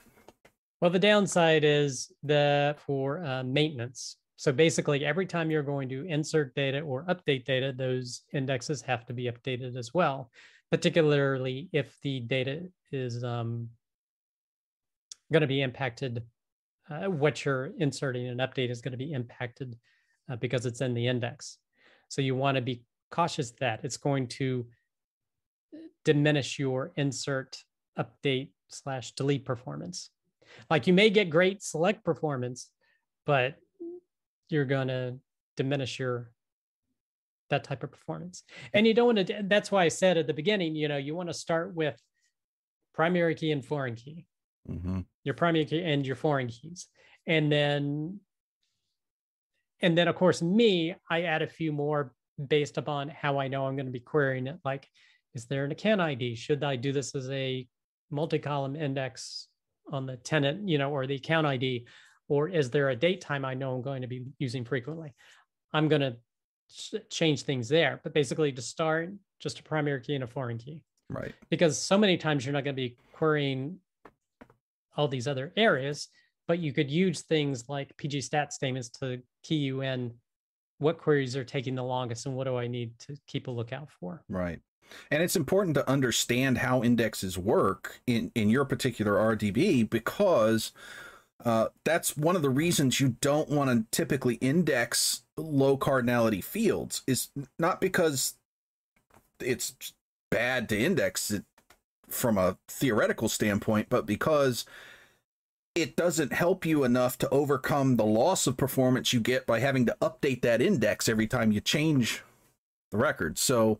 well 0.82 0.92
the 0.92 1.00
downside 1.00 1.64
is 1.64 2.12
the 2.24 2.76
for 2.86 3.24
uh, 3.24 3.44
maintenance 3.44 4.18
so 4.38 4.52
basically 4.52 5.06
every 5.06 5.26
time 5.26 5.50
you're 5.50 5.64
going 5.64 5.88
to 5.90 6.06
insert 6.08 6.54
data 6.56 6.80
or 6.82 7.06
update 7.06 7.46
data 7.46 7.74
those 7.76 8.22
indexes 8.34 8.82
have 8.82 9.06
to 9.06 9.14
be 9.14 9.26
updated 9.26 9.76
as 9.78 9.94
well 9.94 10.30
particularly 10.72 11.70
if 11.72 11.96
the 12.02 12.20
data 12.22 12.62
is 12.92 13.24
um, 13.24 13.70
going 15.32 15.42
to 15.42 15.48
be 15.48 15.62
impacted 15.62 16.24
uh, 16.90 17.10
what 17.10 17.44
you're 17.44 17.72
inserting 17.80 18.28
and 18.28 18.40
update 18.40 18.70
is 18.70 18.82
going 18.82 18.92
to 18.92 18.98
be 18.98 19.14
impacted 19.14 19.76
uh, 20.30 20.36
because 20.36 20.66
it's 20.66 20.82
in 20.82 20.94
the 20.94 21.08
index. 21.08 21.58
So 22.10 22.22
you 22.22 22.36
want 22.36 22.56
to 22.56 22.62
be 22.62 22.84
cautious 23.12 23.52
that 23.60 23.82
it's 23.84 23.98
going 23.98 24.28
to 24.28 24.66
diminish 26.04 26.60
your 26.60 26.92
insert 26.96 27.58
update 27.98 28.50
slash 28.70 29.12
delete 29.14 29.46
performance. 29.46 30.12
Like 30.70 30.86
you 30.88 30.94
may 30.94 31.10
get 31.10 31.30
great 31.30 31.64
select 31.64 32.04
performance 32.04 32.70
but 33.26 33.56
you're 34.50 34.66
going 34.66 34.88
to 34.88 35.18
diminish 35.58 36.00
your 36.00 36.32
that 37.50 37.64
type 37.64 37.84
of 37.84 37.92
performance 37.92 38.44
and 38.74 38.88
you 38.88 38.94
don't 38.94 39.16
want 39.16 39.28
to 39.28 39.44
that's 39.44 39.72
why 39.72 39.84
i 39.84 39.88
said 39.88 40.18
at 40.18 40.26
the 40.26 40.34
beginning 40.34 40.76
you 40.76 40.88
know 40.88 40.98
you 40.98 41.16
want 41.16 41.30
to 41.30 41.34
start 41.34 41.76
with 41.76 41.96
primary 42.94 43.36
key 43.36 43.52
and 43.52 43.66
foreign 43.66 43.96
key 43.96 44.26
Mm-hmm. 44.68 45.02
your 45.24 45.36
primary 45.36 45.66
key 45.66 45.84
and 45.84 46.08
your 46.08 46.16
foreign 46.16 46.48
keys 46.48 46.88
and 47.28 47.52
then 47.52 48.20
and 49.82 49.98
then 49.98 50.08
of 50.08 50.16
course 50.16 50.42
me, 50.42 50.96
I 51.10 51.24
add 51.24 51.42
a 51.42 51.48
few 51.48 51.72
more 51.72 52.14
based 52.48 52.78
upon 52.78 53.10
how 53.10 53.40
I 53.40 53.48
know 53.48 53.66
I'm 53.66 53.76
going 53.76 53.86
to 53.86 53.92
be 53.92 54.00
querying 54.00 54.48
it. 54.48 54.60
Like, 54.64 54.88
is 55.34 55.46
there 55.46 55.66
an 55.66 55.72
account 55.72 56.02
ID? 56.02 56.36
Should 56.36 56.64
I 56.64 56.76
do 56.76 56.92
this 56.92 57.16
as 57.16 57.30
a 57.30 57.68
multi-column 58.10 58.76
index 58.76 59.48
on 59.92 60.06
the 60.06 60.18
tenant, 60.18 60.68
you 60.68 60.78
know, 60.78 60.92
or 60.92 61.06
the 61.08 61.16
account 61.16 61.48
ID? 61.48 61.86
Or 62.28 62.48
is 62.48 62.70
there 62.70 62.90
a 62.90 62.96
date 62.96 63.22
time 63.22 63.46
I 63.46 63.54
know 63.54 63.76
I'm 63.76 63.82
going 63.82 64.02
to 64.02 64.08
be 64.08 64.26
using 64.40 64.66
frequently? 64.66 65.14
I'm 65.74 65.88
going 65.88 66.02
to 66.02 66.18
change 67.10 67.44
things 67.44 67.70
there. 67.70 68.00
But 68.04 68.14
basically, 68.14 68.52
to 68.52 68.62
start, 68.62 69.12
just 69.40 69.60
a 69.60 69.64
primary 69.64 70.02
key 70.02 70.16
and 70.16 70.24
a 70.24 70.28
foreign 70.28 70.58
key. 70.58 70.84
Right. 71.10 71.34
Because 71.50 71.78
so 71.78 71.98
many 71.98 72.18
times 72.18 72.46
you're 72.46 72.54
not 72.54 72.64
going 72.64 72.76
to 72.76 72.82
be 72.82 72.98
querying 73.14 73.78
all 74.98 75.08
these 75.08 75.28
other 75.28 75.52
areas, 75.56 76.08
but 76.48 76.60
you 76.60 76.74
could 76.74 76.90
use 76.90 77.22
things 77.22 77.66
like 77.70 77.96
PG 77.98 78.22
stat 78.22 78.54
statements 78.54 78.90
to 78.90 79.22
key 79.44 79.56
you 79.56 79.82
in 79.82 80.14
what 80.80 80.98
queries 80.98 81.36
are 81.36 81.44
taking 81.44 81.76
the 81.76 81.84
longest 81.84 82.26
and 82.26 82.36
what 82.36 82.46
do 82.46 82.58
I 82.58 82.68
need 82.68 82.98
to 83.00 83.18
keep 83.28 83.48
a 83.48 83.52
lookout 83.52 83.90
for. 84.00 84.24
Right. 84.30 84.60
And 85.10 85.24
it's 85.24 85.36
important 85.36 85.76
to 85.76 85.90
understand 85.90 86.60
how 86.60 86.84
indexes 86.84 87.38
work 87.38 88.02
in, 88.06 88.32
in 88.36 88.50
your 88.50 88.66
particular 88.66 89.14
RDB 89.14 89.90
because 89.90 90.72
uh, 91.44 91.68
that's 91.84 92.16
one 92.16 92.36
of 92.36 92.42
the 92.42 92.50
reasons 92.50 93.00
you 93.00 93.16
don't 93.22 93.50
want 93.50 93.70
to 93.70 93.86
typically 93.96 94.36
index 94.36 95.24
low 95.38 95.78
cardinality 95.78 96.44
fields 96.44 97.02
is 97.08 97.30
not 97.60 97.82
because 97.82 98.36
it's 99.40 99.76
bad 100.32 100.70
to 100.70 100.78
index 100.78 101.32
it 101.32 101.44
from 102.08 102.38
a 102.38 102.58
theoretical 102.68 103.28
standpoint, 103.28 103.88
but 103.90 104.06
because 104.06 104.66
it 105.74 105.96
doesn't 105.96 106.32
help 106.32 106.66
you 106.66 106.84
enough 106.84 107.18
to 107.18 107.30
overcome 107.30 107.98
the 107.98 108.06
loss 108.06 108.48
of 108.48 108.56
performance 108.56 109.12
you 109.12 109.20
get 109.20 109.46
by 109.46 109.60
having 109.60 109.86
to 109.86 109.98
update 110.02 110.42
that 110.42 110.62
index 110.62 111.10
every 111.10 111.28
time 111.28 111.52
you 111.52 111.60
change 111.60 112.24
the 112.92 112.98
record. 112.98 113.38
So 113.38 113.80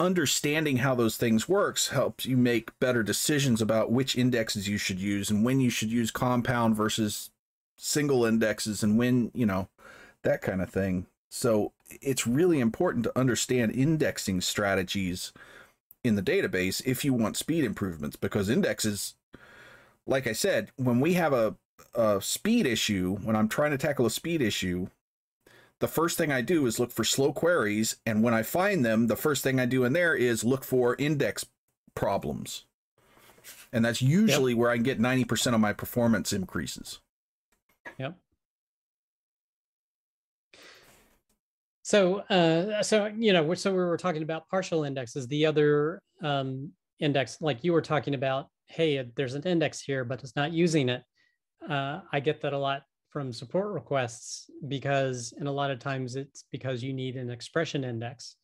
understanding 0.00 0.78
how 0.78 0.94
those 0.94 1.16
things 1.16 1.48
works 1.48 1.88
helps 1.88 2.26
you 2.26 2.36
make 2.36 2.78
better 2.80 3.02
decisions 3.02 3.60
about 3.60 3.90
which 3.90 4.16
indexes 4.16 4.68
you 4.68 4.78
should 4.78 4.98
use 4.98 5.30
and 5.30 5.44
when 5.44 5.60
you 5.60 5.70
should 5.70 5.90
use 5.90 6.10
compound 6.10 6.76
versus 6.76 7.30
single 7.76 8.24
indexes 8.24 8.82
and 8.82 8.98
when, 8.98 9.30
you 9.34 9.46
know, 9.46 9.68
that 10.22 10.42
kind 10.42 10.62
of 10.62 10.70
thing. 10.70 11.06
So 11.30 11.72
it's 12.00 12.26
really 12.26 12.60
important 12.60 13.04
to 13.04 13.18
understand 13.18 13.72
indexing 13.72 14.40
strategies 14.40 15.32
in 16.02 16.14
the 16.14 16.22
database 16.22 16.82
if 16.86 17.04
you 17.04 17.12
want 17.12 17.36
speed 17.36 17.64
improvements 17.64 18.16
because 18.16 18.48
indexes 18.48 19.14
like 20.06 20.26
I 20.26 20.32
said, 20.32 20.70
when 20.76 21.00
we 21.00 21.14
have 21.14 21.32
a, 21.32 21.56
a 21.94 22.20
speed 22.20 22.66
issue, 22.66 23.16
when 23.22 23.36
I'm 23.36 23.48
trying 23.48 23.70
to 23.70 23.78
tackle 23.78 24.06
a 24.06 24.10
speed 24.10 24.42
issue, 24.42 24.88
the 25.80 25.88
first 25.88 26.16
thing 26.16 26.32
I 26.32 26.40
do 26.40 26.66
is 26.66 26.78
look 26.78 26.90
for 26.90 27.04
slow 27.04 27.32
queries. 27.32 27.96
And 28.06 28.22
when 28.22 28.34
I 28.34 28.42
find 28.42 28.84
them, 28.84 29.06
the 29.06 29.16
first 29.16 29.42
thing 29.42 29.58
I 29.58 29.66
do 29.66 29.84
in 29.84 29.92
there 29.92 30.14
is 30.14 30.44
look 30.44 30.64
for 30.64 30.96
index 30.98 31.44
problems. 31.94 32.64
And 33.72 33.84
that's 33.84 34.00
usually 34.00 34.52
yep. 34.52 34.58
where 34.58 34.70
I 34.70 34.76
can 34.76 34.84
get 34.84 35.00
90% 35.00 35.54
of 35.54 35.60
my 35.60 35.72
performance 35.72 36.32
increases. 36.32 37.00
Yep. 37.98 38.16
So, 41.82 42.20
uh, 42.20 42.82
so 42.82 43.06
you 43.06 43.34
know, 43.34 43.52
so 43.54 43.70
we 43.70 43.76
were 43.76 43.98
talking 43.98 44.22
about 44.22 44.48
partial 44.48 44.84
indexes. 44.84 45.26
The 45.26 45.44
other 45.44 46.00
um, 46.22 46.72
index, 46.98 47.36
like 47.42 47.62
you 47.62 47.74
were 47.74 47.82
talking 47.82 48.14
about, 48.14 48.48
hey, 48.66 49.04
there's 49.16 49.34
an 49.34 49.42
index 49.42 49.82
here, 49.82 50.04
but 50.04 50.22
it's 50.22 50.34
not 50.34 50.52
using 50.52 50.88
it. 50.88 51.02
Uh, 51.68 52.00
I 52.10 52.20
get 52.20 52.40
that 52.40 52.54
a 52.54 52.58
lot 52.58 52.84
from 53.14 53.32
support 53.32 53.72
requests 53.72 54.50
because, 54.66 55.32
and 55.38 55.46
a 55.46 55.52
lot 55.52 55.70
of 55.70 55.78
times 55.78 56.16
it's 56.16 56.46
because 56.50 56.82
you 56.82 56.92
need 56.92 57.14
an 57.14 57.30
expression 57.30 57.84
index. 57.84 58.34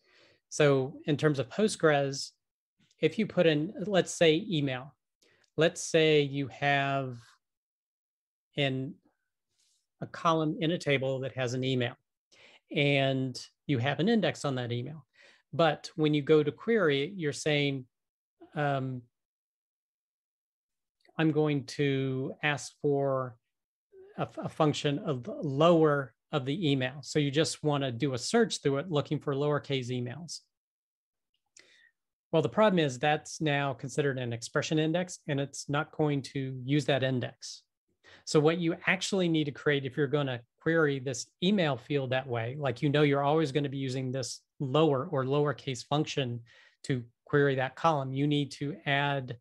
So 0.48 0.94
in 1.06 1.16
terms 1.16 1.40
of 1.40 1.48
Postgres, 1.48 2.30
if 3.00 3.18
you 3.18 3.26
put 3.26 3.46
in, 3.46 3.74
let's 3.84 4.14
say 4.14 4.46
email, 4.48 4.94
let's 5.56 5.82
say 5.82 6.20
you 6.20 6.46
have 6.46 7.16
in 8.54 8.94
a 10.02 10.06
column 10.06 10.56
in 10.60 10.70
a 10.70 10.78
table 10.78 11.18
that 11.18 11.36
has 11.36 11.52
an 11.54 11.64
email 11.64 11.96
and 12.70 13.44
you 13.66 13.78
have 13.78 13.98
an 13.98 14.08
index 14.08 14.44
on 14.44 14.54
that 14.54 14.70
email. 14.70 15.04
But 15.52 15.90
when 15.96 16.14
you 16.14 16.22
go 16.22 16.44
to 16.44 16.52
query, 16.52 17.12
you're 17.16 17.32
saying, 17.32 17.86
um, 18.54 19.02
I'm 21.18 21.32
going 21.32 21.64
to 21.64 22.34
ask 22.44 22.72
for 22.80 23.34
a, 24.16 24.28
a 24.38 24.48
function 24.48 24.98
of 25.00 25.28
lower 25.42 26.14
of 26.32 26.44
the 26.44 26.70
email. 26.70 26.98
So 27.02 27.18
you 27.18 27.30
just 27.30 27.62
want 27.62 27.82
to 27.84 27.90
do 27.90 28.14
a 28.14 28.18
search 28.18 28.62
through 28.62 28.78
it 28.78 28.90
looking 28.90 29.18
for 29.18 29.34
lowercase 29.34 29.88
emails. 29.88 30.40
Well, 32.32 32.42
the 32.42 32.48
problem 32.48 32.78
is 32.78 32.98
that's 32.98 33.40
now 33.40 33.72
considered 33.72 34.18
an 34.18 34.32
expression 34.32 34.78
index 34.78 35.18
and 35.26 35.40
it's 35.40 35.68
not 35.68 35.90
going 35.90 36.22
to 36.22 36.60
use 36.64 36.84
that 36.84 37.02
index. 37.02 37.62
So 38.24 38.38
what 38.38 38.58
you 38.58 38.76
actually 38.86 39.28
need 39.28 39.44
to 39.44 39.50
create 39.50 39.84
if 39.84 39.96
you're 39.96 40.06
going 40.06 40.28
to 40.28 40.40
query 40.60 41.00
this 41.00 41.26
email 41.42 41.76
field 41.76 42.10
that 42.10 42.28
way, 42.28 42.56
like 42.58 42.82
you 42.82 42.88
know 42.88 43.02
you're 43.02 43.22
always 43.22 43.50
going 43.50 43.64
to 43.64 43.70
be 43.70 43.78
using 43.78 44.12
this 44.12 44.40
lower 44.60 45.08
or 45.10 45.24
lowercase 45.24 45.84
function 45.84 46.40
to 46.84 47.02
query 47.24 47.56
that 47.56 47.74
column, 47.74 48.12
you 48.12 48.26
need 48.26 48.52
to 48.52 48.76
add 48.86 49.36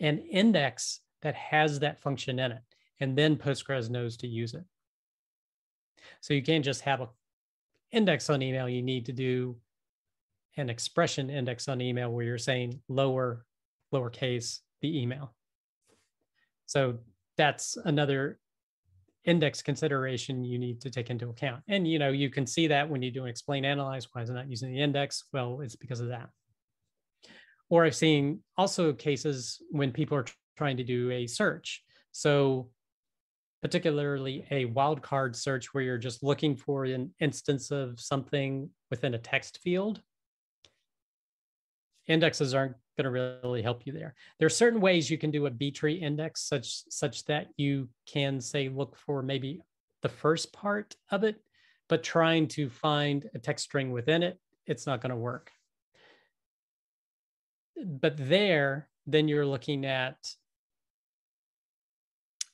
an 0.00 0.18
index 0.18 1.00
that 1.22 1.34
has 1.34 1.80
that 1.80 2.00
function 2.00 2.38
in 2.38 2.52
it. 2.52 2.62
And 3.00 3.16
then 3.16 3.36
Postgres 3.36 3.90
knows 3.90 4.16
to 4.18 4.28
use 4.28 4.54
it. 4.54 4.64
So 6.20 6.34
you 6.34 6.42
can't 6.42 6.64
just 6.64 6.82
have 6.82 7.00
an 7.00 7.08
index 7.92 8.28
on 8.30 8.42
email. 8.42 8.68
You 8.68 8.82
need 8.82 9.06
to 9.06 9.12
do 9.12 9.56
an 10.56 10.68
expression 10.68 11.30
index 11.30 11.68
on 11.68 11.80
email 11.80 12.10
where 12.10 12.24
you're 12.24 12.38
saying 12.38 12.80
lower, 12.88 13.44
lowercase 13.92 14.58
the 14.82 15.00
email. 15.00 15.34
So 16.66 16.98
that's 17.36 17.76
another 17.84 18.38
index 19.24 19.62
consideration 19.62 20.44
you 20.44 20.58
need 20.58 20.80
to 20.80 20.90
take 20.90 21.10
into 21.10 21.28
account. 21.28 21.62
And 21.68 21.86
you 21.86 21.98
know, 21.98 22.10
you 22.10 22.30
can 22.30 22.46
see 22.46 22.66
that 22.68 22.88
when 22.88 23.02
you 23.02 23.10
do 23.10 23.24
an 23.24 23.30
explain 23.30 23.64
analyze, 23.64 24.08
why 24.12 24.22
is 24.22 24.30
it 24.30 24.34
not 24.34 24.48
using 24.50 24.72
the 24.72 24.80
index? 24.80 25.24
Well, 25.32 25.60
it's 25.62 25.76
because 25.76 26.00
of 26.00 26.08
that. 26.08 26.28
Or 27.68 27.84
I've 27.84 27.94
seen 27.94 28.40
also 28.56 28.92
cases 28.92 29.62
when 29.70 29.92
people 29.92 30.18
are 30.18 30.26
trying 30.56 30.76
to 30.78 30.84
do 30.84 31.10
a 31.10 31.26
search. 31.26 31.82
So 32.12 32.70
particularly 33.62 34.46
a 34.50 34.66
wildcard 34.66 35.36
search 35.36 35.72
where 35.72 35.84
you're 35.84 35.98
just 35.98 36.22
looking 36.22 36.56
for 36.56 36.84
an 36.84 37.12
instance 37.20 37.70
of 37.70 38.00
something 38.00 38.70
within 38.90 39.14
a 39.14 39.18
text 39.18 39.58
field. 39.62 40.00
Indexes 42.06 42.54
aren't 42.54 42.76
going 42.96 43.04
to 43.04 43.38
really 43.42 43.62
help 43.62 43.86
you 43.86 43.92
there. 43.92 44.14
There 44.38 44.46
are 44.46 44.50
certain 44.50 44.80
ways 44.80 45.10
you 45.10 45.18
can 45.18 45.30
do 45.30 45.46
a 45.46 45.50
B 45.50 45.70
tree 45.70 45.94
index 45.94 46.42
such 46.42 46.82
such 46.88 47.24
that 47.26 47.48
you 47.56 47.88
can 48.06 48.40
say 48.40 48.68
look 48.68 48.96
for 48.96 49.22
maybe 49.22 49.60
the 50.02 50.08
first 50.08 50.52
part 50.52 50.96
of 51.10 51.24
it, 51.24 51.36
but 51.88 52.02
trying 52.02 52.48
to 52.48 52.68
find 52.68 53.28
a 53.34 53.38
text 53.38 53.66
string 53.66 53.92
within 53.92 54.22
it, 54.22 54.38
it's 54.66 54.86
not 54.86 55.00
going 55.00 55.10
to 55.10 55.16
work 55.16 55.52
but 57.84 58.14
there, 58.16 58.88
then 59.06 59.28
you're 59.28 59.46
looking 59.46 59.84
at 59.84 60.16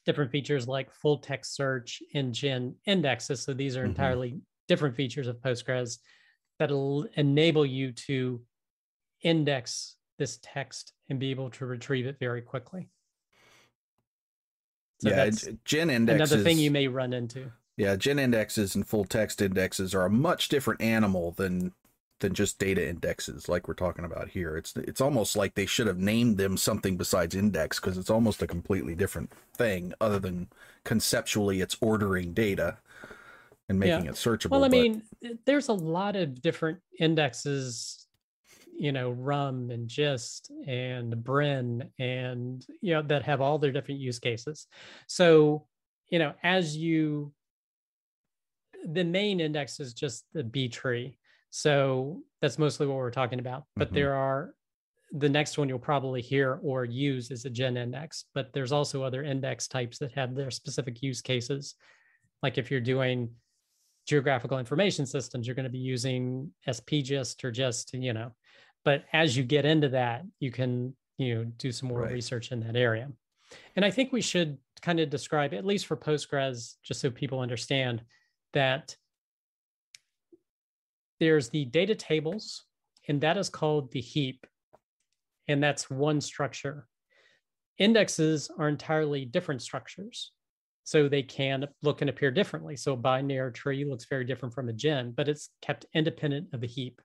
different 0.07 0.31
features 0.31 0.67
like 0.67 0.93
full 0.93 1.19
text 1.19 1.55
search 1.55 2.03
engine 2.15 2.77
indexes. 2.87 3.43
So 3.43 3.53
these 3.53 3.77
are 3.77 3.81
mm-hmm. 3.81 3.91
entirely 3.91 4.41
different 4.69 4.97
features 4.97 5.27
of 5.27 5.37
Postgres 5.37 5.99
that'll 6.59 7.07
enable 7.15 7.67
you 7.67 7.93
to 7.93 8.41
index 9.23 9.97
this 10.19 10.39
text 10.43 10.93
and 11.11 11.19
be 11.19 11.31
able 11.31 11.51
to 11.51 11.67
retrieve 11.67 12.07
it 12.07 12.19
very 12.19 12.41
quickly. 12.41 12.89
So 15.03 15.11
yeah, 15.11 15.31
GIN 15.65 15.91
indexes. 15.91 16.33
Another 16.33 16.45
thing 16.45 16.59
you 16.59 16.71
may 16.71 16.89
run 16.89 17.13
into. 17.13 17.53
Yeah, 17.77 17.97
GIN 17.97 18.19
indexes 18.19 18.75
and 18.75 18.87
full 18.87 19.05
text 19.05 19.43
indexes 19.43 19.95
are 19.95 20.07
a 20.07 20.11
much 20.11 20.49
different 20.49 20.81
animal 20.81 21.33
than 21.33 21.73
than 22.21 22.35
just 22.35 22.59
data 22.59 22.87
indexes 22.87 23.49
like 23.49 23.69
we're 23.69 23.75
talking 23.75 24.05
about 24.05 24.29
here. 24.29 24.57
It's 24.57 24.75
it's 24.77 25.01
almost 25.01 25.37
like 25.37 25.55
they 25.55 25.67
should 25.67 25.87
have 25.87 25.99
named 25.99 26.39
them 26.39 26.57
something 26.57 26.97
besides 26.97 27.35
index 27.35 27.79
because 27.79 27.99
it's 27.99 28.11
almost 28.11 28.43
a 28.43 28.47
completely 28.47 28.95
different 28.95 29.31
thing 29.55 29.93
other 30.01 30.19
than 30.19 30.49
conceptually 30.85 31.61
it's 31.61 31.77
ordering 31.81 32.33
data 32.33 32.79
and 33.69 33.79
making 33.79 34.05
yeah. 34.05 34.11
it 34.11 34.17
searchable. 34.17 34.51
Well, 34.51 34.65
I 34.65 34.69
but... 34.69 34.73
mean, 34.73 35.03
there's 35.45 35.69
a 35.69 35.75
lot 35.75 36.17
of 36.17 36.41
different 36.41 36.79
indexes, 36.99 38.07
you 38.79 38.93
know, 38.93 39.11
RUM 39.11 39.71
and 39.71 39.89
GiST 39.89 40.51
and 40.67 41.23
BRIN 41.23 41.91
and 41.99 42.65
you 42.81 42.95
know 42.95 43.03
that 43.03 43.25
have 43.25 43.41
all 43.41 43.59
their 43.59 43.73
different 43.73 44.01
use 44.01 44.19
cases. 44.19 44.67
So, 45.07 45.67
you 46.09 46.19
know, 46.19 46.33
as 46.43 46.77
you 46.77 47.33
the 48.85 49.05
main 49.05 49.41
index 49.41 49.81
is 49.81 49.93
just 49.93 50.25
the 50.33 50.45
B 50.45 50.69
tree 50.69 51.19
so 51.51 52.23
that's 52.43 52.59
mostly 52.59 52.87
what 52.87 52.97
we're 52.97 53.11
talking 53.11 53.39
about. 53.39 53.65
But 53.77 53.89
mm-hmm. 53.89 53.97
there 53.97 54.15
are 54.15 54.55
the 55.13 55.29
next 55.29 55.57
one 55.57 55.69
you'll 55.69 55.79
probably 55.79 56.21
hear 56.21 56.59
or 56.63 56.85
use 56.85 57.31
is 57.31 57.45
a 57.45 57.51
GIN 57.51 57.77
index, 57.77 58.25
but 58.35 58.53
there's 58.53 58.73
also 58.73 59.03
other 59.03 59.23
index 59.23 59.69
types 59.69 59.99
that 59.99 60.13
have 60.13 60.35
their 60.35 60.51
specific 60.51 61.03
use 61.03 61.21
cases. 61.21 61.75
Like 62.43 62.59
if 62.59 62.71
you're 62.71 62.81
doing 62.81 63.31
geographical 64.07 64.59
information 64.59 65.07
systems, 65.07 65.47
you're 65.47 65.57
going 65.57 65.65
to 65.65 65.71
be 65.71 65.79
using 65.79 66.51
SP-GiST 66.71 67.45
or 67.45 67.51
just, 67.51 67.93
you 67.95 68.13
know, 68.13 68.33
but 68.85 69.05
as 69.13 69.37
you 69.37 69.43
get 69.43 69.65
into 69.65 69.89
that, 69.91 70.23
you 70.39 70.51
can, 70.51 70.95
you 71.19 71.35
know, 71.35 71.45
do 71.45 71.73
some 71.73 71.89
more 71.89 72.03
right. 72.03 72.13
research 72.13 72.53
in 72.53 72.61
that 72.61 72.77
area. 72.77 73.09
And 73.75 73.85
I 73.85 73.91
think 73.91 74.13
we 74.13 74.21
should 74.21 74.59
kind 74.83 75.01
of 75.01 75.11
describe, 75.11 75.55
at 75.55 75.65
least 75.65 75.87
for 75.87 75.97
Postgres, 75.97 76.75
GiST 76.83 77.01
so 77.01 77.11
people 77.11 77.41
understand 77.41 78.03
that 78.53 78.97
there's 81.21 81.49
the 81.49 81.65
data 81.65 81.95
tables, 81.95 82.65
and 83.09 83.21
that 83.21 83.37
is 83.37 83.49
called 83.49 83.93
the 83.93 84.01
heap 84.01 84.47
and 85.49 85.63
that's 85.63 85.91
one 85.91 86.21
structure. 86.21 86.87
Indexes 87.79 88.51
are 88.59 88.69
entirely 88.69 89.25
different 89.25 89.63
structures. 89.63 90.33
So 90.85 91.09
they 91.09 91.23
can 91.23 91.67
look 91.83 92.01
and 92.01 92.09
appear 92.09 92.31
differently. 92.31 92.77
So 92.77 92.93
a 92.93 92.97
binary 92.97 93.53
tree 93.53 93.85
looks 93.85 94.07
very 94.09 94.25
different 94.25 94.55
from 94.55 94.69
a 94.69 94.73
GIN, 94.73 95.15
but 95.17 95.29
it's 95.29 95.51
kept 95.61 95.85
independent 95.95 96.49
of 96.53 96.61
the 96.61 96.69
heap. 96.69 97.03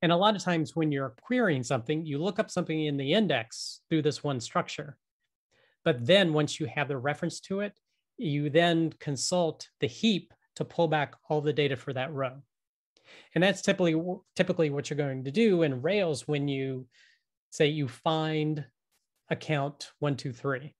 And 0.00 0.10
a 0.10 0.16
lot 0.16 0.34
of 0.34 0.42
times 0.42 0.74
when 0.74 0.90
you're 0.90 1.14
querying 1.22 1.62
something, 1.62 2.06
you 2.06 2.18
look 2.18 2.38
up 2.38 2.50
something 2.50 2.86
in 2.86 2.96
the 2.96 3.12
index 3.12 3.82
through 3.88 4.02
this 4.02 4.24
one 4.24 4.40
structure. 4.40 4.96
But 5.84 6.06
then 6.06 6.32
once 6.32 6.58
you 6.58 6.66
have 6.66 6.88
the 6.88 6.96
reference 6.96 7.38
to 7.40 7.60
it, 7.60 7.78
you 8.16 8.48
then 8.48 8.94
consult 8.98 9.68
the 9.80 9.86
heap 9.86 10.32
to 10.56 10.64
pull 10.64 10.88
back 10.88 11.14
all 11.28 11.42
the 11.42 11.52
data 11.52 11.76
for 11.76 11.92
that 11.92 12.14
row. 12.14 12.42
And 13.34 13.42
that's 13.42 13.62
typically 13.62 14.00
typically 14.36 14.70
what 14.70 14.90
you're 14.90 14.96
going 14.96 15.24
to 15.24 15.30
do 15.30 15.62
in 15.62 15.82
Rails 15.82 16.28
when 16.28 16.48
you 16.48 16.86
say 17.50 17.66
you 17.66 17.88
find 17.88 18.64
account 19.30 19.90
one, 19.98 20.16
two, 20.16 20.32
three. 20.32 20.74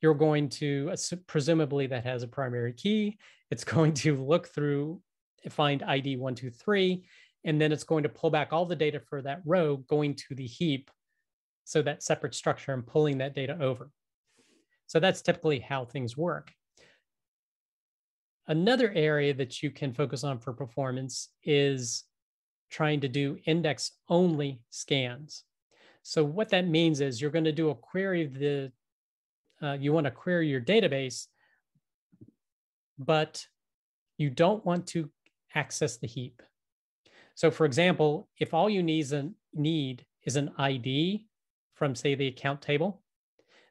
You're 0.00 0.14
going 0.14 0.48
to 0.50 0.92
presumably 1.26 1.86
that 1.88 2.04
has 2.04 2.22
a 2.22 2.28
primary 2.28 2.72
key. 2.72 3.18
It's 3.50 3.64
going 3.76 3.94
to 3.94 4.22
look 4.22 4.48
through, 4.48 5.00
find 5.50 5.82
ID 5.82 6.16
one, 6.16 6.34
two, 6.34 6.50
three, 6.50 7.04
and 7.44 7.60
then 7.60 7.72
it's 7.72 7.84
going 7.84 8.02
to 8.02 8.08
pull 8.08 8.30
back 8.30 8.52
all 8.52 8.66
the 8.66 8.76
data 8.76 9.00
for 9.00 9.22
that 9.22 9.42
row 9.44 9.76
going 9.76 10.14
to 10.14 10.34
the 10.34 10.46
heap. 10.46 10.90
So 11.64 11.82
that 11.82 12.02
separate 12.02 12.34
structure 12.34 12.72
and 12.72 12.86
pulling 12.86 13.18
that 13.18 13.34
data 13.34 13.56
over. 13.60 13.90
So 14.86 15.00
that's 15.00 15.22
typically 15.22 15.60
how 15.60 15.84
things 15.84 16.16
work. 16.16 16.52
Another 18.52 18.92
area 18.94 19.32
that 19.32 19.62
you 19.62 19.70
can 19.70 19.94
focus 19.94 20.24
on 20.24 20.38
for 20.38 20.52
performance 20.52 21.30
is 21.42 22.04
trying 22.70 23.00
to 23.00 23.08
do 23.08 23.38
index 23.46 23.92
only 24.10 24.60
scans. 24.68 25.44
So 26.02 26.22
what 26.22 26.50
that 26.50 26.68
means 26.68 27.00
is 27.00 27.18
you're 27.18 27.30
going 27.30 27.46
to 27.46 27.52
do 27.52 27.70
a 27.70 27.74
query 27.74 28.26
the 28.26 28.70
uh, 29.62 29.78
you 29.80 29.94
want 29.94 30.04
to 30.04 30.10
query 30.10 30.50
your 30.50 30.60
database, 30.60 31.28
but 32.98 33.42
you 34.18 34.28
don't 34.28 34.62
want 34.66 34.86
to 34.88 35.08
access 35.54 35.96
the 35.96 36.06
heap. 36.06 36.42
So 37.34 37.50
for 37.50 37.64
example, 37.64 38.28
if 38.38 38.52
all 38.52 38.68
you 38.68 38.82
need 38.82 39.00
is 39.00 39.12
an, 39.12 39.34
need 39.54 40.04
is 40.24 40.36
an 40.36 40.50
ID 40.58 41.26
from 41.72 41.94
say 41.94 42.16
the 42.16 42.26
account 42.26 42.60
table, 42.60 43.00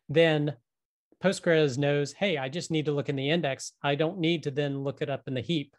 then 0.10 0.56
Postgres 1.24 1.78
knows, 1.78 2.14
hey, 2.14 2.38
I 2.38 2.50
just 2.50 2.72
need 2.72 2.86
to 2.86 2.92
look 2.92 3.10
in 3.10 3.16
the 3.16 3.30
index. 3.30 3.74
I 3.84 3.96
don't 3.96 4.20
need 4.20 4.44
to 4.44 4.52
then 4.52 4.84
look 4.84 5.02
it 5.02 5.10
up 5.10 5.24
in 5.28 5.34
the 5.34 5.42
heap. 5.42 5.76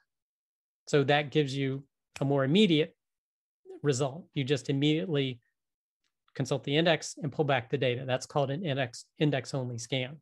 So 0.87 1.03
that 1.05 1.31
gives 1.31 1.57
you 1.57 1.85
a 2.21 2.25
more 2.25 2.45
immediate 2.45 2.95
result. 3.83 4.27
You 4.35 4.45
just 4.45 4.71
immediately 4.71 5.41
consult 6.35 6.65
the 6.65 6.77
index 6.77 7.17
and 7.21 7.33
pull 7.33 7.45
back 7.45 7.71
the 7.71 7.79
data. 7.79 8.05
That's 8.07 8.27
called 8.27 8.51
an 8.51 8.65
index 8.65 9.05
index 9.19 9.55
only 9.55 9.79
scan. 9.79 10.21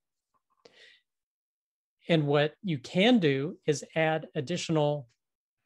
And 2.09 2.27
what 2.27 2.55
you 2.63 2.79
can 2.79 3.19
do 3.19 3.59
is 3.67 3.85
add 3.95 4.27
additional 4.35 5.07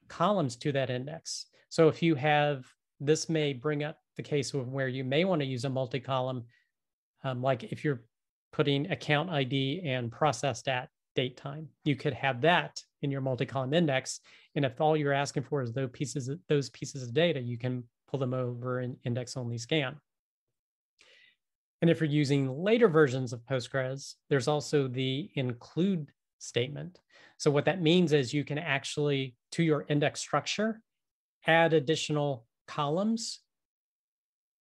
columns 0.08 0.56
to 0.56 0.72
that 0.72 0.90
index. 0.90 1.46
So 1.70 1.88
if 1.88 2.02
you 2.02 2.14
have, 2.16 2.66
this 3.00 3.28
may 3.28 3.52
bring 3.52 3.82
up 3.82 3.98
the 4.16 4.22
case 4.22 4.52
of 4.52 4.68
where 4.68 4.88
you 4.88 5.04
may 5.04 5.24
want 5.24 5.40
to 5.40 5.46
use 5.46 5.64
a 5.64 5.70
multi-column, 5.70 6.44
um, 7.22 7.42
like 7.42 7.64
if 7.64 7.84
you're 7.84 8.02
putting 8.54 8.88
account 8.92 9.30
ID 9.30 9.82
and 9.84 10.12
processed 10.12 10.68
at 10.68 10.88
date 11.16 11.36
time. 11.36 11.68
You 11.82 11.96
could 11.96 12.14
have 12.14 12.40
that 12.42 12.80
in 13.02 13.10
your 13.10 13.20
multi-column 13.20 13.74
index. 13.74 14.20
And 14.54 14.64
if 14.64 14.80
all 14.80 14.96
you're 14.96 15.12
asking 15.12 15.42
for 15.42 15.60
is 15.60 15.72
those 15.72 15.90
pieces, 15.92 16.30
those 16.48 16.70
pieces 16.70 17.02
of 17.02 17.12
data, 17.12 17.40
you 17.40 17.58
can 17.58 17.82
pull 18.08 18.20
them 18.20 18.32
over 18.32 18.80
in 18.80 18.96
index 19.04 19.36
only 19.36 19.58
scan. 19.58 19.96
And 21.82 21.90
if 21.90 22.00
you're 22.00 22.08
using 22.08 22.62
later 22.62 22.86
versions 22.86 23.32
of 23.32 23.40
Postgres, 23.40 24.14
there's 24.30 24.46
also 24.46 24.86
the 24.86 25.30
include 25.34 26.06
statement. 26.38 27.00
So 27.38 27.50
what 27.50 27.64
that 27.64 27.82
means 27.82 28.12
is 28.12 28.32
you 28.32 28.44
can 28.44 28.58
actually, 28.58 29.34
to 29.52 29.64
your 29.64 29.84
index 29.88 30.20
structure, 30.20 30.80
add 31.44 31.72
additional 31.72 32.46
columns 32.68 33.40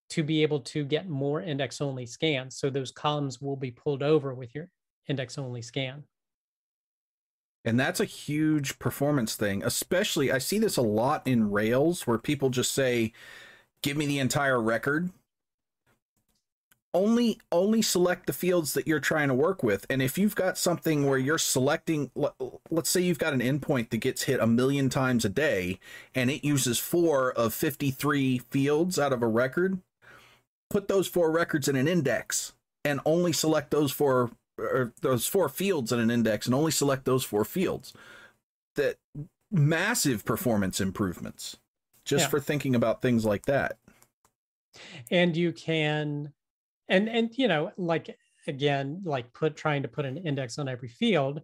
to 0.10 0.24
be 0.24 0.44
able 0.44 0.60
to 0.60 0.84
get 0.86 1.10
more 1.10 1.42
index 1.42 1.82
only 1.82 2.06
scans. 2.06 2.56
So 2.58 2.70
those 2.70 2.92
columns 2.92 3.42
will 3.42 3.56
be 3.56 3.72
pulled 3.72 4.04
over 4.04 4.34
with 4.34 4.54
your 4.54 4.70
index 5.08 5.38
only 5.38 5.62
scan. 5.62 6.04
And 7.66 7.80
that's 7.80 8.00
a 8.00 8.06
huge 8.06 8.78
performance 8.78 9.36
thing, 9.36 9.64
especially 9.64 10.32
I 10.32 10.38
see 10.38 10.60
this 10.60 10.78
a 10.78 10.82
lot 10.82 11.26
in 11.26 11.50
Rails 11.50 12.06
where 12.06 12.18
people 12.18 12.50
just 12.50 12.74
say, 12.74 13.14
give 13.82 13.96
me 13.96 14.06
the 14.06 14.20
entire 14.20 14.62
record. 14.62 15.12
Only 16.96 17.40
only 17.52 17.82
select 17.82 18.28
the 18.28 18.34
fields 18.34 18.74
that 18.74 18.86
you're 18.86 19.00
trying 19.00 19.30
to 19.30 19.34
work 19.34 19.64
with. 19.64 19.84
And 19.90 20.00
if 20.00 20.16
you've 20.18 20.36
got 20.36 20.60
something 20.60 21.08
where 21.08 21.18
you're 21.18 21.40
selecting 21.40 22.12
let's 22.70 22.90
say 22.90 23.02
you've 23.02 23.18
got 23.18 23.34
an 23.34 23.40
endpoint 23.40 23.90
that 23.90 23.98
gets 23.98 24.24
hit 24.24 24.40
a 24.40 24.46
million 24.46 24.90
times 24.90 25.26
a 25.26 25.30
day 25.30 25.80
and 26.14 26.30
it 26.30 26.44
uses 26.44 26.78
4 26.78 27.32
of 27.32 27.54
53 27.54 28.40
fields 28.52 29.00
out 29.00 29.12
of 29.12 29.24
a 29.24 29.28
record, 29.28 29.80
put 30.74 30.88
those 30.88 31.08
four 31.08 31.30
records 31.32 31.68
in 31.68 31.76
an 31.76 31.88
index 31.88 32.54
and 32.84 33.00
only 33.06 33.32
select 33.32 33.70
those 33.70 33.92
four 33.92 34.32
or 34.58 34.92
those 35.02 35.28
four 35.28 35.48
fields 35.48 35.92
in 35.92 36.00
an 36.00 36.10
index 36.10 36.48
and 36.48 36.56
only 36.56 36.72
select 36.72 37.06
those 37.06 37.24
four 37.24 37.46
fields 37.46 37.94
that 38.76 38.96
massive 39.52 40.26
performance 40.26 40.82
improvements 40.82 41.58
just 42.06 42.24
yeah. 42.24 42.28
for 42.28 42.40
thinking 42.40 42.74
about 42.74 43.04
things 43.04 43.24
like 43.24 43.46
that 43.46 43.78
and 45.12 45.38
you 45.38 45.52
can 45.52 46.34
and 46.90 47.08
and 47.08 47.38
you 47.38 47.48
know 47.48 47.72
like 47.78 48.18
again 48.48 49.00
like 49.06 49.32
put 49.32 49.56
trying 49.56 49.84
to 49.84 49.88
put 49.88 50.06
an 50.06 50.18
index 50.18 50.58
on 50.58 50.68
every 50.68 50.90
field 50.90 51.40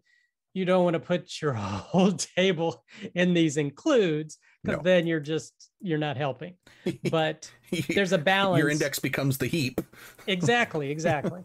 you 0.55 0.65
don't 0.65 0.83
want 0.83 0.95
to 0.95 0.99
put 0.99 1.39
your 1.39 1.53
whole 1.53 2.13
table 2.13 2.83
in 3.13 3.35
these 3.35 3.57
includes 3.57 4.39
because 4.63 4.77
no. 4.77 4.83
then 4.83 5.07
you're 5.07 5.19
just 5.19 5.71
you're 5.81 5.97
not 5.97 6.17
helping. 6.17 6.55
But 7.11 7.51
there's 7.89 8.13
a 8.13 8.17
balance 8.17 8.59
your 8.59 8.69
index 8.69 8.99
becomes 8.99 9.37
the 9.37 9.47
heap. 9.47 9.81
Exactly 10.27 10.91
exactly. 10.91 11.43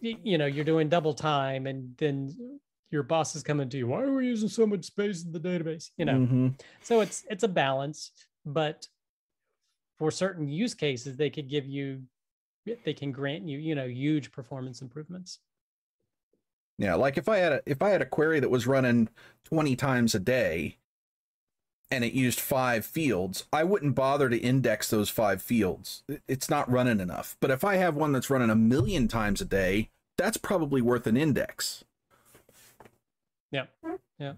You 0.00 0.38
know 0.38 0.46
you're 0.46 0.64
doing 0.64 0.88
double 0.88 1.14
time 1.14 1.66
and 1.66 1.96
then 1.96 2.60
your 2.90 3.02
boss 3.02 3.34
is 3.34 3.42
coming 3.42 3.68
to 3.68 3.78
you 3.78 3.86
why 3.88 4.02
are 4.02 4.12
we 4.12 4.26
using 4.26 4.48
so 4.48 4.66
much 4.66 4.84
space 4.84 5.24
in 5.24 5.32
the 5.32 5.40
database? 5.40 5.90
You 5.96 6.04
know. 6.04 6.14
Mm-hmm. 6.14 6.48
so 6.82 7.00
it's 7.00 7.24
it's 7.30 7.44
a 7.44 7.48
balance 7.48 8.10
but 8.44 8.86
for 9.98 10.10
certain 10.10 10.48
use 10.48 10.74
cases 10.74 11.16
they 11.16 11.30
could 11.30 11.48
give 11.48 11.66
you 11.66 12.02
they 12.84 12.94
can 12.94 13.12
grant 13.12 13.46
you 13.46 13.58
you 13.58 13.74
know 13.74 13.86
huge 13.86 14.32
performance 14.32 14.82
improvements. 14.82 15.38
Yeah, 16.76 16.96
like 16.96 17.18
if 17.18 17.28
I 17.28 17.38
had 17.38 17.52
a 17.52 17.60
if 17.66 17.82
I 17.82 17.90
had 17.90 18.02
a 18.02 18.06
query 18.06 18.40
that 18.40 18.50
was 18.50 18.66
running 18.66 19.08
20 19.44 19.76
times 19.76 20.14
a 20.14 20.18
day 20.18 20.78
and 21.94 22.04
it 22.04 22.12
used 22.12 22.40
five 22.40 22.84
fields, 22.84 23.44
I 23.52 23.62
wouldn't 23.62 23.94
bother 23.94 24.28
to 24.28 24.36
index 24.36 24.90
those 24.90 25.08
five 25.08 25.40
fields. 25.40 26.02
It's 26.26 26.50
not 26.50 26.68
running 26.68 26.98
enough. 26.98 27.36
But 27.38 27.52
if 27.52 27.62
I 27.62 27.76
have 27.76 27.94
one 27.94 28.10
that's 28.10 28.28
running 28.28 28.50
a 28.50 28.56
million 28.56 29.06
times 29.06 29.40
a 29.40 29.44
day, 29.44 29.90
that's 30.18 30.36
probably 30.36 30.82
worth 30.82 31.06
an 31.06 31.16
index. 31.16 31.84
Yeah. 33.52 33.66
Yeah. 34.18 34.32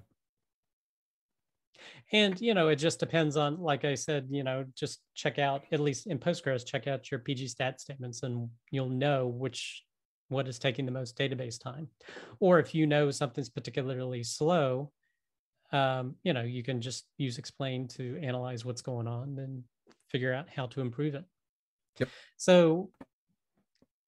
And 2.13 2.39
you 2.43 2.53
know, 2.53 2.69
it 2.69 2.77
just 2.77 3.01
depends 3.01 3.39
on, 3.39 3.59
like 3.59 3.87
I 3.87 3.95
said, 3.95 4.27
you 4.31 4.45
know, 4.45 4.67
just 4.77 5.01
check 5.15 5.39
out 5.39 5.65
at 5.73 5.81
least 5.81 6.09
in 6.09 6.19
Postgres, 6.19 6.67
check 6.67 6.87
out 6.87 7.11
your 7.11 7.21
PG 7.21 7.49
stat 7.49 7.81
statements, 7.81 8.23
and 8.23 8.51
you'll 8.71 8.91
know 8.91 9.29
which 9.29 9.83
what 10.29 10.47
is 10.47 10.59
taking 10.59 10.85
the 10.85 10.93
most 10.93 11.17
database 11.17 11.59
time 11.59 11.87
or 12.41 12.59
if 12.59 12.75
you 12.75 12.85
know 12.85 13.13
something's 13.13 13.49
particularly 13.49 14.25
slow 14.25 14.91
um, 15.73 16.15
you 16.23 16.33
know 16.33 16.43
you 16.43 16.63
can 16.63 16.81
just 16.81 17.07
use 17.19 17.39
explain 17.39 17.89
to 17.89 18.19
analyze 18.23 18.65
what's 18.65 18.83
going 18.83 19.07
on 19.07 19.37
and 19.39 19.63
figure 20.09 20.33
out 20.33 20.47
how 20.55 20.67
to 20.67 20.81
improve 20.81 21.15
it 21.15 21.25
yep 21.99 22.09
so 22.37 22.91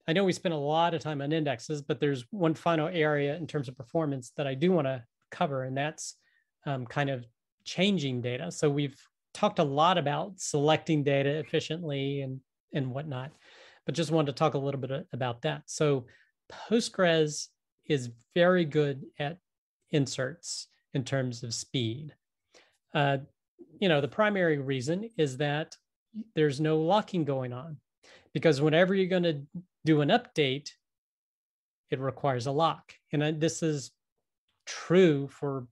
i 0.07 0.13
know 0.13 0.23
we 0.23 0.31
spent 0.31 0.53
a 0.53 0.57
lot 0.57 0.93
of 0.93 1.01
time 1.01 1.21
on 1.21 1.31
indexes 1.31 1.81
but 1.81 1.99
there's 1.99 2.25
one 2.31 2.53
final 2.53 2.87
area 2.87 3.35
in 3.35 3.45
terms 3.45 3.67
of 3.67 3.77
performance 3.77 4.31
that 4.37 4.47
i 4.47 4.53
do 4.53 4.71
want 4.71 4.87
to 4.87 5.03
cover 5.31 5.63
and 5.63 5.75
that's 5.77 6.15
um, 6.65 6.85
kind 6.85 7.09
of 7.09 7.25
changing 7.65 8.21
data 8.21 8.51
so 8.51 8.69
we've 8.69 8.97
talked 9.33 9.59
a 9.59 9.63
lot 9.63 9.97
about 9.97 10.39
selecting 10.39 11.03
data 11.03 11.29
efficiently 11.29 12.21
and 12.21 12.39
and 12.73 12.91
whatnot. 12.91 13.31
But 13.85 13.95
just 13.95 14.11
wanted 14.11 14.27
to 14.27 14.37
talk 14.37 14.53
a 14.53 14.59
little 14.59 14.79
bit 14.79 15.07
about 15.13 15.41
that. 15.43 15.63
So 15.65 16.05
Postgres 16.51 17.47
is 17.85 18.09
very 18.35 18.65
good 18.65 19.03
at 19.17 19.37
inserts 19.91 20.67
in 20.93 21.03
terms 21.03 21.43
of 21.43 21.53
speed. 21.53 22.13
Uh, 22.93 23.17
you 23.79 23.89
know, 23.89 24.01
the 24.01 24.07
primary 24.07 24.57
reason 24.57 25.09
is 25.17 25.37
that 25.37 25.75
there's 26.35 26.59
no 26.59 26.79
locking 26.79 27.23
going 27.23 27.53
on 27.53 27.77
because 28.33 28.61
whenever 28.61 28.93
you're 28.95 29.07
going 29.07 29.23
to 29.23 29.41
do 29.85 30.01
an 30.01 30.09
update, 30.09 30.71
it 31.91 31.99
requires 31.99 32.47
a 32.47 32.51
lock. 32.51 32.93
And 33.11 33.39
this 33.39 33.63
is 33.63 33.91
true 34.65 35.27
for 35.27 35.67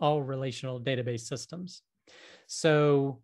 all 0.00 0.22
relational 0.22 0.80
database 0.80 1.20
systems. 1.20 1.82
So, 2.46 3.22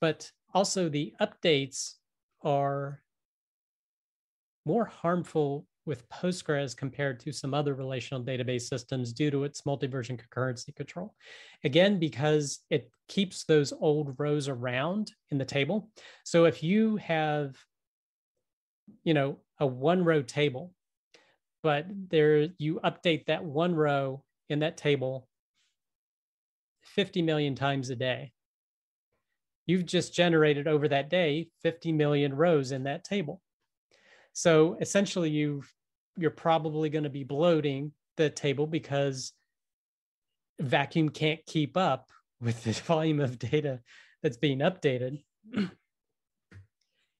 but 0.00 0.30
also 0.54 0.88
the 0.88 1.14
updates 1.20 1.94
are 2.42 3.02
more 4.64 4.84
harmful 4.84 5.66
with 5.86 6.08
Postgres 6.08 6.76
compared 6.76 7.20
to 7.20 7.32
some 7.32 7.54
other 7.54 7.74
relational 7.74 8.22
database 8.22 8.62
systems 8.62 9.12
due 9.12 9.30
to 9.30 9.44
its 9.44 9.64
multi-version 9.64 10.18
concurrency 10.18 10.74
control. 10.74 11.14
Again, 11.64 11.98
because 11.98 12.60
it 12.70 12.90
keeps 13.08 13.44
those 13.44 13.72
old 13.72 14.16
rows 14.18 14.48
around 14.48 15.12
in 15.30 15.38
the 15.38 15.44
table. 15.44 15.88
So 16.24 16.44
if 16.44 16.62
you 16.62 16.96
have, 16.96 17.56
you 19.04 19.14
know, 19.14 19.38
a 19.60 19.66
one 19.66 20.04
row 20.04 20.22
table, 20.22 20.72
but 21.62 21.86
there 21.88 22.48
you 22.58 22.80
update 22.84 23.26
that 23.26 23.44
one 23.44 23.74
row 23.74 24.22
in 24.48 24.58
that 24.60 24.76
table 24.76 25.28
50 26.82 27.22
million 27.22 27.54
times 27.54 27.90
a 27.90 27.96
day. 27.96 28.32
You've 29.66 29.86
just 29.86 30.14
generated 30.14 30.68
over 30.68 30.88
that 30.88 31.10
day 31.10 31.48
50 31.62 31.92
million 31.92 32.34
rows 32.34 32.70
in 32.70 32.84
that 32.84 33.04
table. 33.04 33.40
So 34.32 34.76
essentially, 34.80 35.30
you've 35.30 35.72
you're 36.16 36.30
probably 36.30 36.88
going 36.88 37.04
to 37.04 37.10
be 37.10 37.24
bloating 37.24 37.92
the 38.16 38.30
table 38.30 38.66
because 38.66 39.32
vacuum 40.60 41.08
can't 41.08 41.40
keep 41.46 41.76
up 41.76 42.10
with 42.40 42.64
the 42.64 42.72
volume 42.86 43.20
of 43.20 43.38
data 43.38 43.80
that's 44.22 44.36
being 44.36 44.60
updated. 44.60 45.22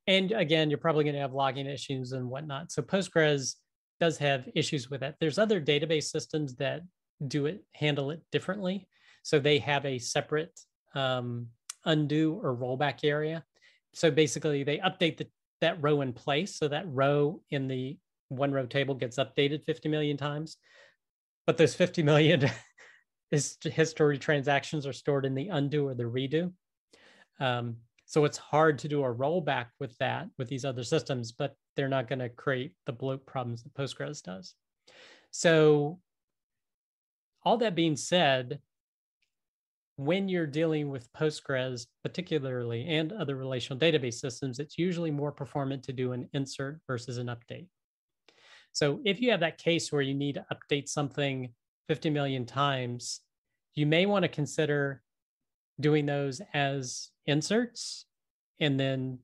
and 0.06 0.32
again, 0.32 0.70
you're 0.70 0.78
probably 0.78 1.04
going 1.04 1.14
to 1.14 1.20
have 1.20 1.32
logging 1.32 1.66
issues 1.66 2.12
and 2.12 2.28
whatnot. 2.28 2.72
So 2.72 2.82
Postgres 2.82 3.54
does 4.00 4.18
have 4.18 4.48
issues 4.54 4.90
with 4.90 5.00
that. 5.00 5.16
There's 5.20 5.38
other 5.38 5.60
database 5.60 6.04
systems 6.04 6.56
that 6.56 6.82
do 7.26 7.46
it, 7.46 7.64
handle 7.74 8.10
it 8.10 8.20
differently. 8.30 8.88
So 9.22 9.38
they 9.38 9.58
have 9.58 9.84
a 9.84 9.98
separate 9.98 10.58
um, 10.94 11.48
undo 11.84 12.38
or 12.42 12.56
rollback 12.56 13.00
area. 13.04 13.44
So 13.94 14.10
basically, 14.10 14.62
they 14.62 14.78
update 14.78 15.16
the, 15.16 15.26
that 15.60 15.82
row 15.82 16.02
in 16.02 16.12
place. 16.12 16.56
So 16.58 16.68
that 16.68 16.84
row 16.86 17.40
in 17.50 17.66
the 17.66 17.98
one 18.28 18.52
row 18.52 18.66
table 18.66 18.94
gets 18.94 19.16
updated 19.16 19.64
50 19.64 19.88
million 19.88 20.16
times. 20.16 20.56
But 21.46 21.56
those 21.56 21.74
50 21.74 22.02
million 22.02 22.50
history 23.30 24.18
transactions 24.18 24.86
are 24.86 24.92
stored 24.92 25.24
in 25.26 25.34
the 25.34 25.48
undo 25.48 25.88
or 25.88 25.94
the 25.94 26.04
redo. 26.04 26.52
Um, 27.38 27.76
so 28.04 28.24
it's 28.24 28.38
hard 28.38 28.78
to 28.80 28.88
do 28.88 29.04
a 29.04 29.14
rollback 29.14 29.66
with 29.80 29.96
that 29.98 30.28
with 30.38 30.48
these 30.48 30.64
other 30.64 30.84
systems, 30.84 31.32
but 31.32 31.56
they're 31.74 31.88
not 31.88 32.08
going 32.08 32.20
to 32.20 32.28
create 32.28 32.72
the 32.86 32.92
bloat 32.92 33.26
problems 33.26 33.62
that 33.62 33.74
Postgres 33.74 34.22
does. 34.22 34.54
So 35.30 36.00
all 37.44 37.58
that 37.58 37.74
being 37.74 37.96
said, 37.96 38.60
when 39.96 40.28
you're 40.28 40.46
dealing 40.46 40.90
with 40.90 41.12
Postgres, 41.12 41.86
particularly, 42.02 42.86
and 42.86 43.12
other 43.12 43.34
relational 43.34 43.78
database 43.78 44.14
systems, 44.14 44.58
it's 44.58 44.78
usually 44.78 45.10
more 45.10 45.32
performant 45.32 45.82
to 45.84 45.92
do 45.92 46.12
an 46.12 46.28
insert 46.32 46.80
versus 46.86 47.18
an 47.18 47.26
update. 47.26 47.66
So 48.76 49.00
if 49.06 49.22
you 49.22 49.30
have 49.30 49.40
that 49.40 49.56
case 49.56 49.90
where 49.90 50.02
you 50.02 50.12
need 50.12 50.34
to 50.34 50.44
update 50.52 50.86
something 50.86 51.48
50 51.88 52.10
million 52.10 52.44
times, 52.44 53.22
you 53.74 53.86
may 53.86 54.04
want 54.04 54.24
to 54.24 54.28
consider 54.28 55.00
doing 55.80 56.04
those 56.04 56.42
as 56.52 57.08
inserts 57.24 58.04
and 58.60 58.78
then 58.78 59.20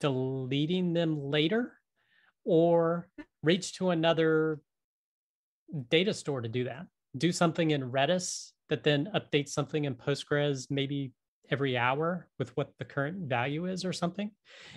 deleting 0.00 0.92
them 0.92 1.30
later 1.30 1.74
or 2.44 3.06
reach 3.44 3.74
to 3.74 3.90
another 3.90 4.60
data 5.88 6.12
store 6.12 6.40
to 6.40 6.48
do 6.48 6.64
that. 6.64 6.84
Do 7.16 7.30
something 7.30 7.70
in 7.70 7.92
Redis 7.92 8.50
that 8.70 8.82
then 8.82 9.08
updates 9.14 9.50
something 9.50 9.84
in 9.84 9.94
Postgres 9.94 10.66
maybe 10.68 11.12
every 11.52 11.78
hour 11.78 12.26
with 12.40 12.56
what 12.56 12.72
the 12.80 12.84
current 12.84 13.28
value 13.28 13.66
is 13.66 13.84
or 13.84 13.92
something. 13.92 14.32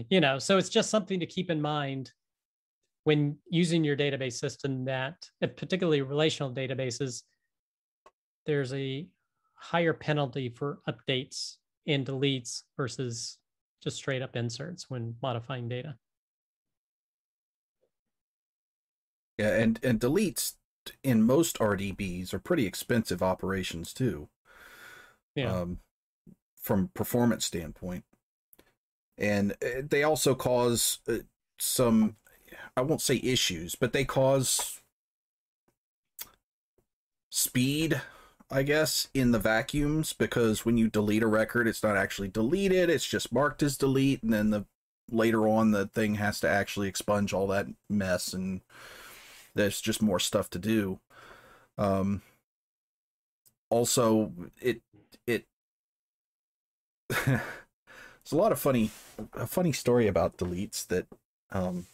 You 0.08 0.22
know, 0.22 0.38
so 0.38 0.60
it's 0.60 0.70
just 0.70 0.92
something 0.92 1.20
to 1.20 1.26
keep 1.26 1.50
in 1.50 1.60
mind 1.60 2.12
when 3.04 3.38
using 3.50 3.84
your 3.84 3.98
database 3.98 4.34
system 4.34 4.86
that 4.86 5.16
particularly 5.58 6.02
relational 6.02 6.54
databases 6.54 7.24
there's 8.46 8.74
a 8.74 9.08
higher 9.56 9.94
penalty 9.94 10.50
for 10.50 10.80
updates 10.88 11.58
and 11.88 12.06
deletes 12.06 12.64
versus 12.78 13.38
just 13.84 13.98
straight 13.98 14.22
up 14.22 14.36
inserts 14.36 14.90
when 14.90 15.16
modifying 15.22 15.70
data. 15.70 15.96
Yeah 19.38 19.56
and 19.56 19.80
and 19.84 20.00
deletes 20.00 20.56
in 21.04 21.22
most 21.22 21.58
rdbs 21.60 22.34
are 22.34 22.40
pretty 22.40 22.66
expensive 22.66 23.22
operations 23.22 23.94
too. 23.94 24.30
Yeah. 25.36 25.62
um, 25.62 25.80
from 26.60 26.90
performance 26.94 27.46
standpoint. 27.46 28.04
And 29.18 29.54
uh, 29.64 29.82
they 29.88 30.04
also 30.04 30.36
cause 30.36 31.00
uh, 31.08 31.20
some 31.58 32.16
I 32.78 32.82
won't 32.82 33.02
say 33.02 33.20
issues, 33.24 33.76
but 33.76 33.94
they 33.94 34.06
cause 34.06 34.80
speed, 37.30 38.02
I 38.52 38.64
guess, 38.64 39.08
in 39.14 39.32
the 39.32 39.40
vacuums 39.40 40.14
because 40.14 40.66
when 40.66 40.78
you 40.78 40.90
delete 40.90 41.24
a 41.24 41.28
record, 41.28 41.68
it's 41.68 41.84
not 41.84 41.98
actually 41.98 42.30
deleted, 42.30 42.90
it's 42.90 43.08
just 43.08 43.32
marked 43.32 43.64
as 43.64 43.78
delete, 43.78 44.24
and 44.24 44.34
then 44.34 44.50
the 44.50 44.66
later 45.12 45.48
on 45.48 45.72
the 45.72 45.88
thing 45.88 46.16
has 46.16 46.40
to 46.40 46.50
actually 46.50 46.88
expunge 46.88 47.34
all 47.34 47.48
that 47.48 47.68
mess 47.90 48.34
and 48.34 48.62
there's 49.56 49.82
just 49.82 50.02
more 50.02 50.20
stuff 50.20 50.50
to 50.52 50.60
do. 50.60 51.00
Um 51.78 52.22
also 53.70 54.32
it 54.62 54.82
it 55.28 55.46
it's 57.10 58.32
a 58.32 58.36
lot 58.38 58.52
of 58.52 58.60
funny 58.60 58.92
a 59.34 59.48
funny 59.48 59.72
story 59.72 60.08
about 60.08 60.38
deletes 60.38 60.86
that 60.88 61.08
um 61.52 61.88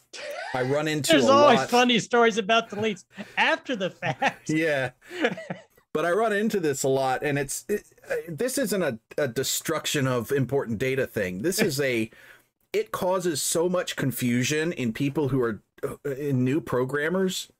I 0.54 0.62
run 0.62 0.88
into 0.88 1.12
There's 1.12 1.26
always 1.26 1.58
lot. 1.58 1.70
funny 1.70 1.98
stories 1.98 2.38
about 2.38 2.70
deletes 2.70 3.04
after 3.36 3.76
the 3.76 3.90
fact. 3.90 4.48
yeah. 4.48 4.90
but 5.92 6.04
I 6.04 6.10
run 6.10 6.32
into 6.32 6.60
this 6.60 6.82
a 6.82 6.88
lot, 6.88 7.22
and 7.22 7.38
it's 7.38 7.64
it, 7.68 7.84
uh, 8.10 8.14
this 8.28 8.58
isn't 8.58 8.82
a, 8.82 8.98
a 9.18 9.28
destruction 9.28 10.06
of 10.06 10.32
important 10.32 10.78
data 10.78 11.06
thing. 11.06 11.42
This 11.42 11.58
is 11.60 11.80
a 11.80 12.10
it 12.72 12.92
causes 12.92 13.40
so 13.40 13.68
much 13.68 13.96
confusion 13.96 14.72
in 14.72 14.92
people 14.92 15.28
who 15.28 15.42
are 15.42 15.62
uh, 15.82 16.10
in 16.10 16.44
new 16.44 16.60
programmers 16.60 17.50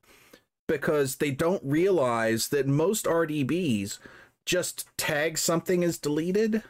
because 0.68 1.16
they 1.16 1.30
don't 1.30 1.62
realize 1.64 2.48
that 2.48 2.66
most 2.66 3.04
RDBs 3.04 3.98
just 4.44 4.86
tag 4.96 5.38
something 5.38 5.84
as 5.84 5.98
deleted. 5.98 6.62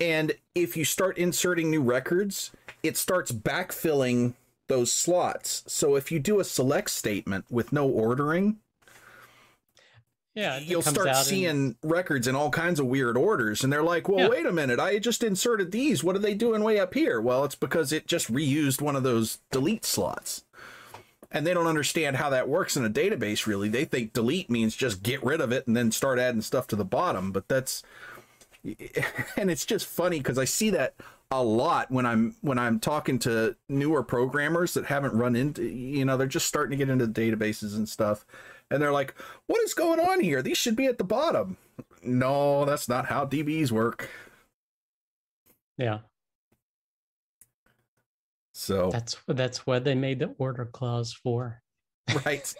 And 0.00 0.34
if 0.54 0.76
you 0.76 0.84
start 0.84 1.18
inserting 1.18 1.70
new 1.70 1.82
records, 1.82 2.52
it 2.82 2.96
starts 2.96 3.32
backfilling 3.32 4.34
those 4.68 4.92
slots. 4.92 5.64
So 5.66 5.96
if 5.96 6.12
you 6.12 6.18
do 6.18 6.40
a 6.40 6.44
select 6.44 6.90
statement 6.90 7.46
with 7.50 7.72
no 7.72 7.88
ordering, 7.88 8.58
yeah, 10.38 10.58
you'll 10.58 10.82
start 10.82 11.16
seeing 11.16 11.46
and... 11.46 11.76
records 11.82 12.28
in 12.28 12.36
all 12.36 12.50
kinds 12.50 12.78
of 12.78 12.86
weird 12.86 13.16
orders. 13.16 13.64
And 13.64 13.72
they're 13.72 13.82
like, 13.82 14.08
well, 14.08 14.20
yeah. 14.20 14.28
wait 14.28 14.46
a 14.46 14.52
minute, 14.52 14.78
I 14.78 15.00
just 15.00 15.24
inserted 15.24 15.72
these. 15.72 16.04
What 16.04 16.14
are 16.14 16.20
they 16.20 16.34
doing 16.34 16.62
way 16.62 16.78
up 16.78 16.94
here? 16.94 17.20
Well, 17.20 17.44
it's 17.44 17.56
because 17.56 17.92
it 17.92 18.06
just 18.06 18.32
reused 18.32 18.80
one 18.80 18.94
of 18.94 19.02
those 19.02 19.38
delete 19.50 19.84
slots. 19.84 20.44
And 21.32 21.44
they 21.44 21.52
don't 21.52 21.66
understand 21.66 22.16
how 22.16 22.30
that 22.30 22.48
works 22.48 22.76
in 22.76 22.84
a 22.84 22.90
database, 22.90 23.46
really. 23.46 23.68
They 23.68 23.84
think 23.84 24.12
delete 24.12 24.48
means 24.48 24.76
just 24.76 25.02
get 25.02 25.24
rid 25.24 25.40
of 25.40 25.50
it 25.50 25.66
and 25.66 25.76
then 25.76 25.90
start 25.90 26.20
adding 26.20 26.40
stuff 26.40 26.68
to 26.68 26.76
the 26.76 26.84
bottom. 26.84 27.32
But 27.32 27.48
that's, 27.48 27.82
and 28.64 29.50
it's 29.50 29.66
just 29.66 29.86
funny 29.86 30.18
because 30.18 30.38
I 30.38 30.44
see 30.44 30.70
that 30.70 30.94
a 31.30 31.42
lot 31.42 31.90
when 31.90 32.06
I'm 32.06 32.36
when 32.40 32.58
I'm 32.58 32.80
talking 32.80 33.18
to 33.20 33.56
newer 33.68 34.02
programmers 34.02 34.74
that 34.74 34.86
haven't 34.86 35.14
run 35.14 35.36
into 35.36 35.62
you 35.62 36.04
know 36.04 36.16
they're 36.16 36.26
just 36.26 36.48
starting 36.48 36.78
to 36.78 36.84
get 36.84 36.90
into 36.90 37.06
databases 37.06 37.76
and 37.76 37.88
stuff. 37.88 38.24
And 38.70 38.80
they're 38.82 38.92
like 38.92 39.14
what 39.46 39.62
is 39.62 39.74
going 39.74 40.00
on 40.00 40.20
here? 40.20 40.42
These 40.42 40.58
should 40.58 40.76
be 40.76 40.86
at 40.86 40.98
the 40.98 41.04
bottom. 41.04 41.58
No 42.02 42.64
that's 42.64 42.88
not 42.88 43.06
how 43.06 43.26
DBs 43.26 43.70
work. 43.70 44.08
Yeah. 45.76 45.98
So 48.52 48.90
that's 48.90 49.16
that's 49.28 49.66
what 49.66 49.84
they 49.84 49.94
made 49.94 50.18
the 50.20 50.34
order 50.38 50.64
clause 50.64 51.12
for 51.12 51.62
right. 52.24 52.52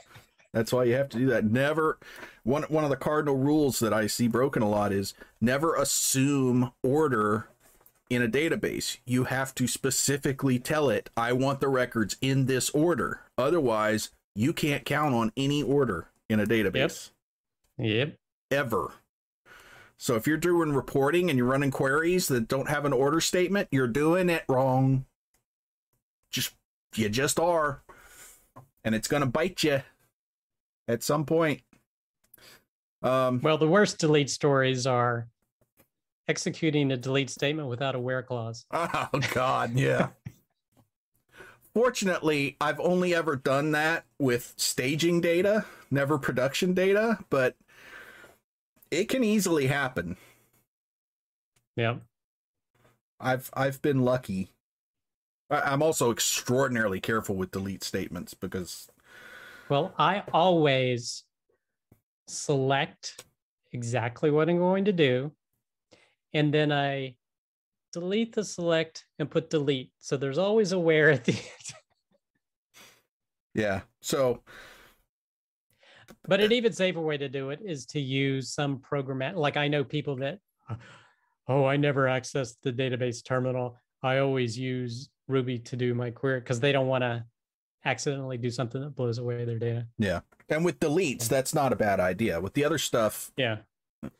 That's 0.52 0.72
why 0.72 0.84
you 0.84 0.94
have 0.94 1.08
to 1.10 1.18
do 1.18 1.26
that. 1.26 1.44
Never 1.44 1.98
one 2.42 2.64
one 2.64 2.84
of 2.84 2.90
the 2.90 2.96
cardinal 2.96 3.36
rules 3.36 3.78
that 3.78 3.94
I 3.94 4.06
see 4.06 4.28
broken 4.28 4.62
a 4.62 4.68
lot 4.68 4.92
is 4.92 5.14
never 5.40 5.74
assume 5.74 6.72
order 6.82 7.48
in 8.10 8.22
a 8.22 8.28
database, 8.28 8.98
you 9.04 9.24
have 9.24 9.54
to 9.56 9.66
specifically 9.66 10.58
tell 10.58 10.88
it, 10.88 11.10
I 11.16 11.32
want 11.32 11.60
the 11.60 11.68
records 11.68 12.16
in 12.20 12.46
this 12.46 12.70
order. 12.70 13.20
Otherwise, 13.36 14.10
you 14.34 14.52
can't 14.52 14.84
count 14.84 15.14
on 15.14 15.32
any 15.36 15.62
order 15.62 16.08
in 16.28 16.40
a 16.40 16.46
database. 16.46 17.10
Yep. 17.78 18.16
Ever. 18.50 18.92
So 19.98 20.14
if 20.14 20.26
you're 20.26 20.36
doing 20.36 20.72
reporting 20.72 21.28
and 21.28 21.36
you're 21.36 21.48
running 21.48 21.70
queries 21.70 22.28
that 22.28 22.48
don't 22.48 22.68
have 22.68 22.84
an 22.84 22.92
order 22.92 23.20
statement, 23.20 23.68
you're 23.70 23.88
doing 23.88 24.30
it 24.30 24.44
wrong. 24.48 25.04
Just 26.30 26.54
you 26.94 27.08
just 27.08 27.38
are. 27.38 27.82
And 28.84 28.94
it's 28.94 29.08
going 29.08 29.22
to 29.22 29.28
bite 29.28 29.62
you 29.64 29.82
at 30.86 31.02
some 31.02 31.26
point. 31.26 31.62
Um 33.02 33.40
Well, 33.42 33.58
the 33.58 33.68
worst 33.68 33.98
delete 33.98 34.30
stories 34.30 34.86
are 34.86 35.28
executing 36.28 36.92
a 36.92 36.96
delete 36.96 37.30
statement 37.30 37.68
without 37.68 37.94
a 37.94 38.00
where 38.00 38.22
clause. 38.22 38.66
Oh 38.72 39.08
God, 39.32 39.74
yeah. 39.74 40.10
Fortunately, 41.74 42.56
I've 42.60 42.80
only 42.80 43.14
ever 43.14 43.36
done 43.36 43.72
that 43.72 44.04
with 44.18 44.54
staging 44.56 45.20
data, 45.20 45.64
never 45.90 46.18
production 46.18 46.74
data, 46.74 47.18
but 47.30 47.56
it 48.90 49.08
can 49.08 49.22
easily 49.24 49.66
happen. 49.68 50.16
Yeah. 51.76 51.98
I've 53.20 53.50
I've 53.54 53.80
been 53.82 54.00
lucky. 54.04 54.50
I'm 55.50 55.82
also 55.82 56.10
extraordinarily 56.10 57.00
careful 57.00 57.34
with 57.36 57.50
delete 57.50 57.82
statements 57.84 58.34
because 58.34 58.88
Well, 59.68 59.94
I 59.98 60.24
always 60.32 61.24
select 62.26 63.24
exactly 63.72 64.30
what 64.30 64.48
I'm 64.48 64.58
going 64.58 64.84
to 64.86 64.92
do. 64.92 65.32
And 66.34 66.52
then 66.52 66.72
I 66.72 67.14
delete 67.92 68.34
the 68.34 68.44
select 68.44 69.06
and 69.18 69.30
put 69.30 69.50
delete. 69.50 69.90
So 69.98 70.16
there's 70.16 70.38
always 70.38 70.72
a 70.72 70.78
where 70.78 71.10
at 71.10 71.24
the 71.24 71.32
end. 71.36 71.74
yeah. 73.54 73.80
So 74.00 74.42
But 76.26 76.40
an 76.40 76.52
even 76.52 76.72
safer 76.72 77.00
way 77.00 77.16
to 77.16 77.28
do 77.28 77.50
it 77.50 77.60
is 77.64 77.86
to 77.86 78.00
use 78.00 78.50
some 78.52 78.78
program. 78.80 79.36
Like 79.36 79.56
I 79.56 79.68
know 79.68 79.84
people 79.84 80.16
that, 80.16 80.38
oh, 81.48 81.64
I 81.64 81.76
never 81.76 82.08
access 82.08 82.56
the 82.62 82.72
database 82.72 83.24
terminal. 83.24 83.76
I 84.02 84.18
always 84.18 84.58
use 84.58 85.08
Ruby 85.26 85.58
to 85.60 85.76
do 85.76 85.94
my 85.94 86.10
query 86.10 86.40
because 86.40 86.60
they 86.60 86.72
don't 86.72 86.86
want 86.88 87.02
to 87.02 87.24
accidentally 87.84 88.36
do 88.38 88.50
something 88.50 88.80
that 88.82 88.94
blows 88.94 89.18
away 89.18 89.44
their 89.44 89.58
data. 89.58 89.86
yeah. 89.98 90.20
And 90.50 90.64
with 90.64 90.80
deletes, 90.80 91.28
that's 91.28 91.54
not 91.54 91.72
a 91.72 91.76
bad 91.76 92.00
idea. 92.00 92.40
With 92.40 92.54
the 92.54 92.64
other 92.64 92.78
stuff, 92.78 93.30
Yeah. 93.36 93.58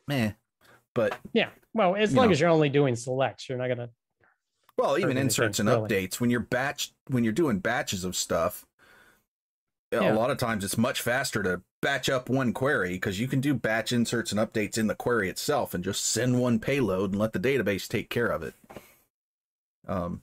meh. 0.07 0.31
But 0.95 1.17
Yeah. 1.33 1.49
Well, 1.73 1.95
as 1.95 2.15
long 2.15 2.27
know. 2.27 2.31
as 2.31 2.39
you're 2.39 2.49
only 2.49 2.69
doing 2.69 2.95
selects, 2.95 3.47
you're 3.47 3.57
not 3.57 3.67
going 3.67 3.77
to. 3.77 3.89
Well, 4.77 4.97
even 4.97 5.17
inserts 5.17 5.59
and 5.59 5.67
really. 5.67 5.89
updates 5.89 6.19
when 6.19 6.29
you're 6.29 6.39
batch 6.39 6.93
when 7.07 7.23
you're 7.23 7.33
doing 7.33 7.59
batches 7.59 8.03
of 8.03 8.15
stuff. 8.15 8.65
Yeah. 9.91 10.13
A 10.13 10.15
lot 10.15 10.29
of 10.29 10.37
times 10.37 10.63
it's 10.63 10.77
much 10.77 11.01
faster 11.01 11.41
to 11.43 11.61
batch 11.81 12.09
up 12.09 12.29
one 12.29 12.53
query 12.53 12.93
because 12.93 13.19
you 13.19 13.27
can 13.27 13.41
do 13.41 13.53
batch 13.53 13.91
inserts 13.91 14.31
and 14.31 14.39
updates 14.39 14.77
in 14.77 14.87
the 14.87 14.95
query 14.95 15.29
itself 15.29 15.73
and 15.73 15.83
just 15.83 16.05
send 16.05 16.39
one 16.39 16.59
payload 16.59 17.11
and 17.11 17.19
let 17.19 17.33
the 17.33 17.39
database 17.39 17.87
take 17.87 18.09
care 18.09 18.27
of 18.27 18.43
it. 18.43 18.53
Um, 19.87 20.21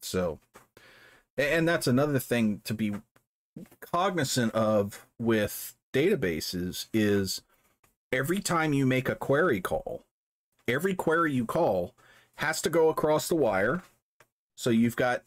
so, 0.00 0.38
and 1.36 1.68
that's 1.68 1.86
another 1.86 2.18
thing 2.18 2.62
to 2.64 2.72
be 2.74 2.94
cognizant 3.80 4.52
of 4.54 5.06
with 5.18 5.74
databases 5.92 6.86
is 6.92 7.42
every 8.14 8.40
time 8.40 8.72
you 8.72 8.86
make 8.86 9.08
a 9.08 9.14
query 9.14 9.60
call, 9.60 10.04
every 10.68 10.94
query 10.94 11.32
you 11.32 11.44
call 11.44 11.94
has 12.36 12.62
to 12.62 12.70
go 12.70 12.88
across 12.88 13.28
the 13.28 13.34
wire. 13.34 13.82
So 14.56 14.70
you've 14.70 14.96
got, 14.96 15.24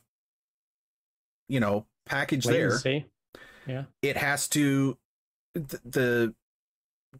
you 1.49 1.59
know, 1.59 1.85
package 2.05 2.45
there. 2.45 2.69
Latency. 2.69 3.05
It 4.01 4.17
has 4.17 4.47
to, 4.49 4.97
th- 5.53 5.81
the 5.83 6.33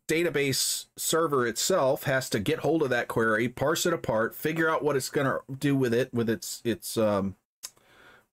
database 0.07 0.86
server 0.95 1.45
itself 1.45 2.03
has 2.03 2.30
to 2.30 2.39
get 2.39 2.59
hold 2.59 2.82
of 2.82 2.89
that 2.89 3.09
query, 3.09 3.49
parse 3.49 3.86
it 3.86 3.93
apart, 3.93 4.36
figure 4.36 4.70
out 4.70 4.84
what 4.84 4.95
it's 4.95 5.09
going 5.09 5.28
to 5.28 5.41
do 5.53 5.76
with 5.76 5.93
it, 5.93 6.13
with 6.13 6.30
its, 6.30 6.61
its, 6.63 6.97
um, 6.97 7.36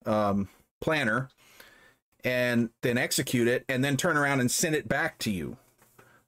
um, 0.05 0.47
planner, 0.79 1.29
and 2.23 2.69
then 2.81 2.97
execute 2.97 3.47
it, 3.47 3.65
and 3.67 3.83
then 3.83 3.97
turn 3.97 4.15
around 4.17 4.39
and 4.39 4.49
send 4.49 4.75
it 4.75 4.87
back 4.87 5.17
to 5.19 5.31
you. 5.31 5.57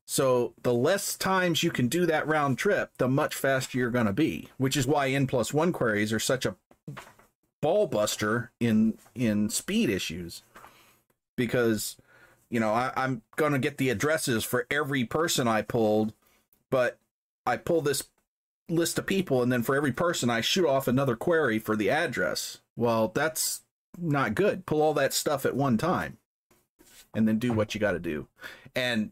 So 0.10 0.54
the 0.64 0.74
less 0.74 1.18
times 1.18 1.64
you 1.64 1.70
can 1.70 1.90
do 1.90 2.06
that 2.06 2.26
round 2.26 2.58
trip, 2.58 2.92
the 2.98 3.10
much 3.10 3.36
faster 3.36 3.78
you're 3.78 3.92
going 3.92 4.06
to 4.06 4.14
be. 4.14 4.48
Which 4.58 4.78
is 4.78 4.88
why 4.88 5.10
n 5.10 5.28
plus 5.28 5.54
one 5.54 5.74
queries 5.74 6.14
are 6.14 6.20
such 6.20 6.46
a 6.46 6.56
ball 7.62 7.88
buster 7.88 8.52
in 8.60 8.98
in 9.16 9.50
speed 9.50 9.90
issues, 9.90 10.44
because 11.36 11.98
you 12.50 12.60
know 12.60 12.72
I, 12.72 12.94
I'm 12.96 13.22
going 13.36 13.52
to 13.52 13.60
get 13.60 13.78
the 13.78 13.90
addresses 13.90 14.46
for 14.46 14.66
every 14.72 15.04
person 15.04 15.46
I 15.46 15.62
pulled, 15.62 16.14
but 16.70 16.98
I 17.46 17.58
pull 17.58 17.82
this 17.82 18.04
list 18.70 18.98
of 18.98 19.06
people, 19.06 19.44
and 19.44 19.52
then 19.52 19.62
for 19.62 19.76
every 19.76 19.92
person 19.92 20.30
I 20.30 20.40
shoot 20.40 20.68
off 20.68 20.88
another 20.88 21.18
query 21.18 21.60
for 21.60 21.76
the 21.76 21.90
address. 21.90 22.60
Well, 22.78 23.12
that's 23.14 23.64
not 23.98 24.36
good. 24.36 24.66
Pull 24.66 24.82
all 24.82 24.94
that 24.94 25.14
stuff 25.14 25.46
at 25.46 25.56
one 25.56 25.78
time, 25.78 26.18
and 27.14 27.28
then 27.28 27.40
do 27.40 27.52
what 27.52 27.76
you 27.76 27.82
got 27.82 27.92
to 27.92 28.00
do, 28.00 28.28
and 28.74 29.12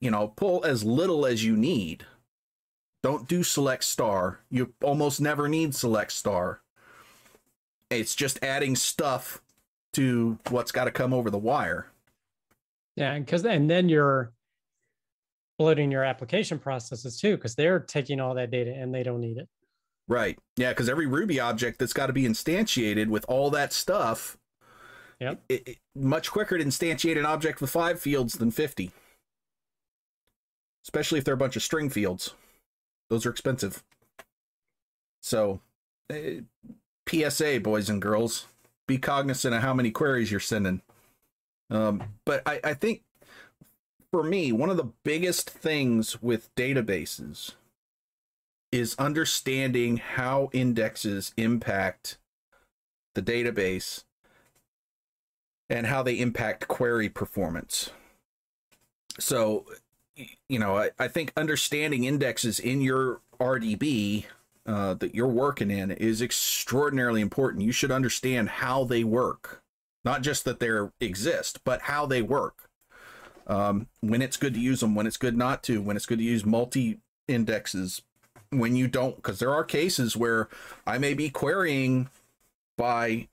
you 0.00 0.10
know, 0.10 0.28
pull 0.28 0.64
as 0.64 0.84
little 0.84 1.26
as 1.26 1.44
you 1.44 1.56
need. 1.56 2.04
Don't 3.02 3.28
do 3.28 3.42
select 3.42 3.84
star. 3.84 4.40
You 4.50 4.74
almost 4.82 5.20
never 5.20 5.48
need 5.48 5.74
select 5.74 6.12
star. 6.12 6.60
It's 7.90 8.14
just 8.14 8.42
adding 8.42 8.76
stuff 8.76 9.40
to 9.94 10.38
what's 10.50 10.72
got 10.72 10.84
to 10.84 10.90
come 10.90 11.12
over 11.14 11.30
the 11.30 11.38
wire. 11.38 11.86
Yeah. 12.96 13.18
Because, 13.18 13.44
and 13.44 13.70
then 13.70 13.88
you're 13.88 14.32
bloating 15.58 15.90
your 15.90 16.04
application 16.04 16.58
processes 16.58 17.18
too, 17.20 17.36
because 17.36 17.54
they're 17.54 17.80
taking 17.80 18.20
all 18.20 18.34
that 18.34 18.50
data 18.50 18.72
and 18.72 18.94
they 18.94 19.02
don't 19.02 19.20
need 19.20 19.38
it. 19.38 19.48
Right. 20.06 20.38
Yeah, 20.56 20.70
because 20.70 20.88
every 20.88 21.06
Ruby 21.06 21.38
object 21.40 21.78
that's 21.78 21.92
got 21.92 22.06
to 22.06 22.12
be 22.12 22.22
instantiated 22.24 23.08
with 23.08 23.24
all 23.28 23.50
that 23.50 23.72
stuff, 23.72 24.36
Yep. 25.20 25.42
it, 25.48 25.68
it- 25.68 25.78
much 25.94 26.30
quicker 26.30 26.56
to 26.58 26.64
instantiate 26.64 27.18
an 27.18 27.26
object 27.26 27.60
with 27.60 27.70
five 27.70 28.00
fields 28.00 28.34
than 28.34 28.50
50. 28.50 28.92
Especially 30.88 31.18
if 31.18 31.24
they're 31.26 31.34
a 31.34 31.36
bunch 31.36 31.54
of 31.54 31.62
string 31.62 31.90
fields. 31.90 32.32
Those 33.10 33.26
are 33.26 33.30
expensive. 33.30 33.84
So, 35.22 35.60
eh, 36.08 36.40
PSA, 37.06 37.60
boys 37.62 37.90
and 37.90 38.00
girls, 38.00 38.46
be 38.86 38.96
cognizant 38.96 39.54
of 39.54 39.60
how 39.60 39.74
many 39.74 39.90
queries 39.90 40.30
you're 40.30 40.40
sending. 40.40 40.80
Um, 41.68 42.02
but 42.24 42.42
I, 42.46 42.60
I 42.64 42.72
think 42.72 43.02
for 44.10 44.22
me, 44.22 44.50
one 44.50 44.70
of 44.70 44.78
the 44.78 44.90
biggest 45.04 45.50
things 45.50 46.22
with 46.22 46.54
databases 46.54 47.52
is 48.72 48.94
understanding 48.98 49.98
how 49.98 50.48
indexes 50.54 51.34
impact 51.36 52.16
the 53.14 53.20
database 53.20 54.04
and 55.68 55.86
how 55.86 56.02
they 56.02 56.18
impact 56.18 56.66
query 56.66 57.10
performance. 57.10 57.90
So, 59.18 59.66
you 60.48 60.58
know, 60.58 60.78
I, 60.78 60.90
I 60.98 61.08
think 61.08 61.32
understanding 61.36 62.04
indexes 62.04 62.58
in 62.58 62.80
your 62.80 63.20
RDB 63.40 64.24
uh, 64.66 64.94
that 64.94 65.14
you're 65.14 65.26
working 65.26 65.70
in 65.70 65.90
is 65.90 66.20
extraordinarily 66.20 67.20
important. 67.20 67.64
You 67.64 67.72
should 67.72 67.90
understand 67.90 68.48
how 68.48 68.84
they 68.84 69.04
work, 69.04 69.62
not 70.04 70.22
just 70.22 70.44
that 70.44 70.60
they 70.60 70.70
exist, 71.00 71.60
but 71.64 71.82
how 71.82 72.06
they 72.06 72.22
work. 72.22 72.68
Um, 73.46 73.86
when 74.00 74.20
it's 74.20 74.36
good 74.36 74.54
to 74.54 74.60
use 74.60 74.80
them, 74.80 74.94
when 74.94 75.06
it's 75.06 75.16
good 75.16 75.36
not 75.36 75.62
to, 75.64 75.80
when 75.80 75.96
it's 75.96 76.06
good 76.06 76.18
to 76.18 76.24
use 76.24 76.44
multi 76.44 76.98
indexes, 77.26 78.02
when 78.50 78.76
you 78.76 78.88
don't, 78.88 79.16
because 79.16 79.38
there 79.38 79.52
are 79.52 79.64
cases 79.64 80.16
where 80.16 80.48
I 80.86 80.98
may 80.98 81.14
be 81.14 81.30
querying 81.30 82.10
by 82.76 83.28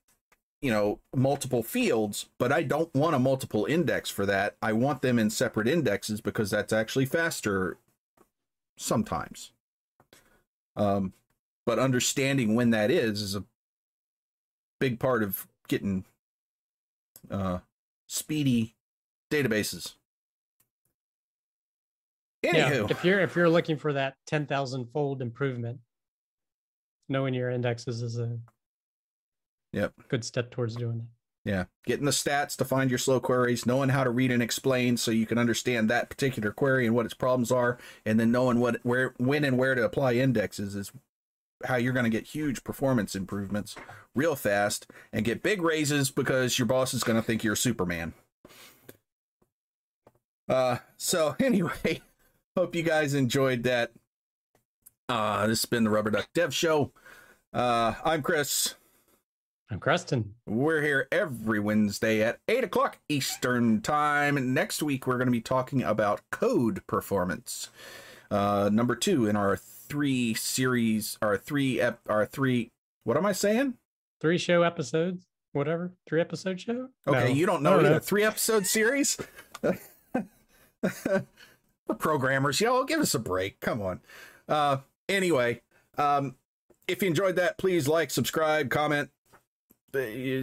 you 0.65 0.71
know 0.71 0.99
multiple 1.15 1.61
fields 1.61 2.25
but 2.39 2.51
i 2.51 2.63
don't 2.63 2.91
want 2.95 3.15
a 3.15 3.19
multiple 3.19 3.67
index 3.69 4.09
for 4.09 4.25
that. 4.25 4.55
I 4.63 4.73
want 4.73 5.03
them 5.03 5.19
in 5.19 5.29
separate 5.29 5.67
indexes 5.67 6.21
because 6.21 6.49
that's 6.49 6.73
actually 6.73 7.05
faster 7.05 7.77
sometimes. 8.75 9.51
Um 10.75 11.13
but 11.67 11.77
understanding 11.77 12.55
when 12.55 12.71
that 12.71 12.89
is 12.89 13.21
is 13.21 13.35
a 13.35 13.43
big 14.79 14.99
part 14.99 15.21
of 15.21 15.47
getting 15.67 16.03
uh 17.29 17.59
speedy 18.07 18.73
databases. 19.31 19.93
Anywho. 22.43 22.53
Yeah. 22.53 22.87
If 22.89 23.05
you're 23.05 23.19
if 23.19 23.35
you're 23.35 23.49
looking 23.49 23.77
for 23.77 23.93
that 23.93 24.15
ten 24.25 24.47
thousand 24.47 24.87
fold 24.91 25.21
improvement, 25.21 25.79
knowing 27.07 27.35
your 27.35 27.51
indexes 27.51 28.01
is 28.01 28.17
a 28.17 28.39
Yep. 29.75 29.93
good 30.07 30.23
step 30.23 30.51
towards 30.51 30.75
doing 30.75 30.99
that. 30.99 31.07
Yeah, 31.43 31.65
getting 31.85 32.05
the 32.05 32.11
stats 32.11 32.55
to 32.55 32.65
find 32.65 32.89
your 32.89 32.97
slow 32.97 33.19
queries, 33.19 33.67
knowing 33.67 33.89
how 33.89 34.03
to 34.03 34.09
read 34.09 34.31
and 34.31 34.41
explain 34.41 34.97
so 34.97 35.11
you 35.11 35.27
can 35.27 35.37
understand 35.37 35.89
that 35.89 36.09
particular 36.09 36.51
query 36.51 36.87
and 36.87 36.95
what 36.95 37.05
its 37.05 37.13
problems 37.13 37.51
are, 37.51 37.77
and 38.03 38.19
then 38.19 38.31
knowing 38.31 38.59
what 38.59 38.79
where 38.83 39.13
when 39.17 39.43
and 39.43 39.57
where 39.57 39.75
to 39.75 39.83
apply 39.83 40.13
indexes 40.13 40.75
is 40.75 40.91
how 41.65 41.75
you're 41.75 41.93
going 41.93 42.05
to 42.05 42.09
get 42.09 42.27
huge 42.27 42.63
performance 42.63 43.15
improvements 43.15 43.75
real 44.15 44.35
fast 44.35 44.87
and 45.13 45.25
get 45.25 45.43
big 45.43 45.61
raises 45.61 46.09
because 46.09 46.57
your 46.57 46.65
boss 46.65 46.93
is 46.93 47.03
going 47.03 47.17
to 47.17 47.21
think 47.21 47.43
you're 47.43 47.55
Superman. 47.55 48.13
Uh, 50.47 50.77
so 50.97 51.35
anyway, 51.39 52.01
hope 52.57 52.75
you 52.75 52.81
guys 52.81 53.13
enjoyed 53.13 53.63
that. 53.63 53.91
Uh, 55.09 55.45
this 55.47 55.61
has 55.61 55.69
been 55.69 55.83
the 55.83 55.89
Rubber 55.89 56.11
Duck 56.11 56.29
Dev 56.33 56.53
Show. 56.53 56.91
Uh, 57.53 57.93
I'm 58.03 58.23
Chris. 58.23 58.75
I'm 59.69 59.79
Creston. 59.79 60.35
We're 60.45 60.81
here 60.81 61.07
every 61.11 61.59
Wednesday 61.59 62.21
at 62.21 62.39
8 62.47 62.65
o'clock 62.65 62.99
Eastern 63.09 63.81
Time. 63.81 64.53
Next 64.53 64.83
week, 64.83 65.07
we're 65.07 65.17
going 65.17 65.25
to 65.27 65.31
be 65.31 65.41
talking 65.41 65.81
about 65.81 66.21
code 66.31 66.85
performance. 66.85 67.69
Uh, 68.29 68.69
number 68.71 68.95
two 68.95 69.25
in 69.27 69.35
our 69.35 69.57
three 69.57 70.33
series, 70.35 71.17
our 71.21 71.37
three, 71.37 71.79
ep, 71.81 71.99
our 72.07 72.25
three, 72.25 72.71
what 73.05 73.17
am 73.17 73.25
I 73.25 73.31
saying? 73.31 73.75
Three 74.21 74.37
show 74.37 74.61
episodes, 74.61 75.25
whatever. 75.53 75.91
Three 76.07 76.21
episode 76.21 76.61
show? 76.61 76.89
Okay, 77.07 77.19
No. 77.29 77.33
you 77.33 77.45
don't 77.45 77.63
know 77.63 77.79
either. 77.79 77.89
know. 77.91 77.99
Three 77.99 78.23
episode 78.23 78.65
series? 78.65 79.17
The 81.87 81.93
programmers, 81.93 82.59
y'all, 82.61 82.83
give 82.83 82.99
us 82.99 83.13
a 83.13 83.19
break. 83.19 83.59
Come 83.59 83.79
on. 83.79 83.99
Uh, 84.49 84.77
anyway, 85.07 85.61
um, 85.99 86.35
if 86.87 87.03
you 87.03 87.07
enjoyed 87.07 87.35
that, 87.35 87.59
please 87.59 87.87
like, 87.87 88.09
subscribe, 88.09 88.71
comment, 88.71 89.11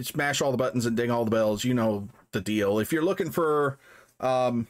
smash 0.03 0.41
all 0.41 0.51
the 0.51 0.57
buttons 0.57 0.85
and 0.85 0.95
ding 0.97 1.11
all 1.11 1.25
the 1.25 1.31
bells. 1.31 1.63
You 1.63 1.73
know 1.73 2.09
the 2.31 2.41
deal. 2.41 2.79
If 2.79 2.91
you're 2.91 3.03
looking 3.03 3.31
for, 3.31 3.77
um, 4.19 4.67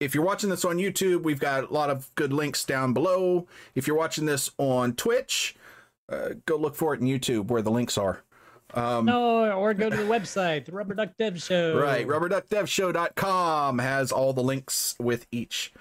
if 0.00 0.14
you're 0.14 0.24
watching 0.24 0.50
this 0.50 0.64
on 0.64 0.76
YouTube, 0.76 1.22
we've 1.22 1.40
got 1.40 1.70
a 1.70 1.72
lot 1.72 1.90
of 1.90 2.14
good 2.14 2.32
links 2.32 2.64
down 2.64 2.92
below. 2.92 3.46
If 3.74 3.86
you're 3.86 3.96
watching 3.96 4.26
this 4.26 4.50
on 4.58 4.94
Twitch, 4.94 5.56
uh, 6.08 6.30
go 6.46 6.56
look 6.56 6.74
for 6.74 6.94
it 6.94 7.00
in 7.00 7.06
YouTube 7.06 7.48
where 7.48 7.62
the 7.62 7.70
links 7.70 7.98
are. 7.98 8.22
Um, 8.74 9.06
No, 9.06 9.50
or 9.52 9.72
go 9.74 9.88
to 9.88 9.96
the 9.96 10.02
website, 10.02 10.66
the 10.66 10.72
Rubber 10.72 10.94
Duck 10.94 11.10
Dev 11.18 11.42
Show. 11.42 11.78
Right. 11.78 12.06
RubberDuckDevShow.com 12.06 13.78
has 13.78 14.12
all 14.12 14.32
the 14.32 14.42
links 14.42 14.94
with 14.98 15.26
each 15.32 15.72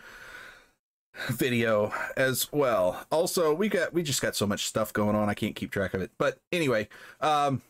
video 1.27 1.91
as 2.15 2.51
well. 2.51 3.05
Also, 3.11 3.53
we 3.53 3.69
got 3.69 3.93
we 3.93 4.03
just 4.03 4.21
got 4.21 4.35
so 4.35 4.47
much 4.47 4.65
stuff 4.65 4.93
going 4.93 5.15
on, 5.15 5.29
I 5.29 5.33
can't 5.33 5.55
keep 5.55 5.71
track 5.71 5.93
of 5.93 6.01
it. 6.01 6.11
But 6.17 6.39
anyway, 6.51 6.87
um, 7.21 7.61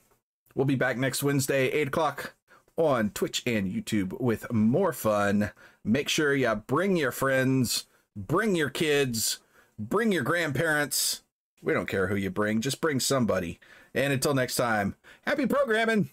we'll 0.57 0.65
be 0.65 0.75
back 0.75 0.97
next 0.97 1.23
Wednesday, 1.23 1.69
eight 1.69 1.87
o'clock 1.87 2.33
on 2.75 3.11
Twitch 3.11 3.43
and 3.45 3.71
YouTube 3.71 4.19
with 4.19 4.51
more 4.51 4.91
fun. 4.91 5.51
Make 5.85 6.09
sure 6.09 6.35
you 6.35 6.53
bring 6.67 6.97
your 6.97 7.11
friends, 7.11 7.85
bring 8.15 8.55
your 8.55 8.69
kids, 8.69 9.39
bring 9.79 10.11
your 10.11 10.23
grandparents. 10.23 11.21
We 11.61 11.73
don't 11.73 11.87
care 11.87 12.07
who 12.07 12.15
you 12.15 12.29
bring, 12.29 12.61
just 12.61 12.81
bring 12.81 12.99
somebody. 12.99 13.59
And 13.93 14.11
until 14.11 14.33
next 14.33 14.55
time, 14.55 14.95
happy 15.25 15.45
programming. 15.45 16.09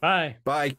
Bye. 0.00 0.36
Bye. 0.44 0.76